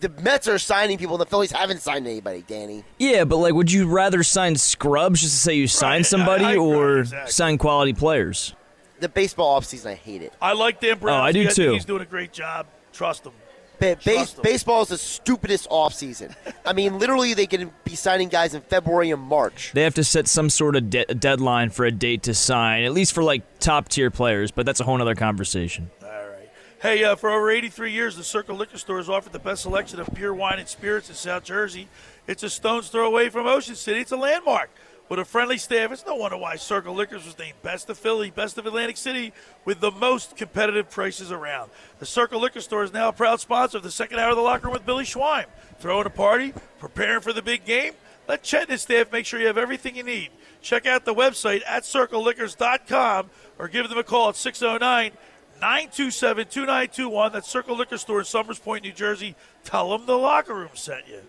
[0.00, 2.44] the Mets are signing people, and the Phillies haven't signed anybody.
[2.46, 6.44] Danny, yeah, but like, would you rather sign scrubs just to say you signed somebody,
[6.44, 7.30] I agree, or exactly.
[7.32, 8.54] sign quality players?
[9.00, 10.32] The baseball offseason, I hate it.
[10.40, 11.20] I like Dan Brown.
[11.20, 11.72] Oh, I do think too.
[11.72, 12.66] He's doing a great job.
[12.92, 13.32] Trust him.
[13.80, 14.42] Ba- base, Trust 'em.
[14.42, 16.34] baseball is the stupidest offseason.
[16.64, 19.72] I mean, literally, they can be signing guys in February and March.
[19.74, 22.92] They have to set some sort of de- deadline for a date to sign, at
[22.92, 24.52] least for like top tier players.
[24.52, 25.90] But that's a whole other conversation.
[26.02, 26.48] All right.
[26.80, 29.98] Hey, uh, for over 83 years, the Circle Liquor Store has offered the best selection
[29.98, 31.88] of pure wine and spirits in South Jersey.
[32.28, 34.00] It's a stone's throw away from Ocean City.
[34.00, 34.70] It's a landmark.
[35.08, 38.30] With a friendly staff, it's no wonder why Circle Liquors was named Best of Philly,
[38.30, 39.34] Best of Atlantic City,
[39.66, 41.70] with the most competitive prices around.
[41.98, 44.42] The Circle Liquor Store is now a proud sponsor of the second hour of the
[44.42, 45.44] locker room with Billy Schweim.
[45.78, 47.92] Throwing a party, preparing for the big game.
[48.26, 50.30] Let Chet and his staff make sure you have everything you need.
[50.62, 55.12] Check out the website at circleliquors.com or give them a call at 609
[55.60, 57.32] 927 2921.
[57.32, 59.36] That's Circle Liquor Store in Summers Point, New Jersey.
[59.64, 61.20] Tell them the locker room sent you.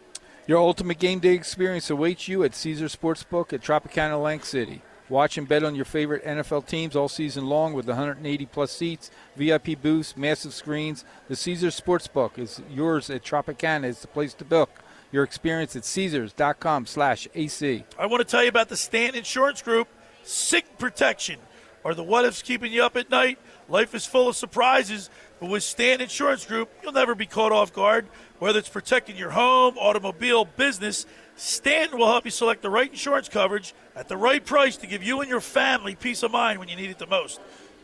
[0.47, 4.83] Your ultimate game day experience awaits you at Caesar Sportsbook at Tropicana Lank City.
[5.09, 9.09] Watch and bet on your favorite NFL teams all season long with 180 plus seats,
[9.35, 11.03] VIP booths, massive screens.
[11.29, 13.85] The Caesar Sportsbook is yours at Tropicana.
[13.85, 14.69] It's the place to book.
[15.11, 17.83] Your experience at Caesars.com slash AC.
[17.97, 19.87] I want to tell you about the Stanton Insurance Group.
[20.23, 21.39] SIG Protection.
[21.83, 23.39] Are the what ifs keeping you up at night?
[23.67, 25.09] Life is full of surprises,
[25.39, 28.07] but with Stanton Insurance Group, you'll never be caught off guard.
[28.39, 31.05] Whether it's protecting your home, automobile, business,
[31.35, 35.03] Stanton will help you select the right insurance coverage at the right price to give
[35.03, 37.39] you and your family peace of mind when you need it the most.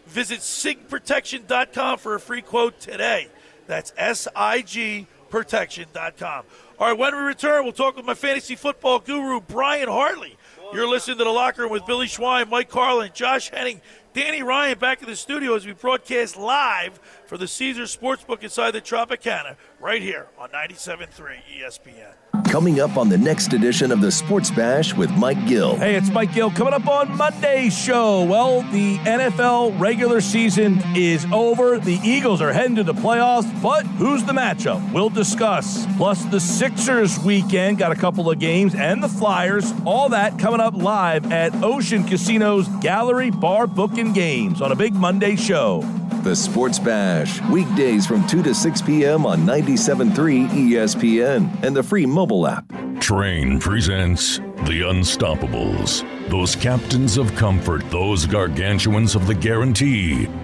[0.08, 3.28] Visit sigprotection.com for a free quote today.
[3.68, 6.46] That's S I G protection.com.
[6.80, 10.36] All right, when we return, we'll talk with my fantasy football guru, Brian Hartley.
[10.74, 13.82] You're listening to The Locker Room with Billy Schweim, Mike Carlin, Josh Hennig,
[14.14, 17.00] Danny Ryan back in the studio as we broadcast live
[17.32, 22.14] for the Caesars Sportsbook inside the Tropicana, right here on 97.3 ESPN.
[22.52, 25.78] Coming up on the next edition of the Sports Bash with Mike Gill.
[25.78, 28.26] Hey, it's Mike Gill coming up on Monday's show.
[28.26, 31.80] Well, the NFL regular season is over.
[31.80, 34.92] The Eagles are heading to the playoffs, but who's the matchup?
[34.92, 35.86] We'll discuss.
[35.96, 39.72] Plus, the Sixers weekend got a couple of games and the Flyers.
[39.86, 44.94] All that coming up live at Ocean Casino's Gallery Bar Booking Games on a big
[44.94, 45.82] Monday show.
[46.24, 49.26] The Sports Bash, weekdays from 2 to 6 p.m.
[49.26, 52.68] on 97.3 ESPN and the free mobile app.
[53.00, 56.06] Trane presents The Unstoppables.
[56.30, 60.28] Those captains of comfort, those gargantuans of the guarantee,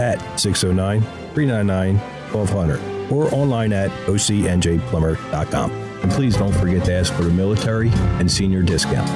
[0.00, 1.02] at 609
[1.34, 1.96] 399
[2.32, 5.70] 1200 or online at ocnjplumber.com.
[6.02, 9.08] And please don't forget to ask for the military and senior discount.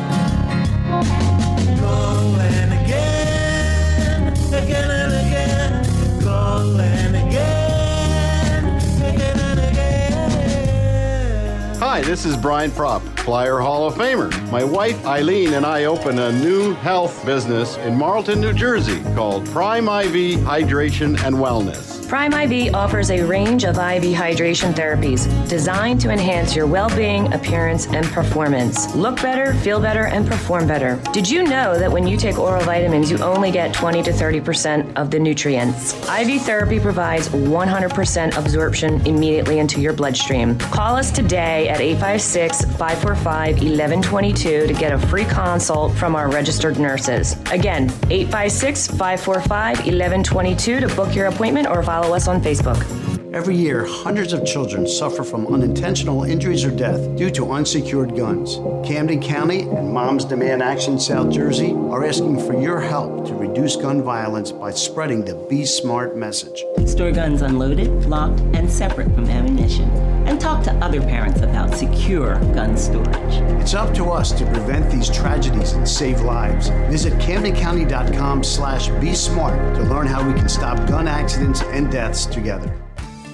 [12.03, 14.51] Hi, this is Brian Propp, Flyer Hall of Famer.
[14.51, 19.47] My wife Eileen and I open a new health business in Marlton, New Jersey called
[19.51, 22.02] Prime IV Hydration and Wellness.
[22.13, 27.33] Prime IV offers a range of IV hydration therapies designed to enhance your well being,
[27.33, 28.95] appearance, and performance.
[28.95, 31.01] Look better, feel better, and perform better.
[31.15, 34.95] Did you know that when you take oral vitamins, you only get 20 to 30%
[34.95, 35.95] of the nutrients?
[36.07, 40.59] IV therapy provides 100% absorption immediately into your bloodstream.
[40.59, 46.79] Call us today at 856 545 1122 to get a free consult from our registered
[46.79, 47.41] nurses.
[47.51, 53.12] Again, 856 545 1122 to book your appointment or follow us on Facebook.
[53.35, 58.57] Every year, hundreds of children suffer from unintentional injuries or death due to unsecured guns.
[58.87, 63.75] Camden County and Moms Demand Action South Jersey are asking for your help to reduce
[63.77, 66.63] gun violence by spreading the Be Smart message.
[66.85, 69.89] Store guns unloaded, locked, and separate from ammunition.
[70.29, 73.35] And talk to other parents about secure gun storage.
[73.63, 76.69] It's up to us to prevent these tragedies and save lives.
[76.91, 82.27] Visit CamdenCounty.com slash Be Smart to learn how we can stop gun accidents and deaths
[82.27, 82.79] together.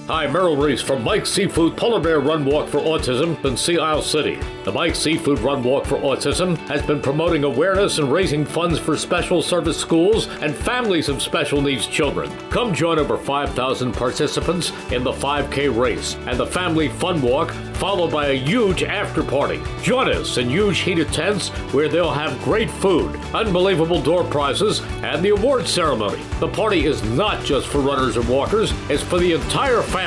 [0.09, 4.01] Hi, Merrill Reese from Mike's Seafood Polar Bear Run Walk for Autism in Sea Isle
[4.01, 4.39] City.
[4.63, 8.97] The Mike's Seafood Run Walk for Autism has been promoting awareness and raising funds for
[8.97, 12.35] special service schools and families of special needs children.
[12.49, 18.11] Come join over 5,000 participants in the 5K race and the Family Fun Walk, followed
[18.11, 19.61] by a huge after party.
[19.83, 25.23] Join us in huge heated tents where they'll have great food, unbelievable door prizes, and
[25.23, 26.23] the award ceremony.
[26.39, 29.98] The party is not just for runners and walkers, it's for the entire family.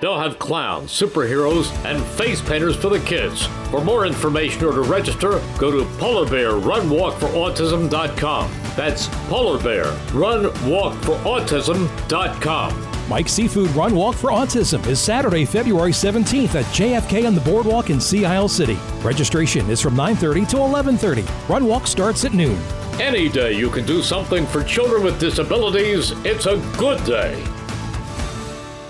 [0.00, 3.46] They'll have clowns, superheroes, and face painters for the kids.
[3.70, 8.50] For more information or to register, go to polarbearrunwalkforautism.com.
[8.76, 12.92] That's Polar Bear Run Walk for Autism.com.
[13.08, 17.88] Mike's Seafood Run Walk for Autism is Saturday, February 17th at JFK on the Boardwalk
[17.90, 18.76] in Sea Isle City.
[19.02, 21.24] Registration is from 9:30 to 11:30.
[21.48, 22.58] Run Walk starts at noon.
[23.00, 27.40] Any day you can do something for children with disabilities, it's a good day.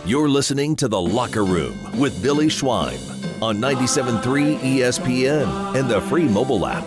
[0.07, 6.29] You're listening to The Locker Room with Billy Schweim on 97.3 ESPN and the free
[6.29, 6.85] mobile app.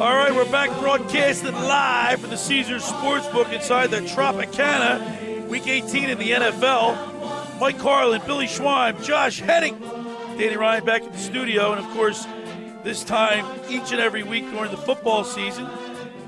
[0.00, 6.08] All right, we're back broadcasting live from the Caesars Sportsbook inside the Tropicana, Week 18
[6.08, 7.58] in the NFL.
[7.58, 9.76] Mike Carlin, Billy Schweim, Josh Hennig,
[10.38, 12.28] Danny Ryan back in the studio, and of course,
[12.84, 15.68] this time each and every week during the football season,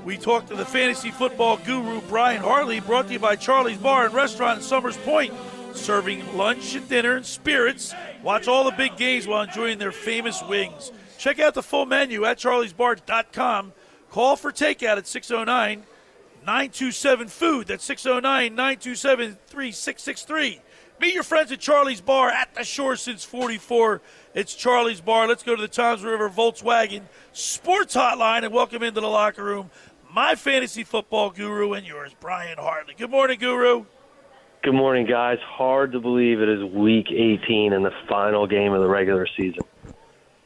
[0.03, 4.07] we talk to the fantasy football guru Brian Hartley, brought to you by Charlie's Bar
[4.07, 5.33] and Restaurant in Summers Point,
[5.75, 7.93] serving lunch and dinner and spirits.
[8.21, 10.91] Watch all the big games while enjoying their famous wings.
[11.17, 13.73] Check out the full menu at charliesbar.com.
[14.09, 15.83] Call for takeout at 609
[16.45, 17.67] 927 Food.
[17.67, 20.61] That's 609 927 3663.
[20.99, 24.01] Meet your friends at Charlie's Bar at the shore since 44.
[24.35, 25.27] It's Charlie's Bar.
[25.27, 27.01] Let's go to the Toms River Volkswagen
[27.31, 29.69] Sports Hotline and welcome into the locker room
[30.13, 32.93] my fantasy football guru and yours, Brian Hartley.
[32.95, 33.85] Good morning, Guru.
[34.63, 35.39] Good morning, guys.
[35.41, 39.59] Hard to believe it is week 18 and the final game of the regular season.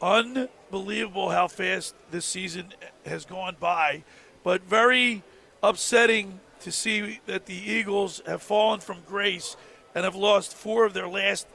[0.02, 2.74] Unbelievable how fast this season
[3.06, 4.04] has gone by,
[4.44, 5.22] but very
[5.62, 9.56] upsetting to see that the Eagles have fallen from grace
[9.94, 11.46] and have lost four of their last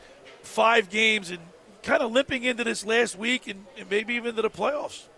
[0.43, 1.41] five games and
[1.83, 5.09] kind of limping into this last week and, and maybe even into the playoffs.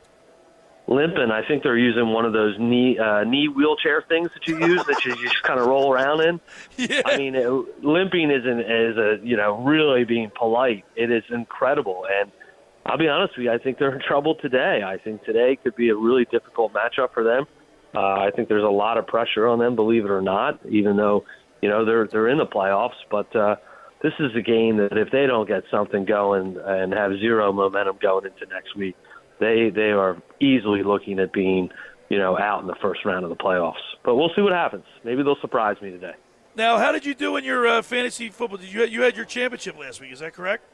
[0.86, 1.30] Limping.
[1.30, 4.84] I think they're using one of those knee uh, knee wheelchair things that you use
[4.86, 6.40] that you just kind of roll around in.
[6.76, 7.02] Yeah.
[7.06, 7.48] I mean, it,
[7.84, 10.84] limping isn't is a you know really being polite.
[10.96, 12.30] It is incredible, and
[12.86, 13.52] I'll be honest with you.
[13.52, 14.82] I think they're in trouble today.
[14.84, 17.46] I think today could be a really difficult matchup for them.
[17.94, 20.58] Uh, I think there's a lot of pressure on them, believe it or not.
[20.68, 21.24] Even though
[21.62, 23.34] you know they're they're in the playoffs, but.
[23.34, 23.56] uh
[24.02, 27.96] this is a game that if they don't get something going and have zero momentum
[28.02, 28.94] going into next week,
[29.40, 31.70] they they are easily looking at being,
[32.08, 33.82] you know, out in the first round of the playoffs.
[34.04, 34.84] But we'll see what happens.
[35.04, 36.14] Maybe they'll surprise me today.
[36.56, 38.58] Now, how did you do in your uh, fantasy football?
[38.58, 40.12] Did you you had your championship last week?
[40.12, 40.64] Is that correct?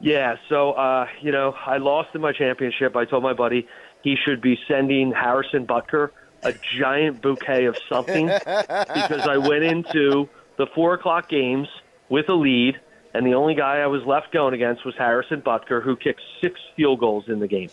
[0.00, 2.96] Yeah, so uh, you know, I lost in my championship.
[2.96, 3.66] I told my buddy
[4.02, 6.10] he should be sending Harrison Butker
[6.42, 11.68] a giant bouquet of something because I went into the four o'clock games
[12.08, 12.78] with a lead,
[13.14, 16.60] and the only guy I was left going against was Harrison Butker, who kicked six
[16.76, 17.70] field goals in the game,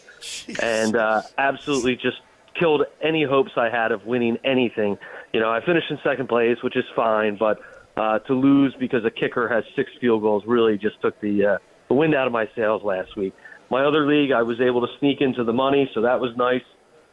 [0.62, 2.18] and uh, absolutely just
[2.58, 4.98] killed any hopes I had of winning anything.
[5.34, 7.60] You know, I finished in second place, which is fine, but
[7.98, 11.58] uh, to lose because a kicker has six field goals really just took the uh,
[11.88, 13.34] the wind out of my sails last week.
[13.70, 16.64] My other league, I was able to sneak into the money, so that was nice.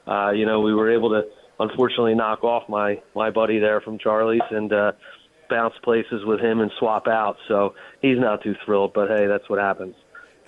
[0.07, 1.23] Uh, you know, we were able to
[1.61, 4.93] unfortunately knock off my my buddy there from Charlie's and uh,
[5.49, 7.37] bounce places with him and swap out.
[7.49, 9.95] So he's not too thrilled, but hey, that's what happens.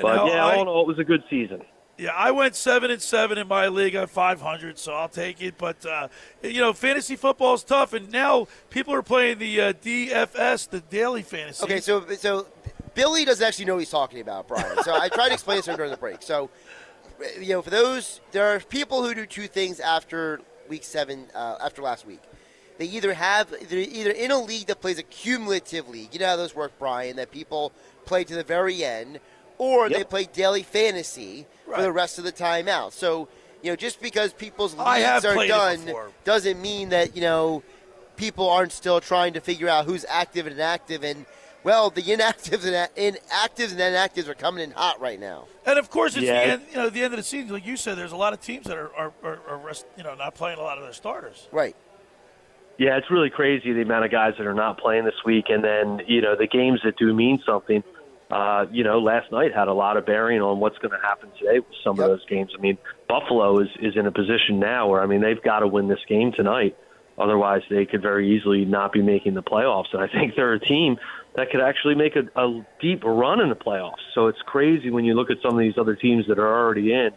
[0.00, 1.62] But now yeah, I- all in all, it was a good season.
[1.98, 5.58] Yeah, I went seven and seven in my league on 500, so I'll take it.
[5.58, 6.08] But uh,
[6.42, 10.80] you know, fantasy football is tough, and now people are playing the uh, DFS, the
[10.80, 11.62] daily fantasy.
[11.62, 12.46] Okay, so so
[12.94, 14.82] Billy doesn't actually know what he's talking about, Brian.
[14.82, 16.22] So I tried to explain this during the break.
[16.22, 16.48] So
[17.38, 20.40] you know, for those there are people who do two things after
[20.70, 22.22] week seven, uh, after last week.
[22.80, 26.14] They either have they're either in a league that plays a cumulative league.
[26.14, 27.16] You know how those work, Brian.
[27.16, 27.72] That people
[28.06, 29.20] play to the very end,
[29.58, 32.94] or they play daily fantasy for the rest of the time out.
[32.94, 33.28] So
[33.62, 35.92] you know, just because people's leagues are played done
[36.24, 37.62] doesn't mean that you know
[38.16, 41.04] people aren't still trying to figure out who's active and inactive.
[41.04, 41.26] And
[41.62, 45.48] well, the inactives and inactives and inactives are coming in hot right now.
[45.66, 46.46] And of course, it's Yeah.
[46.46, 46.62] the end.
[46.70, 48.64] You know, the end of the season, like you said, there's a lot of teams
[48.68, 51.46] that are are, are, are rest, you know not playing a lot of their starters.
[51.52, 51.76] Right.
[52.80, 55.62] Yeah, it's really crazy the amount of guys that are not playing this week, and
[55.62, 57.84] then you know the games that do mean something.
[58.30, 61.28] Uh, you know, last night had a lot of bearing on what's going to happen
[61.38, 62.52] today with some of those games.
[62.56, 65.66] I mean, Buffalo is is in a position now where I mean they've got to
[65.66, 66.74] win this game tonight,
[67.18, 69.92] otherwise they could very easily not be making the playoffs.
[69.92, 70.96] And I think they're a team
[71.36, 74.00] that could actually make a, a deep run in the playoffs.
[74.14, 76.94] So it's crazy when you look at some of these other teams that are already
[76.94, 77.10] in,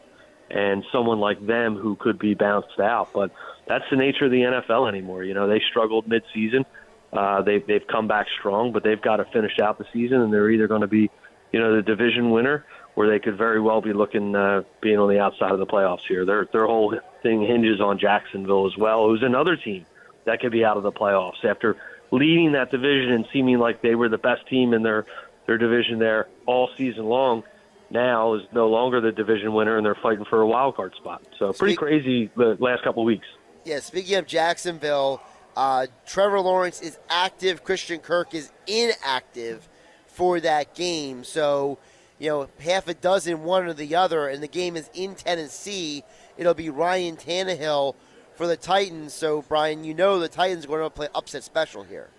[0.49, 3.14] and someone like them who could be bounced out.
[3.14, 3.31] But
[3.68, 5.23] that's the nature of the NFL anymore.
[5.23, 6.65] You know, they struggled midseason.
[7.11, 10.34] Uh, they've they've come back strong, but they've got to finish out the season, and
[10.34, 11.10] they're either going to be,
[11.52, 12.65] you know, the division winner,
[12.95, 16.06] or they could very well be looking uh, being on the outside of the playoffs
[16.07, 16.26] here.
[16.26, 19.85] Their their whole thing hinges on Jacksonville as well, who's another team
[20.26, 21.77] that could be out of the playoffs after
[22.11, 25.06] leading that division and seeming like they were the best team in their
[25.45, 27.44] their division there all season long.
[27.90, 31.22] Now is no longer the division winner, and they're fighting for a wild card spot.
[31.38, 33.27] So pretty Speak- crazy the last couple of weeks.
[33.65, 35.22] Yeah, speaking of Jacksonville,
[35.56, 37.64] uh, Trevor Lawrence is active.
[37.64, 39.69] Christian Kirk is inactive
[40.07, 41.23] for that game.
[41.23, 41.77] So,
[42.19, 46.03] you know, half a dozen, one or the other, and the game is in Tennessee.
[46.38, 47.95] It'll be Ryan Tannehill
[48.35, 49.14] for the Titans.
[49.14, 52.10] So, Brian, you know the Titans are going to play upset special here.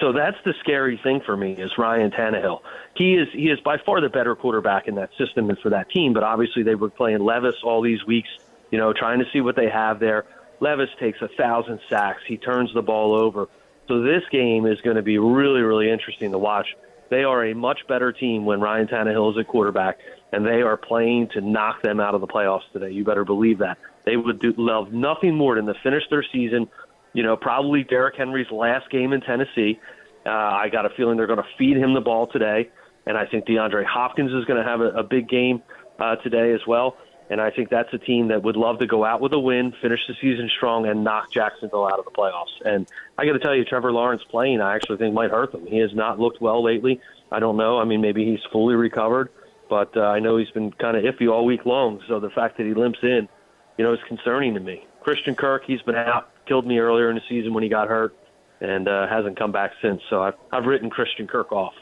[0.00, 2.60] So that's the scary thing for me is Ryan Tannehill.
[2.94, 5.90] He is he is by far the better quarterback in that system and for that
[5.90, 6.12] team.
[6.12, 8.28] But obviously they were playing Levis all these weeks,
[8.70, 10.24] you know, trying to see what they have there.
[10.60, 12.22] Levis takes a thousand sacks.
[12.26, 13.46] He turns the ball over.
[13.86, 16.66] So this game is going to be really really interesting to watch.
[17.10, 19.98] They are a much better team when Ryan Tannehill is at quarterback,
[20.30, 22.90] and they are playing to knock them out of the playoffs today.
[22.90, 23.78] You better believe that.
[24.04, 26.68] They would do, love nothing more than to finish their season
[27.12, 29.80] you know, probably Derrick Henry's last game in Tennessee.
[30.26, 32.70] Uh, I got a feeling they're going to feed him the ball today,
[33.06, 35.62] and I think DeAndre Hopkins is going to have a, a big game
[35.98, 36.96] uh, today as well.
[37.30, 39.74] And I think that's a team that would love to go out with a win,
[39.82, 42.64] finish the season strong, and knock Jacksonville out of the playoffs.
[42.64, 45.66] And I got to tell you, Trevor Lawrence playing, I actually think might hurt them.
[45.66, 47.00] He has not looked well lately.
[47.30, 47.78] I don't know.
[47.78, 49.28] I mean, maybe he's fully recovered,
[49.68, 52.00] but uh, I know he's been kind of iffy all week long.
[52.08, 53.28] So the fact that he limps in,
[53.76, 54.86] you know, is concerning to me.
[55.02, 58.16] Christian Kirk, he's been out, killed me earlier in the season when he got hurt,
[58.60, 60.00] and uh, hasn't come back since.
[60.08, 61.74] So I've, I've written Christian Kirk off.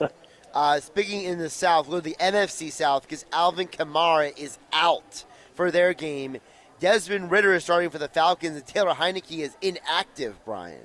[0.56, 5.70] Uh, speaking in the South, to the NFC South because Alvin Kamara is out for
[5.70, 6.38] their game
[6.78, 10.36] Desmond Ridder is starting for the Falcons, and Taylor Heinicke is inactive.
[10.44, 10.80] Brian.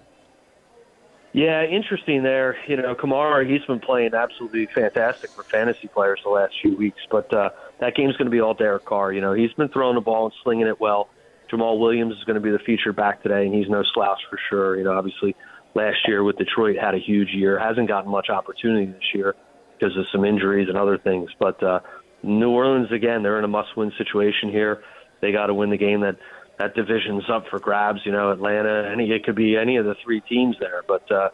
[1.33, 2.57] Yeah, interesting there.
[2.67, 6.99] You know, Kamara, he's been playing absolutely fantastic for fantasy players the last few weeks,
[7.09, 9.13] but uh, that game's going to be all Derek Carr.
[9.13, 11.09] You know, he's been throwing the ball and slinging it well.
[11.49, 14.37] Jamaal Williams is going to be the feature back today, and he's no slouch for
[14.49, 14.77] sure.
[14.77, 15.35] You know, obviously
[15.73, 19.35] last year with Detroit had a huge year, hasn't gotten much opportunity this year
[19.81, 21.29] because of some injuries and other things.
[21.39, 21.79] But uh,
[22.23, 24.83] New Orleans, again, they're in a must-win situation here.
[25.21, 26.17] They got to win the game that
[26.59, 27.99] that division's up for grabs.
[28.05, 30.83] You know, Atlanta, any it could be any of the three teams there.
[30.87, 31.29] But uh,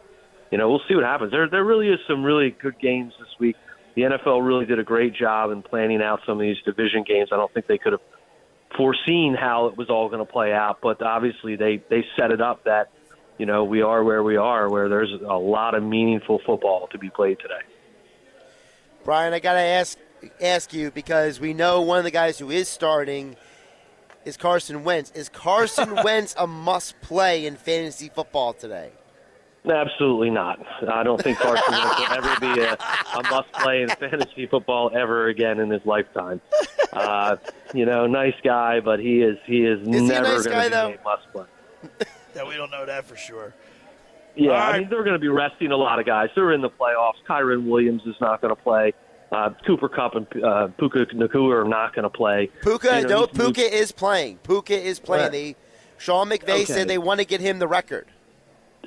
[0.50, 1.30] you know, we'll see what happens.
[1.30, 3.56] There there really is some really good games this week.
[3.94, 7.30] The NFL really did a great job in planning out some of these division games.
[7.32, 8.02] I don't think they could have
[8.76, 12.40] foreseen how it was all going to play out, but obviously they they set it
[12.40, 12.90] up that
[13.38, 16.98] you know we are where we are, where there's a lot of meaningful football to
[16.98, 17.64] be played today.
[19.08, 19.96] Brian, I gotta ask
[20.38, 23.36] ask you because we know one of the guys who is starting
[24.26, 25.10] is Carson Wentz.
[25.12, 28.90] Is Carson Wentz a must play in fantasy football today?
[29.66, 30.58] Absolutely not.
[30.92, 34.90] I don't think Carson Wentz will ever be a, a must play in fantasy football
[34.94, 36.42] ever again in his lifetime.
[36.92, 37.36] Uh,
[37.72, 40.54] you know, nice guy, but he is he is, Is he a never nice going
[40.54, 41.00] guy, to be though?
[41.00, 42.06] a must play.
[42.36, 43.54] Yeah, we don't know that for sure.
[44.36, 46.28] Yeah, All I mean they're going to be resting a lot of guys.
[46.34, 47.14] They're in the playoffs.
[47.28, 48.92] Kyren Williams is not going to play.
[49.32, 52.50] Uh, Cooper Kupp and uh, Puka Nacua are not going to play.
[52.62, 54.38] Puka, You know, no, he's moved- Puka is playing.
[54.38, 55.22] Puka is playing.
[55.24, 55.32] Right.
[55.32, 55.56] They,
[55.98, 56.64] Sean McVay Okay.
[56.64, 58.06] said they want to get him the record.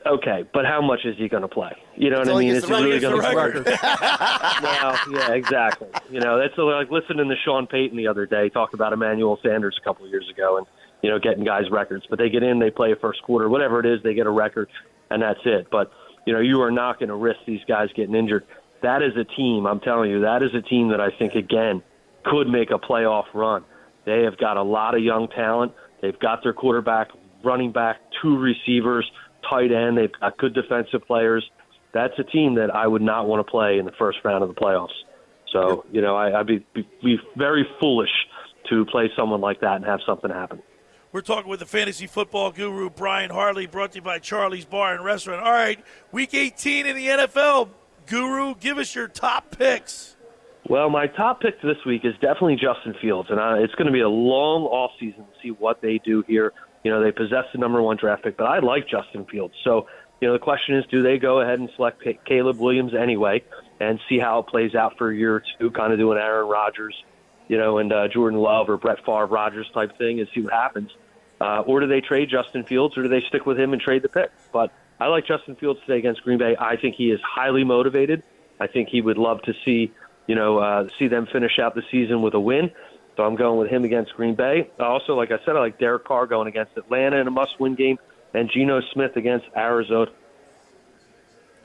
[0.04, 1.74] Okay, but how much is he going to play?
[1.96, 2.54] You know what I mean?
[2.54, 3.66] gets Is he really going to Gets record.
[4.64, 5.90] well, yeah, exactly.
[6.10, 9.78] You know, that's like listening to Sean Payton the other day talk about Emmanuel Sanders
[9.80, 10.66] a couple of years ago, and
[11.04, 12.06] you know, getting guys records.
[12.10, 14.32] But they get in, they play a first quarter, whatever it is, they get a
[14.32, 14.70] record,
[15.12, 15.68] and that's it.
[15.72, 15.92] But
[16.26, 18.46] you know, you are not going to risk these guys getting injured.
[18.82, 19.66] That is a team.
[19.66, 21.84] I'm telling you, that is a team that I think again
[22.26, 23.64] could make a playoff run.
[24.06, 25.74] They have got a lot of young talent.
[26.02, 27.10] They've got their quarterback,
[27.44, 29.10] running back, two receivers,
[29.48, 29.98] tight end.
[29.98, 31.48] They've got good defensive players.
[31.94, 34.50] That's a team that I would not want to play in the first round of
[34.50, 34.90] the playoffs.
[35.52, 38.10] So, you know, I, I'd be, be, be very foolish
[38.70, 40.62] to play someone like that and have something happen.
[41.14, 44.96] We're talking with the fantasy football guru Brian Hartley, brought to you by Charlie's Bar
[44.96, 45.44] and Restaurant.
[45.44, 45.84] All right,
[46.14, 47.68] Week 18 in the NFL,
[48.08, 50.16] Guru, give us your top picks.
[50.70, 53.92] Well, my top pick this week is definitely Justin Fields, and uh, it's going to
[53.92, 56.54] be a long offseason to see what they do here.
[56.86, 59.54] You know, they possess the number one draft pick, but I like Justin Fields.
[59.66, 59.88] So,
[60.22, 63.44] you know, the question is, do they go ahead and select Ca- Caleb Williams anyway
[63.82, 66.48] and see how it plays out for a year or two, kind of doing Aaron
[66.48, 66.96] Rodgers,
[67.50, 70.54] you know, and uh, Jordan Love or Brett Favre Rodgers type thing and see what
[70.54, 70.90] happens?
[71.42, 74.04] Uh, or do they trade Justin Fields, or do they stick with him and trade
[74.04, 74.32] the pick?
[74.54, 76.56] But I like Justin Fields today against Green Bay.
[76.60, 78.22] I think he is highly motivated.
[78.60, 79.92] I think he would love to see,
[80.28, 82.70] you know, uh, see them finish out the season with a win.
[83.18, 84.70] So I'm going with him against Green Bay.
[84.80, 87.98] Also, like I said, I like Derek Carr going against Atlanta in a must-win game,
[88.34, 90.12] and Geno Smith against Arizona.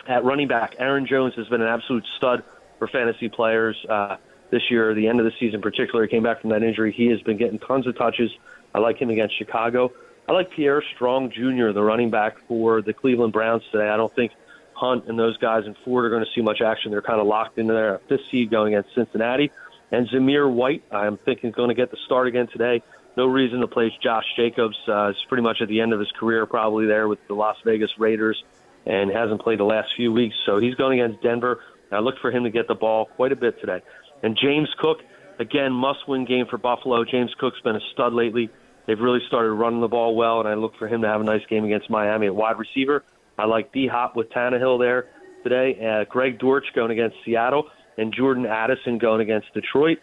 [0.09, 2.43] At running back, Aaron Jones has been an absolute stud
[2.78, 4.16] for fantasy players uh,
[4.51, 4.94] this year.
[4.94, 6.93] The end of the season, particularly, came back from that injury.
[6.93, 8.31] He has been getting tons of touches.
[8.77, 9.90] I like him against Chicago.
[10.28, 13.89] I like Pierre Strong Jr., the running back for the Cleveland Browns today.
[13.89, 14.32] I don't think
[14.74, 16.90] Hunt and those guys in Ford are going to see much action.
[16.90, 19.51] They're kind of locked into their fifth seed going against Cincinnati.
[19.90, 22.82] And Zamir White, I'm thinking, is going to get the start again today.
[23.16, 24.77] No reason to place Josh Jacobs.
[24.86, 27.57] Uh, it's pretty much at the end of his career, probably there with the Las
[27.65, 28.44] Vegas Raiders,
[28.85, 30.35] and hasn't played the last few weeks.
[30.44, 31.61] So he's going against Denver.
[31.90, 33.81] I look for him to get the ball quite a bit today.
[34.23, 34.98] And James Cook,
[35.39, 37.07] again, must-win game for Buffalo.
[37.07, 38.51] James Cook's been a stud lately.
[38.86, 41.24] They've really started running the ball well, and I look for him to have a
[41.24, 43.04] nice game against Miami at wide receiver.
[43.38, 45.08] I like D Hop with Tannehill there
[45.42, 45.78] today.
[45.84, 47.68] Uh, Greg Dortch going against Seattle,
[47.98, 49.98] and Jordan Addison going against Detroit.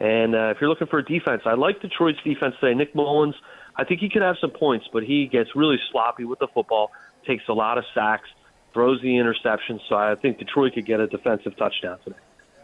[0.00, 2.74] And uh, if you're looking for a defense, I like Detroit's defense today.
[2.74, 3.34] Nick Mullens,
[3.76, 6.90] I think he could have some points, but he gets really sloppy with the football,
[7.26, 8.28] takes a lot of sacks,
[8.72, 9.80] throws the interceptions.
[9.88, 12.16] So I think Detroit could get a defensive touchdown today.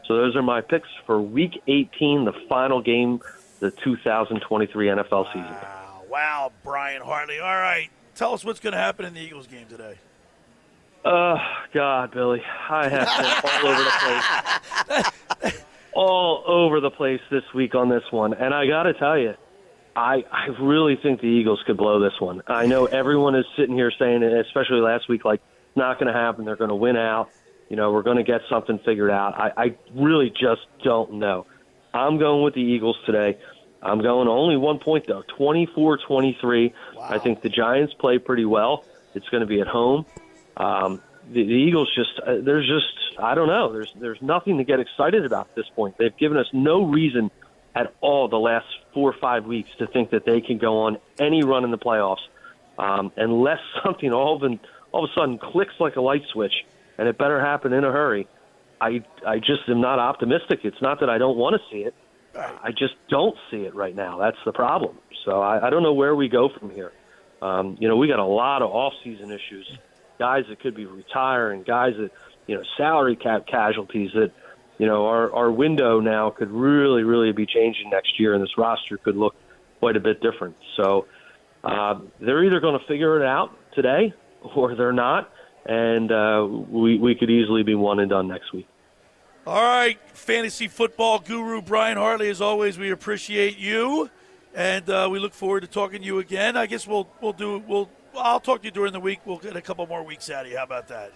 [0.06, 3.20] So those are my picks for Week 18, the final game,
[3.60, 5.42] the 2023 NFL season.
[5.42, 7.38] Wow, wow, Brian Hartley.
[7.38, 9.96] All right, tell us what's going to happen in the Eagles game today.
[11.04, 11.36] Oh
[11.72, 15.02] God, Billy, I have been all over the
[15.40, 15.52] place,
[15.94, 19.34] all over the place this week on this one, and I got to tell you,
[19.96, 22.42] I I really think the Eagles could blow this one.
[22.46, 26.18] I know everyone is sitting here saying, especially last week, like it's not going to
[26.18, 26.44] happen.
[26.44, 27.30] They're going to win out.
[27.68, 29.34] You know, we're going to get something figured out.
[29.38, 31.46] I, I really just don't know.
[31.92, 33.38] I'm going with the Eagles today.
[33.82, 36.72] I'm going only one point though, 24-23.
[37.00, 38.84] I think the Giants play pretty well.
[39.14, 40.06] It's going to be at home.
[40.56, 41.02] Um,
[41.32, 43.72] the, the Eagles just uh, there's just I don't know.
[43.72, 45.96] There's there's nothing to get excited about at this point.
[45.98, 47.30] They've given us no reason
[47.74, 50.98] at all the last four or five weeks to think that they can go on
[51.18, 52.18] any run in the playoffs
[52.78, 54.60] um, unless something all of, an,
[54.92, 56.64] all of a sudden clicks like a light switch,
[56.98, 58.26] and it better happen in a hurry.
[58.80, 60.60] I I just am not optimistic.
[60.64, 61.94] It's not that I don't want to see it.
[62.36, 64.18] I just don't see it right now.
[64.18, 64.98] That's the problem.
[65.24, 66.92] So I, I don't know where we go from here.
[67.42, 69.66] Um, you know, we got a lot of off-season issues,
[70.18, 72.10] guys that could be retiring, guys that
[72.46, 74.32] you know salary cap casualties that
[74.78, 78.56] you know our our window now could really really be changing next year, and this
[78.56, 79.34] roster could look
[79.80, 80.56] quite a bit different.
[80.76, 81.06] So
[81.64, 84.14] uh, they're either going to figure it out today
[84.54, 85.32] or they're not,
[85.66, 88.68] and uh, we we could easily be one and done next week.
[89.46, 92.28] All right, fantasy football guru Brian Hartley.
[92.28, 94.10] As always, we appreciate you,
[94.54, 96.56] and uh, we look forward to talking to you again.
[96.56, 99.20] I guess we'll we'll do we'll I'll talk to you during the week.
[99.24, 100.58] We'll get a couple more weeks out of you.
[100.58, 101.12] How about that?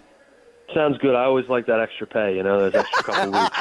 [0.72, 1.14] Sounds good.
[1.14, 2.36] I always like that extra pay.
[2.36, 3.58] You know, those extra couple weeks.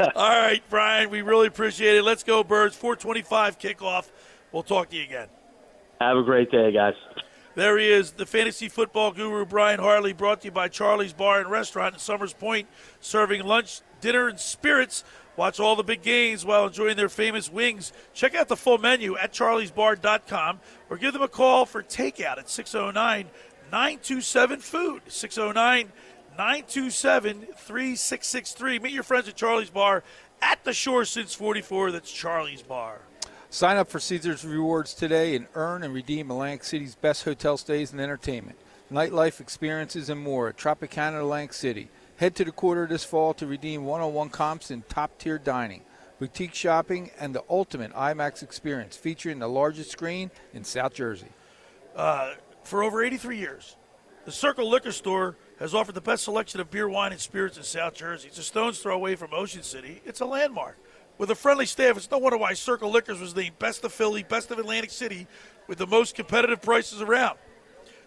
[0.16, 2.02] All right, Brian, we really appreciate it.
[2.02, 2.76] Let's go, Birds.
[2.76, 4.10] 425 kickoff.
[4.52, 5.28] We'll talk to you again.
[6.00, 6.94] Have a great day, guys.
[7.56, 11.40] There he is, the fantasy football guru Brian Hartley, brought to you by Charlie's Bar
[11.40, 12.68] and Restaurant in Summers Point,
[13.00, 15.04] serving lunch, dinner, and spirits.
[15.38, 17.94] Watch all the big games while enjoying their famous wings.
[18.12, 20.60] Check out the full menu at charliesbar.com
[20.90, 23.30] or give them a call for takeout at 609
[23.72, 25.02] 927 Food.
[25.08, 25.92] 609
[26.36, 28.78] 927 3663.
[28.80, 30.04] Meet your friends at Charlie's Bar
[30.42, 31.90] at the shore since 44.
[31.90, 33.00] That's Charlie's Bar.
[33.48, 37.92] Sign up for Caesars Rewards today and earn and redeem Atlantic City's best hotel stays
[37.92, 38.58] and entertainment,
[38.92, 41.88] nightlife experiences, and more at Tropicana Atlantic City.
[42.16, 45.38] Head to the quarter this fall to redeem one on one comps in top tier
[45.38, 45.82] dining,
[46.18, 51.28] boutique shopping, and the ultimate IMAX experience featuring the largest screen in South Jersey.
[51.94, 52.32] Uh,
[52.64, 53.76] for over 83 years,
[54.24, 57.62] the Circle Liquor Store has offered the best selection of beer, wine, and spirits in
[57.62, 58.26] South Jersey.
[58.26, 60.02] It's a stone's throw away from Ocean City.
[60.04, 60.76] It's a landmark.
[61.18, 64.22] With a friendly staff, it's no wonder why Circle Liquors was named Best of Philly,
[64.22, 65.26] Best of Atlantic City,
[65.66, 67.38] with the most competitive prices around.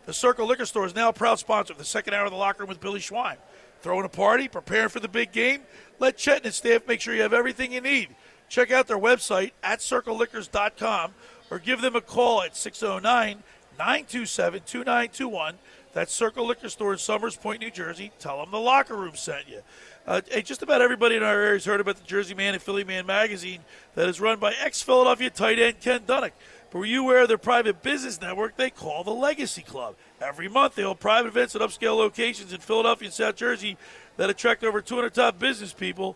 [0.06, 2.38] The Circle Liquor Store is now a proud sponsor of the second hour of the
[2.38, 3.38] locker room with Billy Schweim.
[3.82, 5.62] Throwing a party, preparing for the big game?
[6.00, 8.10] Let Chet and his staff make sure you have everything you need.
[8.48, 11.14] Check out their website at circleliquors.com
[11.50, 13.44] or give them a call at 609
[13.78, 15.56] 927 2921.
[15.94, 18.12] That's Circle Liquor Store in Summers Point, New Jersey.
[18.20, 19.62] Tell them the locker room sent you.
[20.08, 22.84] Uh, just about everybody in our area has heard about the Jersey Man and Philly
[22.84, 23.60] Man magazine
[23.96, 26.32] that is run by ex Philadelphia tight end Ken Dunek.
[26.72, 29.96] But were you aware of their private business network they call the Legacy Club?
[30.22, 33.78] Every month they hold private events at upscale locations in Philadelphia and South Jersey
[34.18, 36.16] that attract over 200 top business people.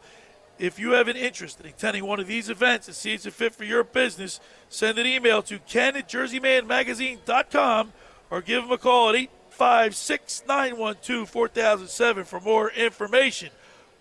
[0.60, 3.31] If you have an interest in attending one of these events and see it's a
[3.31, 4.39] fit for your business,
[4.69, 7.93] send an email to ken at jerseymanmagazine.com
[8.30, 13.49] or give them a call at 856 912 4007 for more information.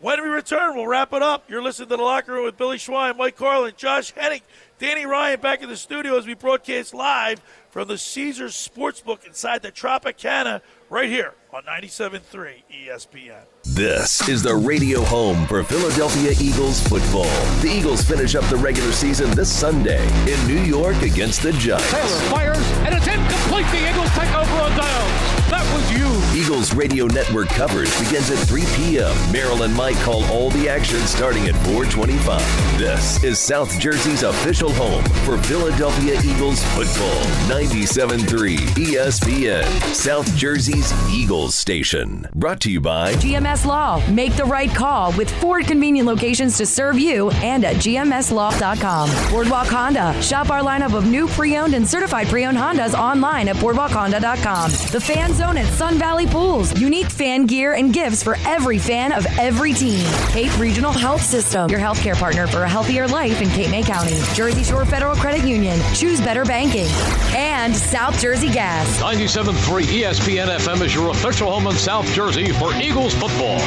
[0.03, 1.49] When we return, we'll wrap it up.
[1.49, 4.43] You're listening to The Locker Room with Billy Schweim, Mike Carlin, Josh Hennig,
[4.81, 9.63] Danny Ryan back in the studio as we broadcast live from the Caesars Sportsbook inside
[9.63, 10.61] the Tropicana
[10.91, 13.45] right here on 97.3 ESPN.
[13.63, 17.31] This is the radio home for Philadelphia Eagles football.
[17.61, 21.89] The Eagles finish up the regular season this Sunday in New York against the Giants.
[21.93, 23.67] Taylor fires, and it's incomplete.
[23.71, 25.32] The Eagles take over on downs.
[25.73, 26.13] That was you.
[26.39, 29.15] Eagles Radio Network coverage begins at 3 p.m.
[29.33, 32.79] Merrill and Mike call all the action starting at 425.
[32.79, 37.23] This is South Jersey's official home for Philadelphia Eagles football.
[37.49, 42.29] 97.3 ESPN, South Jersey's Eagles station.
[42.35, 44.07] Brought to you by GMS Law.
[44.11, 49.31] Make the right call with four convenient locations to serve you and at gmslaw.com.
[49.31, 50.21] Boardwalk Honda.
[50.21, 54.71] Shop our lineup of new pre-owned and certified pre-owned Hondas online at boardwalkhonda.com.
[54.71, 56.79] The Fan Zone at Sun Valley Pools.
[56.81, 60.05] Unique fan gear and gifts for every fan of every team.
[60.31, 61.71] Cape Regional Health System.
[61.71, 64.21] Your healthcare partner for a healthier life in Cape May County.
[64.35, 65.81] Jersey Shore Federal Credit Union.
[65.95, 66.89] Choose better banking.
[67.35, 69.01] And South Jersey Gas.
[69.01, 73.59] 97.3 ESPN FM is your official home in South Jersey for Eagles football.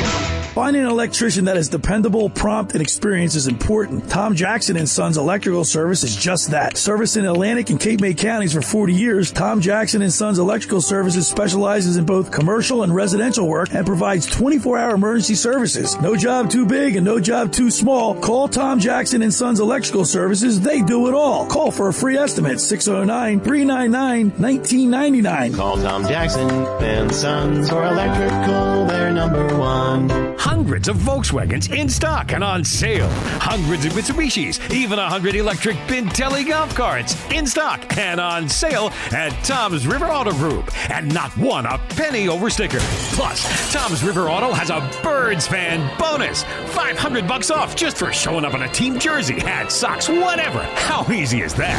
[0.56, 4.10] Finding an electrician that is dependable, prompt, and experienced is important.
[4.10, 6.78] Tom Jackson and Sons Electrical Service is just that.
[6.78, 10.80] Service in Atlantic and Cape May counties for 40 years, Tom Jackson and Sons Electrical
[10.80, 15.96] Services specializes in both commercial and residential work and provides 24-hour emergency services.
[16.02, 18.16] No job too big and no job too small.
[18.16, 20.60] Call Tom Jackson and Sons Electrical Services.
[20.60, 21.46] They do it all.
[21.46, 25.56] Call for a free estimate 609-399-1999.
[25.56, 28.88] Call Tom Jackson and Sons for electrical.
[28.88, 30.10] They're number one.
[30.40, 33.10] Hundreds of Volkswagens in stock and on sale.
[33.40, 38.92] Hundreds of Mitsubishis, even a hundred electric Bintelli golf carts in stock and on sale
[39.12, 40.72] at Tom's River Auto Group.
[40.90, 42.80] And not one a penny over sticker.
[43.14, 46.44] Plus, Tom's River Auto has a Birds fan bonus.
[46.74, 50.64] 500 bucks off just for showing up in a team jersey, hat, socks, whatever.
[50.64, 51.76] How easy is that?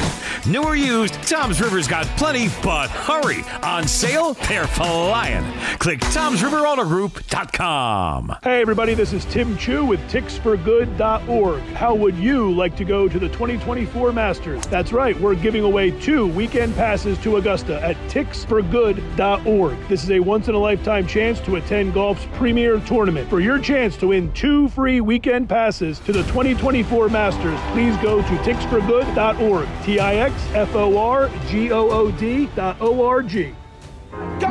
[0.46, 3.42] New or used, Tom's River's got plenty, but hurry.
[3.62, 5.44] On sale, they're flying.
[5.78, 8.36] Click Tom'sRiverAutoGroup.com.
[8.42, 11.62] Hey everybody, this is Tim Chu with tixforgood.org.
[11.74, 14.66] How would you like to go to the 2024 Masters?
[14.66, 19.75] That's right, we're giving away two weekend passes to Augusta at tixforgood.org.
[19.88, 23.30] This is a once in a lifetime chance to attend golf's premier tournament.
[23.30, 28.22] For your chance to win two free weekend passes to the 2024 Masters, please go
[28.22, 29.68] to tixforgood.org.
[29.84, 33.54] T I X F O R G O O D dot O R G.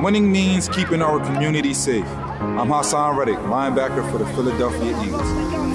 [0.01, 2.07] Winning means keeping our community safe.
[2.45, 5.21] I'm Haason Reddick, linebacker for the Philadelphia Eagles.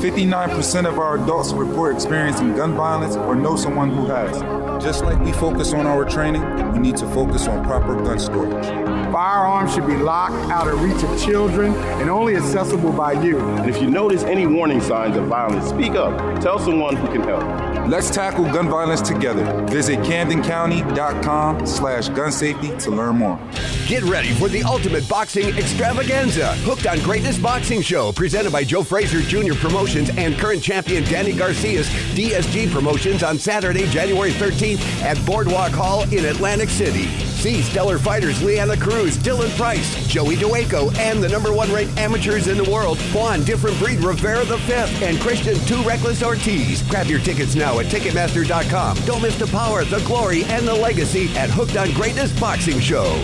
[0.03, 4.41] 59% of our adults report experiencing gun violence or know someone who has.
[4.83, 6.43] Just like we focus on our training,
[6.73, 8.65] we need to focus on proper gun storage.
[9.13, 13.39] Firearms should be locked out of reach of children and only accessible by you.
[13.41, 16.41] And if you notice any warning signs of violence, speak up.
[16.41, 17.43] Tell someone who can help.
[17.89, 19.67] Let's tackle gun violence together.
[19.67, 23.39] Visit CamdenCounty.com slash gun safety to learn more.
[23.87, 26.55] Get ready for the ultimate boxing extravaganza.
[26.63, 29.55] Hooked on Greatness Boxing Show, presented by Joe Fraser Jr.
[29.55, 36.03] Promotions and current champion Danny Garcia's DSG Promotions on Saturday, January 13th at Boardwalk Hall
[36.13, 37.07] in Atlantic City.
[37.41, 42.47] See stellar fighters Leanna Cruz, Dylan Price, Joey DeWaco, and the number one ranked amateurs
[42.47, 44.73] in the world, Juan Different Breed Rivera V,
[45.03, 46.83] and Christian Too Reckless Ortiz.
[46.91, 48.99] Grab your tickets now at Ticketmaster.com.
[49.07, 53.19] Don't miss the power, the glory, and the legacy at Hooked on Greatness Boxing Show.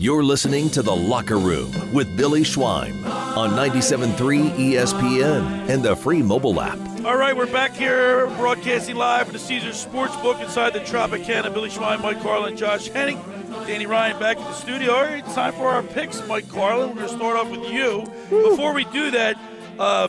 [0.00, 3.04] You're listening to The Locker Room with Billy Schweim
[3.36, 6.78] on 97.3 ESPN and the free mobile app.
[7.04, 11.52] All right, we're back here broadcasting live from the Caesars Sportsbook inside the Tropicana.
[11.52, 13.20] Billy Schweim, Mike Carlin, Josh Hennig,
[13.66, 14.92] Danny Ryan back in the studio.
[14.92, 16.90] All right, it's time for our picks, Mike Carlin.
[16.90, 18.04] We're going to start off with you.
[18.30, 19.36] Before we do that,
[19.80, 20.06] uh,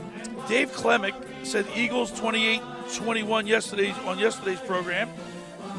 [0.47, 5.09] Dave Klemick said Eagles 28-21 yesterday's on yesterday's program.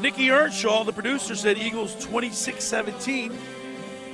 [0.01, 3.31] Nikki Earnshaw, the producer, said Eagles 26-17.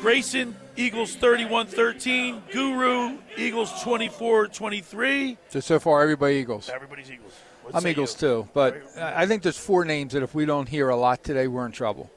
[0.01, 2.43] Grayson, Eagles 31 13.
[2.51, 5.37] Guru, Eagles 24 23.
[5.49, 6.69] So, so far, everybody Eagles.
[6.69, 7.33] Everybody's Eagles.
[7.63, 8.27] What I'm Eagles you?
[8.27, 11.23] too, but I I think there's four names that if we don't hear a lot
[11.23, 12.09] today, we're in trouble.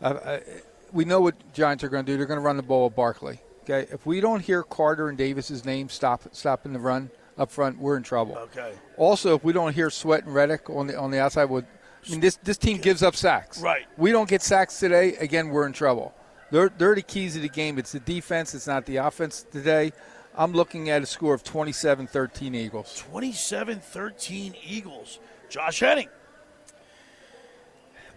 [0.00, 0.40] Uh, uh,
[0.92, 2.16] we know what Giants are going to do.
[2.16, 3.40] They're going to run the ball with Barkley.
[3.64, 7.78] Okay, if we don't hear Carter and Davis's name stop stopping the run up front,
[7.78, 8.36] we're in trouble.
[8.36, 8.72] Okay.
[8.96, 11.64] Also, if we don't hear Sweat and Reddick on the on the outside, with
[12.06, 13.60] I mean this this team gives up sacks.
[13.60, 13.86] Right.
[13.96, 15.16] We don't get sacks today.
[15.16, 16.14] Again, we're in trouble.
[16.50, 17.78] They're they're the keys of the game.
[17.78, 18.54] It's the defense.
[18.54, 19.92] It's not the offense today.
[20.36, 22.98] I'm looking at a score of 27-13 Eagles.
[22.98, 25.20] 27 13 Eagles.
[25.48, 26.08] Josh Hennig.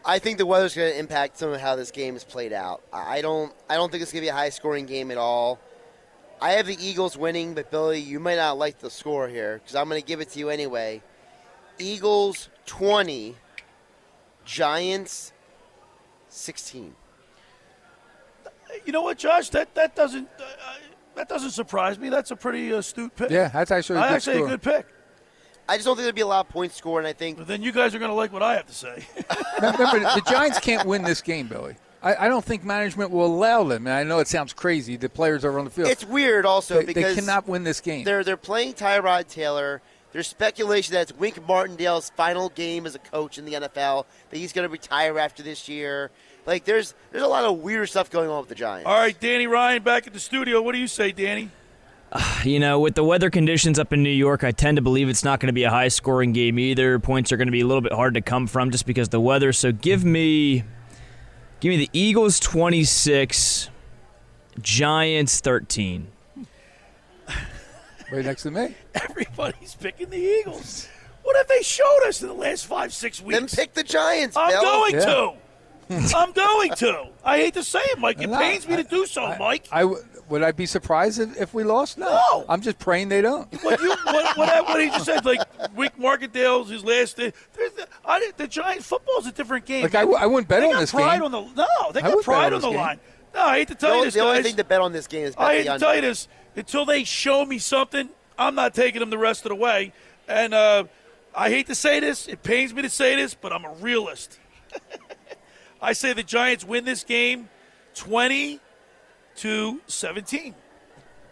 [0.04, 2.82] I think the weather's going to impact some of how this game is played out.
[2.94, 3.54] I don't.
[3.70, 5.60] I don't think it's going to be a high-scoring game at all.
[6.42, 9.76] I have the Eagles winning, but Billy, you might not like the score here because
[9.76, 11.02] I'm going to give it to you anyway.
[11.80, 13.36] Eagles 20,
[14.46, 15.34] Giants
[16.30, 16.96] 16.
[18.86, 19.50] You know what, Josh?
[19.50, 20.44] That that doesn't uh,
[21.16, 22.10] that doesn't surprise me.
[22.10, 23.30] That's a pretty astute pick.
[23.32, 24.46] Yeah, that's actually a I good actually score.
[24.48, 24.86] a good pick.
[25.70, 27.38] I just don't think there'll be a lot of points scored, and I think.
[27.38, 29.06] But then you guys are going to like what I have to say.
[29.62, 31.76] Remember, the Giants can't win this game, Billy.
[32.02, 33.88] I, I don't think management will allow them.
[33.88, 34.96] And I know it sounds crazy.
[34.96, 35.90] The players are on the field.
[35.90, 38.06] It's weird also They- they cannot win this game.
[38.06, 39.82] They're they're playing Tyrod Taylor.
[40.14, 44.06] There's speculation that it's Wink Martindale's final game as a coach in the NFL.
[44.30, 46.12] That he's going to retire after this year.
[46.48, 48.88] Like there's there's a lot of weird stuff going on with the Giants.
[48.88, 50.62] All right, Danny Ryan back at the studio.
[50.62, 51.52] What do you say, Danny?
[52.46, 55.26] You know, with the weather conditions up in New York, I tend to believe it's
[55.26, 56.98] not going to be a high scoring game either.
[57.00, 59.12] Points are going to be a little bit hard to come from just because of
[59.12, 59.52] the weather.
[59.52, 60.64] So give me
[61.60, 63.70] give me the Eagles 26,
[64.62, 66.08] Giants 13.
[68.10, 68.74] Right next to me.
[68.96, 70.88] Everybody's picking the Eagles.
[71.24, 73.38] What have they showed us in the last five, six weeks?
[73.38, 74.38] Then pick the Giants.
[74.38, 74.62] I'm Bill.
[74.62, 75.06] going Yeah.
[75.06, 75.34] to.
[75.90, 77.08] I'm going to.
[77.24, 78.22] I hate to say it, Mike.
[78.22, 79.68] It No, pains me to do so, Mike.
[79.72, 81.98] I w- would I be surprised if, if we lost?
[81.98, 82.08] No.
[82.10, 82.46] No.
[82.50, 83.48] I'm just praying they don't.
[83.64, 85.40] What, you, what, what, what he just said, like
[85.76, 87.32] Wink Martindale's his last day.
[87.54, 89.84] There's the, I, didn't- the Giants football's a different game.
[89.84, 91.24] Like, I wouldn't bet they on got this pride game.
[91.24, 92.78] On the, no, they got pride on on the game.
[92.78, 93.00] line.
[93.34, 94.92] No, I hate to The tell you only, this, the only thing to bet on
[94.92, 96.28] this game is bet I the hate to tell you this.
[96.56, 99.94] Until they show me something, I'm not taking them the rest of the way.
[100.28, 100.86] And uh,
[101.36, 102.28] I hate to say this.
[102.28, 104.40] It pains me to say this, but I'm a realist.
[105.88, 107.48] I say the Giants win this game
[107.96, 108.60] 20
[109.38, 110.54] to 17.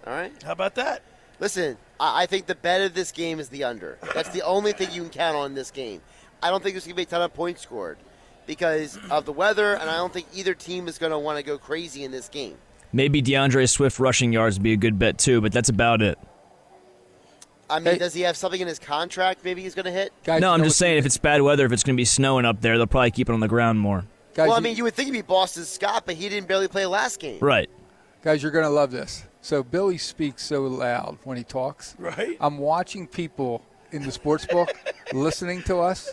[0.08, 0.32] All right.
[0.44, 1.02] How about that?
[1.42, 3.98] Listen, I I think the bet of this game is the under.
[4.14, 6.00] That's the only thing you can count on in this game.
[6.42, 7.98] I don't think there's going to be a ton of points scored
[8.46, 11.44] because of the weather, and I don't think either team is going to want to
[11.44, 12.56] go crazy in this game.
[12.94, 16.18] Maybe D'Andre Swift rushing yards would be a good bet too, but that's about it.
[17.70, 20.14] I mean, does he have something in his contract maybe he's going to hit?
[20.26, 22.62] no, I'm just saying if it's bad weather, if it's going to be snowing up
[22.62, 24.06] there, they'll probably keep it on the ground more.
[24.38, 26.86] Well, I mean, you would think he'd be Boston Scott, but he didn't barely play
[26.86, 27.40] last game.
[27.40, 27.70] Right.
[28.22, 29.24] Guys, you're going to love this.
[29.42, 31.96] So Billy speaks so loud when he talks.
[32.00, 32.38] Right.
[32.40, 34.70] I'm watching people in the sports book
[35.14, 36.12] listening to us,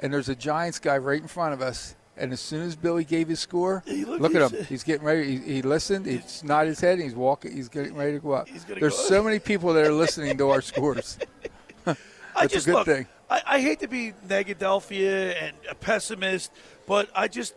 [0.00, 1.94] and there's a Giants guy right in front of us.
[2.16, 4.64] And as soon as Billy gave his score, look, look, at him.
[4.64, 5.38] He's getting ready.
[5.38, 6.06] He, he listened.
[6.06, 6.94] He's nodded his head.
[6.94, 7.54] And he's walking.
[7.54, 8.48] He's getting ready to go up.
[8.48, 11.18] There's go so many people that are listening to our scores.
[11.86, 11.94] I
[12.34, 13.06] That's just a good look, thing.
[13.30, 16.52] I, I hate to be Negadelphia and a pessimist,
[16.92, 17.54] but I just,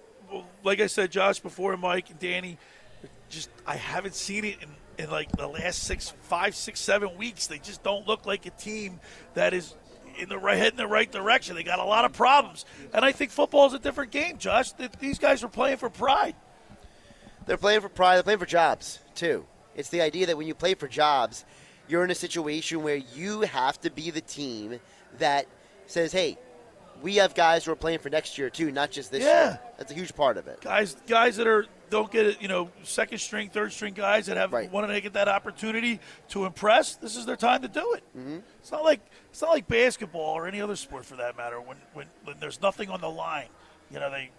[0.64, 2.58] like I said, Josh before, Mike and Danny,
[3.28, 4.70] just I haven't seen it in,
[5.04, 7.48] in like the last six, five, six, seven weeks.
[7.48, 9.02] They just don't look like a team
[9.34, 9.76] that is
[10.18, 11.58] in the right head in the right direction.
[11.58, 12.64] They got a lot of problems,
[12.94, 14.72] and I think football is a different game, Josh.
[15.02, 16.36] These guys are playing for pride.
[17.46, 18.16] They're playing for pride.
[18.16, 19.46] They're playing for jobs too.
[19.76, 21.44] It's the idea that when you play for jobs,
[21.90, 24.80] you're in a situation where you have to be the team
[25.18, 25.46] that
[25.88, 26.38] says, "Hey,
[27.02, 29.44] we have guys who are playing for next year too, not just this Yeah.
[29.50, 30.62] year." That's a huge part of it.
[30.62, 34.38] guys guys that are don't get it you know second string third string guys that
[34.38, 36.00] have want to get that opportunity
[36.30, 38.38] to impress this is their time to do it Mm-hmm.
[38.60, 41.78] it's not like it's not like basketball or any other sport for that matter when
[41.94, 43.50] when, when there's nothing on the line
[43.92, 44.32] you know they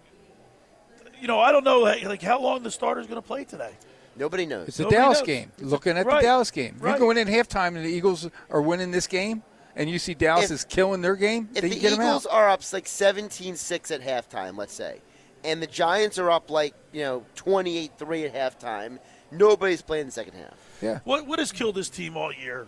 [1.21, 3.71] you know i don't know like like, how long the starter's going to play today
[4.19, 4.67] Nobody knows.
[4.69, 5.27] It's a Nobody Dallas knows.
[5.27, 5.51] game.
[5.59, 6.73] It's a- Looking at right, the Dallas game.
[6.77, 6.93] If right.
[6.93, 9.43] you go in at halftime and the Eagles are winning this game,
[9.77, 12.01] and you see Dallas If- is killing their game, If then the you get them
[12.01, 12.07] out.
[12.09, 14.99] Eagles are up like 17-6 at halftime, let's say,
[15.43, 18.99] and the Giants are up like you know 28-3 at halftime,
[19.31, 20.53] nobody's playing the second half.
[20.81, 20.99] Yeah.
[21.05, 22.67] What what has killed this team all year?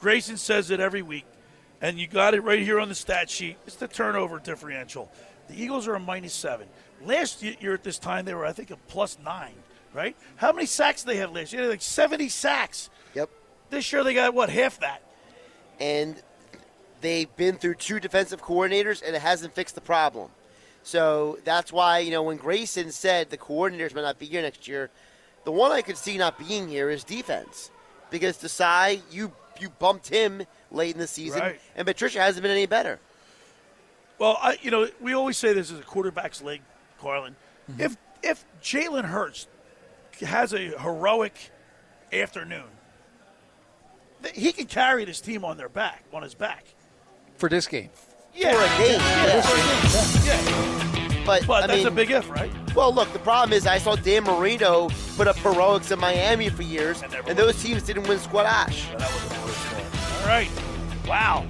[0.00, 1.26] Grayson says it every week,
[1.82, 3.58] and you got it right here on the stat sheet.
[3.66, 5.10] It's the turnover differential.
[5.48, 6.66] The Eagles are a minus seven.
[7.04, 9.52] Last year at this time, they were I think a plus nine.
[9.94, 10.16] Right?
[10.36, 11.62] How many sacks did they have last year?
[11.62, 12.90] They like seventy sacks.
[13.14, 13.30] Yep.
[13.70, 15.02] This year they got what half that.
[15.80, 16.16] and
[17.06, 20.30] they've been through two defensive coordinators, and it hasn't fixed the problem.
[20.82, 24.68] So that's why you know when Grayson said the coordinators might not be here next
[24.68, 24.90] year,
[25.44, 27.70] the one I could see not being here is defense,
[28.10, 31.60] because Desai you you bumped him late in the season, Right.
[31.76, 32.98] and Patricia hasn't been any better.
[34.18, 36.62] Well, I, you know, we always say this is a quarterback's league,
[37.00, 37.36] Carlin.
[37.70, 37.80] Mm-hmm.
[37.82, 39.46] If if Jalen Hurts
[40.20, 41.50] has a heroic
[42.12, 42.64] afternoon,
[44.34, 46.64] he can carry this team on their back, on his back.
[47.38, 47.90] For this game.
[48.34, 51.22] Yeah, For a game, yeah, yeah.
[51.24, 52.50] But, But I that's mean, a big if, right?
[52.74, 56.62] Well, look, the problem is I saw Dan Marino put up heroics in Miami for
[56.62, 58.90] years, and those teams didn't win squash.
[58.92, 60.50] All right.
[61.08, 61.46] Wow.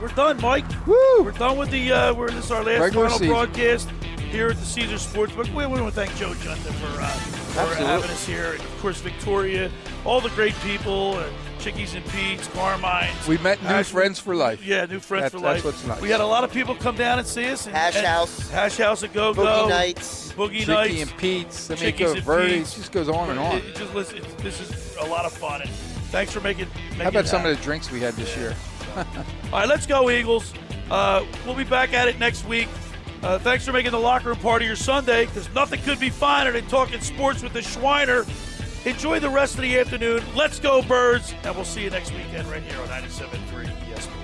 [0.00, 0.64] We're done, Mike.
[0.86, 1.22] Woo!
[1.22, 1.90] We're done with the.
[1.92, 3.34] Uh, we're this is our last Regular final season.
[3.34, 3.88] broadcast
[4.30, 5.48] here at the Caesar Sportsbook.
[5.54, 7.86] We want to thank Joe Junta for, uh, for Absolutely.
[7.86, 9.70] having us here, and of course Victoria,
[10.04, 11.24] all the great people, uh,
[11.58, 13.26] Chickies and Pete's, Carmine's.
[13.26, 14.64] We met new Ash- friends for life.
[14.64, 15.64] Yeah, new friends That's- for that's life.
[15.64, 16.00] what's nice.
[16.00, 17.66] We had a lot of people come down and see us.
[17.66, 18.48] And, Hash and House.
[18.50, 19.42] Hash House at Go Go.
[19.44, 20.32] Boogie Nights.
[20.36, 21.02] Boogie Chicky Nights.
[21.02, 21.70] and Pete's.
[21.70, 22.50] I mean, Chickies go and Verdi's.
[22.58, 22.74] Pete's.
[22.76, 23.56] Just goes on and on.
[23.56, 25.70] It- it just listen, it's- this is a lot of fun, and
[26.12, 26.68] thanks for making.
[26.90, 27.52] making How about some happen.
[27.52, 28.54] of the drinks we had this year?
[28.96, 29.04] All
[29.52, 30.54] right, let's go, Eagles.
[30.90, 32.68] Uh, we'll be back at it next week.
[33.22, 36.10] Uh, thanks for making the locker room part of your Sunday, because nothing could be
[36.10, 38.26] finer than talking sports with the Schweiner.
[38.86, 40.22] Enjoy the rest of the afternoon.
[40.36, 44.17] Let's go, Birds, and we'll see you next weekend right here on 97.3 ESPN.